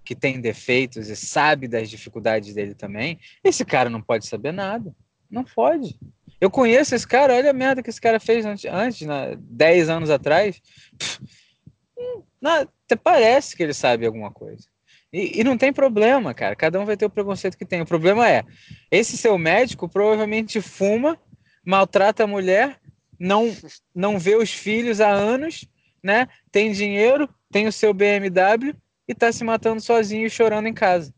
que 0.04 0.16
tem 0.16 0.42
defeitos 0.42 1.08
e 1.08 1.16
sabe 1.16 1.68
das 1.68 1.88
dificuldades 1.88 2.52
dele 2.56 2.74
também. 2.74 3.20
Esse 3.44 3.64
cara 3.64 3.92
não 3.92 4.02
pode 4.02 4.26
saber 4.26 4.52
nada, 4.52 4.96
não 5.30 5.44
pode. 5.44 6.00
Eu 6.42 6.50
conheço 6.50 6.96
esse 6.96 7.08
cara, 7.08 7.36
olha 7.36 7.52
a 7.52 7.54
merda 7.54 7.84
que 7.84 7.92
esse 7.92 8.02
cara 8.02 8.20
fez 8.20 8.44
antes, 8.44 8.66
antes 8.66 9.06
né, 9.06 9.38
10 9.40 9.90
anos 9.90 10.10
atrás. 10.10 10.60
Hum, 11.96 12.24
até 12.44 12.96
parece 12.96 13.56
que 13.56 13.62
ele 13.62 13.74
sabe 13.74 14.04
alguma 14.04 14.32
coisa. 14.32 14.68
E, 15.14 15.42
e, 15.42 15.44
não 15.44 15.58
tem 15.58 15.72
problema, 15.72 16.34
cara. 16.34 16.56
Cada 16.56 16.80
um 16.80 16.86
vai 16.86 16.98
ter 16.98 17.06
o 17.06 17.10
preconceito 17.10 17.58
que 17.58 17.66
tem. 17.66 17.82
O 17.82 17.86
problema 17.86 18.28
é, 18.28 18.44
esse 18.92 19.16
seu 19.16 19.38
médico 19.38 19.88
provavelmente 19.88 20.60
fuma 20.60 21.18
maltrata 21.66 22.24
a 22.24 22.28
mulher, 22.28 22.80
não, 23.20 23.56
não 23.94 24.20
vê 24.20 24.36
os 24.36 24.52
filhos 24.52 25.02
há 25.02 25.10
anos, 25.10 25.66
né? 26.04 26.28
Tem 26.52 26.72
dinheiro, 26.72 27.28
tem 27.52 27.68
o 27.68 27.72
seu 27.72 27.94
BMW 27.94 28.76
e 29.08 29.16
tá 29.16 29.32
se 29.32 29.44
matando 29.44 29.82
sozinho 29.82 30.26
e 30.26 30.30
chorando 30.30 30.68
em 30.68 30.74
casa. 30.74 31.14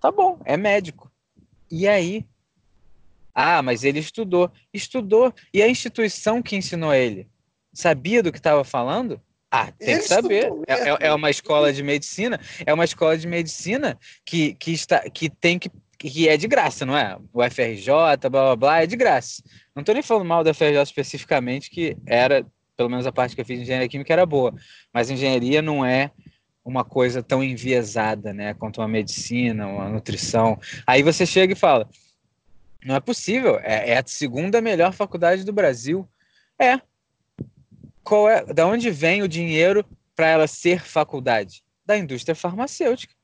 Tá 0.00 0.10
bom, 0.10 0.40
é 0.44 0.56
médico. 0.56 1.10
E 1.70 1.86
aí? 1.86 2.26
Ah, 3.34 3.62
mas 3.62 3.84
ele 3.84 4.00
estudou. 4.00 4.50
Estudou. 4.72 5.32
E 5.52 5.62
a 5.62 5.68
instituição 5.68 6.42
que 6.42 6.56
ensinou 6.56 6.92
ele? 6.92 7.28
Sabia 7.72 8.22
do 8.22 8.32
que 8.32 8.38
estava 8.38 8.64
falando? 8.64 9.20
Ah, 9.50 9.70
tem 9.72 9.90
ele 9.90 10.00
que 10.00 10.08
saber. 10.08 10.52
É, 10.66 10.90
é, 10.90 10.96
é, 11.08 11.14
uma 11.14 11.30
escola 11.30 11.72
de 11.72 11.82
medicina. 11.82 12.40
É 12.66 12.74
uma 12.74 12.84
escola 12.84 13.16
de 13.16 13.26
medicina 13.26 13.98
que, 14.24 14.54
que, 14.54 14.72
está, 14.72 15.08
que 15.10 15.28
tem 15.28 15.58
que 15.58 15.70
que 15.98 16.28
é 16.28 16.36
de 16.36 16.46
graça, 16.46 16.86
não 16.86 16.96
é? 16.96 17.18
O 17.32 17.42
FRJ, 17.42 17.90
blá 18.30 18.30
blá 18.30 18.56
blá, 18.56 18.82
é 18.82 18.86
de 18.86 18.96
graça. 18.96 19.42
Não 19.78 19.82
estou 19.82 19.94
nem 19.94 20.02
falando 20.02 20.26
mal 20.26 20.42
da 20.42 20.52
FRJ 20.52 20.82
especificamente, 20.82 21.70
que 21.70 21.96
era, 22.04 22.44
pelo 22.76 22.88
menos 22.88 23.06
a 23.06 23.12
parte 23.12 23.36
que 23.36 23.40
eu 23.40 23.44
fiz 23.44 23.58
de 23.58 23.62
engenharia 23.62 23.88
química 23.88 24.12
era 24.12 24.26
boa, 24.26 24.52
mas 24.92 25.08
engenharia 25.08 25.62
não 25.62 25.86
é 25.86 26.10
uma 26.64 26.82
coisa 26.82 27.22
tão 27.22 27.44
enviesada, 27.44 28.32
né, 28.32 28.54
quanto 28.54 28.80
uma 28.80 28.88
medicina, 28.88 29.68
uma 29.68 29.88
nutrição. 29.88 30.58
Aí 30.84 31.04
você 31.04 31.24
chega 31.24 31.52
e 31.52 31.56
fala, 31.56 31.88
não 32.84 32.96
é 32.96 32.98
possível, 32.98 33.60
é, 33.60 33.90
é 33.90 33.98
a 33.98 34.04
segunda 34.04 34.60
melhor 34.60 34.92
faculdade 34.92 35.44
do 35.44 35.52
Brasil. 35.52 36.08
É. 36.58 36.80
Qual 38.02 38.28
é, 38.28 38.44
da 38.46 38.66
onde 38.66 38.90
vem 38.90 39.22
o 39.22 39.28
dinheiro 39.28 39.84
para 40.16 40.26
ela 40.26 40.48
ser 40.48 40.82
faculdade? 40.82 41.62
Da 41.86 41.96
indústria 41.96 42.34
farmacêutica. 42.34 43.14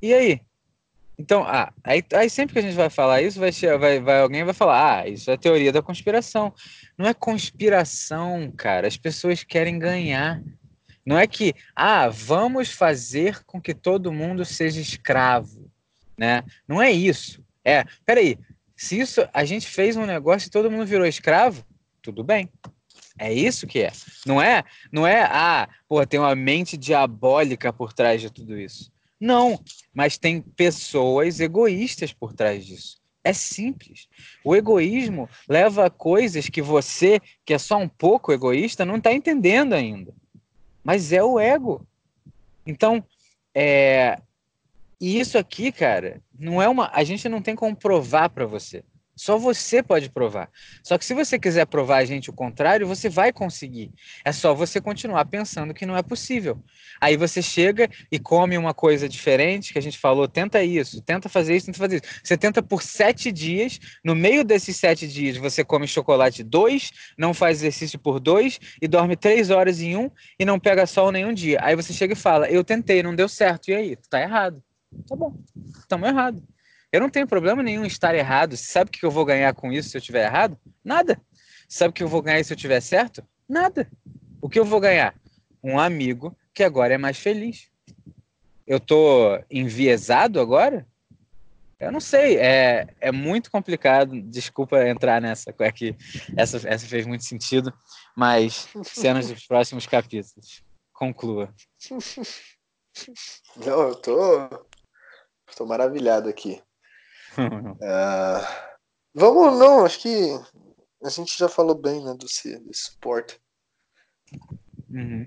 E 0.00 0.14
aí? 0.14 0.40
Então, 1.18 1.42
ah, 1.42 1.72
aí, 1.82 2.02
aí 2.12 2.30
sempre 2.30 2.52
que 2.52 2.58
a 2.60 2.62
gente 2.62 2.76
vai 2.76 2.88
falar 2.88 3.20
isso, 3.20 3.40
vai, 3.40 3.50
vai, 3.76 4.00
vai 4.00 4.20
alguém 4.20 4.44
vai 4.44 4.54
falar, 4.54 5.00
ah, 5.00 5.08
isso 5.08 5.28
é 5.30 5.36
teoria 5.36 5.72
da 5.72 5.82
conspiração. 5.82 6.54
Não 6.96 7.06
é 7.06 7.12
conspiração, 7.12 8.52
cara. 8.56 8.86
As 8.86 8.96
pessoas 8.96 9.42
querem 9.42 9.78
ganhar. 9.80 10.40
Não 11.04 11.18
é 11.18 11.26
que, 11.26 11.54
ah, 11.74 12.08
vamos 12.08 12.70
fazer 12.70 13.42
com 13.44 13.60
que 13.60 13.74
todo 13.74 14.12
mundo 14.12 14.44
seja 14.44 14.80
escravo, 14.80 15.68
né? 16.16 16.44
Não 16.68 16.80
é 16.80 16.92
isso. 16.92 17.42
É, 17.64 17.84
peraí, 18.06 18.38
se 18.76 19.00
isso 19.00 19.28
a 19.32 19.44
gente 19.44 19.66
fez 19.66 19.96
um 19.96 20.06
negócio 20.06 20.46
e 20.46 20.50
todo 20.50 20.70
mundo 20.70 20.86
virou 20.86 21.06
escravo, 21.06 21.64
tudo 22.00 22.22
bem. 22.22 22.48
É 23.18 23.32
isso 23.32 23.66
que 23.66 23.80
é. 23.80 23.90
Não 24.24 24.40
é, 24.40 24.62
não 24.92 25.04
é, 25.04 25.22
ah, 25.22 25.68
pô, 25.88 26.06
tem 26.06 26.20
uma 26.20 26.36
mente 26.36 26.76
diabólica 26.76 27.72
por 27.72 27.92
trás 27.92 28.20
de 28.20 28.30
tudo 28.30 28.56
isso. 28.56 28.92
Não, 29.20 29.60
mas 29.92 30.16
tem 30.16 30.40
pessoas 30.40 31.40
egoístas 31.40 32.12
por 32.12 32.32
trás 32.32 32.64
disso. 32.64 32.98
É 33.24 33.32
simples. 33.32 34.08
O 34.44 34.54
egoísmo 34.54 35.28
leva 35.48 35.86
a 35.86 35.90
coisas 35.90 36.48
que 36.48 36.62
você, 36.62 37.20
que 37.44 37.52
é 37.52 37.58
só 37.58 37.76
um 37.76 37.88
pouco 37.88 38.32
egoísta, 38.32 38.84
não 38.84 38.96
está 38.96 39.12
entendendo 39.12 39.74
ainda. 39.74 40.14
Mas 40.82 41.12
é 41.12 41.22
o 41.22 41.38
ego. 41.38 41.86
Então, 42.64 43.04
é... 43.54 44.20
e 45.00 45.18
isso 45.18 45.36
aqui, 45.36 45.72
cara, 45.72 46.22
não 46.38 46.62
é 46.62 46.68
uma. 46.68 46.90
A 46.94 47.02
gente 47.02 47.28
não 47.28 47.42
tem 47.42 47.56
como 47.56 47.76
provar 47.76 48.30
para 48.30 48.46
você. 48.46 48.84
Só 49.18 49.36
você 49.36 49.82
pode 49.82 50.08
provar. 50.10 50.48
Só 50.84 50.96
que 50.96 51.04
se 51.04 51.12
você 51.12 51.40
quiser 51.40 51.66
provar 51.66 51.98
a 51.98 52.04
gente 52.04 52.30
o 52.30 52.32
contrário, 52.32 52.86
você 52.86 53.08
vai 53.08 53.32
conseguir. 53.32 53.90
É 54.24 54.30
só 54.30 54.54
você 54.54 54.80
continuar 54.80 55.24
pensando 55.24 55.74
que 55.74 55.84
não 55.84 55.96
é 55.96 56.02
possível. 56.02 56.62
Aí 57.00 57.16
você 57.16 57.42
chega 57.42 57.90
e 58.12 58.18
come 58.18 58.56
uma 58.56 58.72
coisa 58.72 59.08
diferente, 59.08 59.72
que 59.72 59.78
a 59.78 59.82
gente 59.82 59.98
falou, 59.98 60.28
tenta 60.28 60.62
isso, 60.62 61.02
tenta 61.02 61.28
fazer 61.28 61.56
isso, 61.56 61.66
tenta 61.66 61.78
fazer 61.78 61.96
isso. 61.96 62.20
Você 62.22 62.36
tenta 62.36 62.62
por 62.62 62.80
sete 62.80 63.32
dias, 63.32 63.80
no 64.04 64.14
meio 64.14 64.44
desses 64.44 64.76
sete 64.76 65.08
dias 65.08 65.36
você 65.36 65.64
come 65.64 65.88
chocolate 65.88 66.44
dois, 66.44 66.92
não 67.18 67.34
faz 67.34 67.58
exercício 67.58 67.98
por 67.98 68.20
dois 68.20 68.60
e 68.80 68.86
dorme 68.86 69.16
três 69.16 69.50
horas 69.50 69.80
em 69.80 69.96
um 69.96 70.08
e 70.38 70.44
não 70.44 70.60
pega 70.60 70.86
sol 70.86 71.10
nenhum 71.10 71.34
dia. 71.34 71.58
Aí 71.60 71.74
você 71.74 71.92
chega 71.92 72.12
e 72.12 72.16
fala, 72.16 72.48
eu 72.48 72.62
tentei, 72.62 73.02
não 73.02 73.16
deu 73.16 73.28
certo. 73.28 73.68
E 73.68 73.74
aí? 73.74 73.96
Tá 74.08 74.20
errado. 74.20 74.62
Tá 75.08 75.16
bom, 75.16 75.36
estamos 75.80 76.08
errado. 76.08 76.40
Eu 76.90 77.00
não 77.00 77.10
tenho 77.10 77.26
problema 77.26 77.62
nenhum 77.62 77.84
em 77.84 77.88
estar 77.88 78.14
errado. 78.14 78.56
Sabe 78.56 78.88
o 78.88 78.92
que 78.92 79.04
eu 79.04 79.10
vou 79.10 79.24
ganhar 79.24 79.54
com 79.54 79.72
isso 79.72 79.90
se 79.90 79.96
eu 79.96 80.00
estiver 80.00 80.24
errado? 80.24 80.58
Nada. 80.82 81.20
Sabe 81.68 81.90
o 81.90 81.92
que 81.92 82.02
eu 82.02 82.08
vou 82.08 82.22
ganhar 82.22 82.42
se 82.44 82.52
eu 82.52 82.56
estiver 82.56 82.80
certo? 82.80 83.22
Nada. 83.48 83.90
O 84.40 84.48
que 84.48 84.58
eu 84.58 84.64
vou 84.64 84.80
ganhar? 84.80 85.14
Um 85.62 85.78
amigo 85.78 86.36
que 86.54 86.62
agora 86.62 86.94
é 86.94 86.98
mais 86.98 87.18
feliz. 87.18 87.70
Eu 88.66 88.80
tô 88.80 89.38
enviesado 89.50 90.40
agora? 90.40 90.86
Eu 91.78 91.92
não 91.92 92.00
sei, 92.00 92.36
é, 92.38 92.88
é 93.00 93.12
muito 93.12 93.50
complicado. 93.50 94.20
Desculpa 94.22 94.88
entrar 94.88 95.20
nessa, 95.20 95.54
é 95.56 95.72
que 95.72 95.96
essa, 96.36 96.56
essa 96.68 96.86
fez 96.86 97.06
muito 97.06 97.24
sentido, 97.24 97.72
mas 98.16 98.68
cenas 98.82 99.28
dos 99.28 99.46
próximos 99.46 99.86
capítulos. 99.86 100.64
Conclua. 100.92 101.54
Não, 103.56 103.88
eu 103.88 103.94
tô, 103.94 104.66
tô 105.56 105.66
maravilhado 105.66 106.28
aqui. 106.28 106.60
Uh, 107.38 108.46
vamos, 109.14 109.58
não, 109.58 109.84
acho 109.84 110.00
que 110.00 110.40
a 111.04 111.08
gente 111.08 111.36
já 111.38 111.48
falou 111.48 111.74
bem, 111.74 112.02
né, 112.04 112.12
do, 112.12 112.26
do 112.26 112.74
suporte. 112.74 113.40
Uhum. 114.90 115.26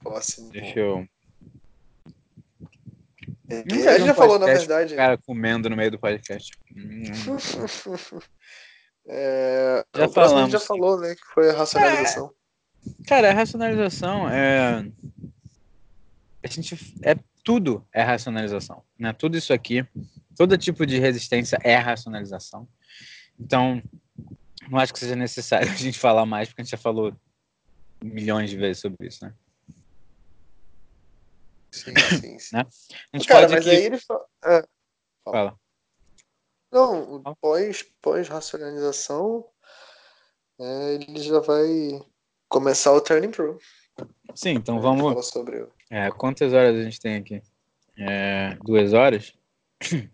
Próximo. 0.00 0.50
Deixa 0.50 0.78
eu 0.78 1.08
é, 3.48 3.58
a 3.88 3.98
gente 3.98 4.06
já 4.06 4.14
falou, 4.14 4.38
na 4.38 4.46
verdade. 4.46 4.94
O 4.94 4.96
cara 4.96 5.18
comendo 5.18 5.68
no 5.68 5.76
meio 5.76 5.90
do 5.90 5.98
podcast. 5.98 6.52
é, 9.06 9.84
já 9.94 10.08
falamos. 10.08 10.40
A 10.40 10.42
gente 10.44 10.52
já 10.52 10.60
falou, 10.60 10.98
né? 10.98 11.14
Que 11.14 11.26
foi 11.34 11.50
a 11.50 11.52
racionalização. 11.52 12.32
É, 12.86 12.90
cara, 13.06 13.30
a 13.30 13.34
racionalização 13.34 14.30
é. 14.30 14.86
A 16.42 16.48
gente. 16.48 16.94
É, 17.02 17.16
tudo 17.42 17.86
é 17.92 18.02
racionalização. 18.02 18.82
Né? 18.98 19.12
Tudo 19.12 19.36
isso 19.36 19.52
aqui, 19.52 19.86
todo 20.36 20.58
tipo 20.58 20.84
de 20.86 20.98
resistência 20.98 21.58
é 21.62 21.76
racionalização. 21.76 22.68
Então, 23.38 23.82
não 24.68 24.78
acho 24.78 24.92
que 24.92 24.98
seja 24.98 25.16
necessário 25.16 25.68
a 25.72 25.76
gente 25.76 25.98
falar 25.98 26.26
mais, 26.26 26.48
porque 26.48 26.62
a 26.62 26.64
gente 26.64 26.72
já 26.72 26.78
falou 26.78 27.14
milhões 28.02 28.50
de 28.50 28.56
vezes 28.56 28.80
sobre 28.80 29.06
isso, 29.06 29.24
né? 29.24 29.34
Sim, 31.70 31.92
sim, 32.20 32.38
sim. 32.38 32.56
né? 32.56 32.66
A 33.12 33.16
gente 33.16 33.26
Cara, 33.26 33.40
pode 33.40 33.54
mas 33.54 33.66
aqui... 33.66 33.76
aí 33.76 33.84
ele 33.84 33.98
fala. 33.98 34.24
É. 34.44 34.64
Fala. 35.24 35.58
Não, 36.70 37.22
pós, 37.40 37.84
pós-racionalização, 38.02 39.46
é, 40.60 40.94
ele 40.94 41.20
já 41.20 41.40
vai 41.40 41.68
começar 42.48 42.92
o 42.92 43.00
Turning 43.00 43.30
Pro. 43.30 43.58
Sim, 44.34 44.50
então 44.50 44.80
vamos. 44.80 45.26
Sobre... 45.26 45.66
É, 45.90 46.10
quantas 46.10 46.52
horas 46.52 46.76
a 46.76 46.82
gente 46.82 47.00
tem 47.00 47.16
aqui? 47.16 47.42
É, 47.96 48.56
duas 48.62 48.92
horas? 48.92 49.32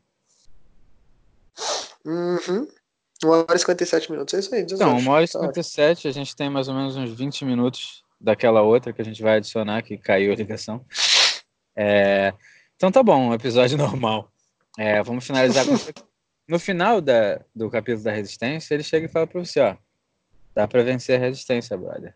Uhum. 2.04 2.66
1 3.22 3.28
hora 3.28 3.54
e 3.54 3.58
57 3.58 4.10
minutos, 4.10 4.34
é 4.34 4.38
isso 4.38 4.54
aí. 4.54 4.62
Então, 4.62 4.96
1 4.96 5.08
hora 5.08 5.24
e 5.24 5.28
57, 5.28 6.02
tá 6.02 6.08
a 6.08 6.12
gente 6.12 6.34
tem 6.34 6.48
mais 6.48 6.68
ou 6.68 6.74
menos 6.74 6.96
uns 6.96 7.12
20 7.12 7.44
minutos 7.44 8.02
daquela 8.20 8.62
outra 8.62 8.92
que 8.92 9.02
a 9.02 9.04
gente 9.04 9.22
vai 9.22 9.36
adicionar, 9.36 9.82
que 9.82 9.98
caiu 9.98 10.32
a 10.32 10.36
ligação. 10.36 10.84
É, 11.76 12.32
então 12.76 12.90
tá 12.90 13.02
bom, 13.02 13.28
um 13.28 13.34
episódio 13.34 13.76
normal. 13.78 14.32
É, 14.78 15.02
vamos 15.02 15.26
finalizar 15.26 15.66
com... 15.66 15.74
No 16.48 16.58
final 16.58 17.00
da, 17.00 17.40
do 17.54 17.70
capítulo 17.70 18.02
da 18.02 18.12
resistência, 18.12 18.74
ele 18.74 18.82
chega 18.82 19.06
e 19.06 19.08
fala 19.08 19.26
para 19.26 19.38
você, 19.38 19.60
ó, 19.60 19.76
dá 20.54 20.66
para 20.66 20.82
vencer 20.82 21.16
a 21.16 21.24
resistência, 21.24 21.76
brother. 21.76 22.14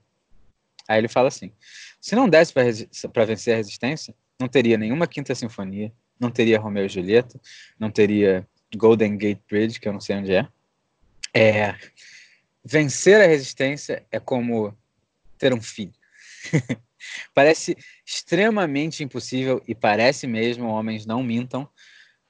Aí 0.89 0.99
ele 0.99 1.09
fala 1.09 1.29
assim: 1.29 1.53
se 2.01 2.15
não 2.15 2.29
desse 2.29 2.53
para 2.53 3.25
vencer 3.25 3.55
a 3.55 3.57
resistência, 3.57 4.15
não 4.41 4.49
teria 4.49 4.77
nenhuma 4.77 5.07
quinta 5.07 5.35
sinfonia, 5.35 5.93
não 6.19 6.31
teria 6.31 6.59
Romeu 6.59 6.85
e 6.85 6.89
Julieta, 6.89 7.41
não 7.79 7.91
teria 7.91 8.47
Golden 8.77 9.17
Gate 9.17 9.41
Bridge, 9.49 9.81
que 9.81 9.89
eu 9.89 9.93
não 9.93 10.01
sei 10.01 10.17
onde 10.17 10.33
é. 10.33 10.49
É 11.33 11.75
vencer 12.65 13.21
a 13.21 13.27
resistência 13.27 14.05
é 14.11 14.19
como 14.19 14.77
ter 15.39 15.53
um 15.53 15.61
filho. 15.61 15.93
Parece 17.35 17.77
extremamente 18.07 19.05
impossível 19.05 19.63
e 19.69 19.75
parece 19.75 20.27
mesmo, 20.27 20.69
homens 20.69 21.05
não 21.05 21.23
mintam, 21.23 21.69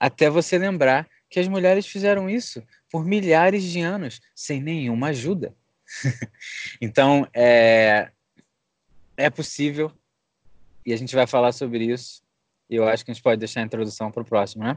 até 0.01 0.29
você 0.29 0.59
lembrar 0.59 1.09
que 1.31 1.39
as 1.39 1.47
mulheres 1.47 1.87
fizeram 1.87 2.29
isso 2.29 2.63
por 2.91 3.05
milhares 3.05 3.63
de 3.63 3.81
anos 3.81 4.21
sem 4.35 4.61
nenhuma 4.61 5.09
ajuda. 5.09 5.55
então, 6.81 7.29
é, 7.33 8.11
é 9.17 9.31
possível 9.31 9.93
e 10.85 10.93
a 10.93 10.97
gente 10.97 11.15
vai 11.15 11.27
falar 11.27 11.53
sobre 11.53 11.85
isso. 11.85 12.23
E 12.69 12.77
eu 12.77 12.87
acho 12.89 13.05
que 13.05 13.11
a 13.11 13.15
gente 13.15 13.23
pode 13.23 13.39
deixar 13.39 13.61
a 13.61 13.65
introdução 13.65 14.11
para 14.11 14.23
o 14.23 14.27
próximo, 14.27 14.65
né? 14.65 14.77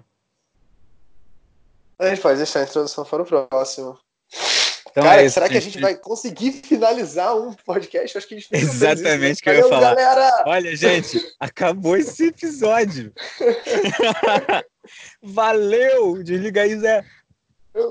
A 1.99 2.09
gente 2.09 2.21
pode 2.21 2.37
deixar 2.37 2.59
a 2.59 2.63
introdução 2.63 3.03
para 3.03 3.23
o 3.23 3.25
próximo. 3.25 3.97
Então 4.91 5.03
Cara, 5.03 5.21
é 5.21 5.29
será 5.29 5.47
que 5.47 5.57
a 5.57 5.61
gente 5.61 5.79
vai 5.79 5.95
conseguir 5.95 6.51
finalizar 6.51 7.35
um 7.35 7.53
podcast? 7.53 8.17
Acho 8.17 8.27
que 8.27 8.35
a 8.35 8.39
gente 8.39 8.49
Exatamente 8.51 9.39
o 9.39 9.43
que 9.43 9.49
eu 9.49 9.53
ia 9.53 9.69
falar. 9.69 9.95
Galera. 9.95 10.43
Olha, 10.47 10.75
gente, 10.75 11.21
acabou 11.39 11.95
esse 11.95 12.27
episódio. 12.27 13.13
Valeu! 15.21 16.23
Desliga 16.23 16.63
aí, 16.63 16.79
Zé. 16.79 17.05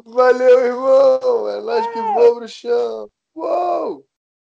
Valeu, 0.04 0.66
irmão! 0.66 1.48
É 1.48 1.60
nós 1.60 1.86
que 1.92 2.00
voa 2.00 2.36
pro 2.36 2.48
chão. 2.48 3.08
Uou! 3.36 4.04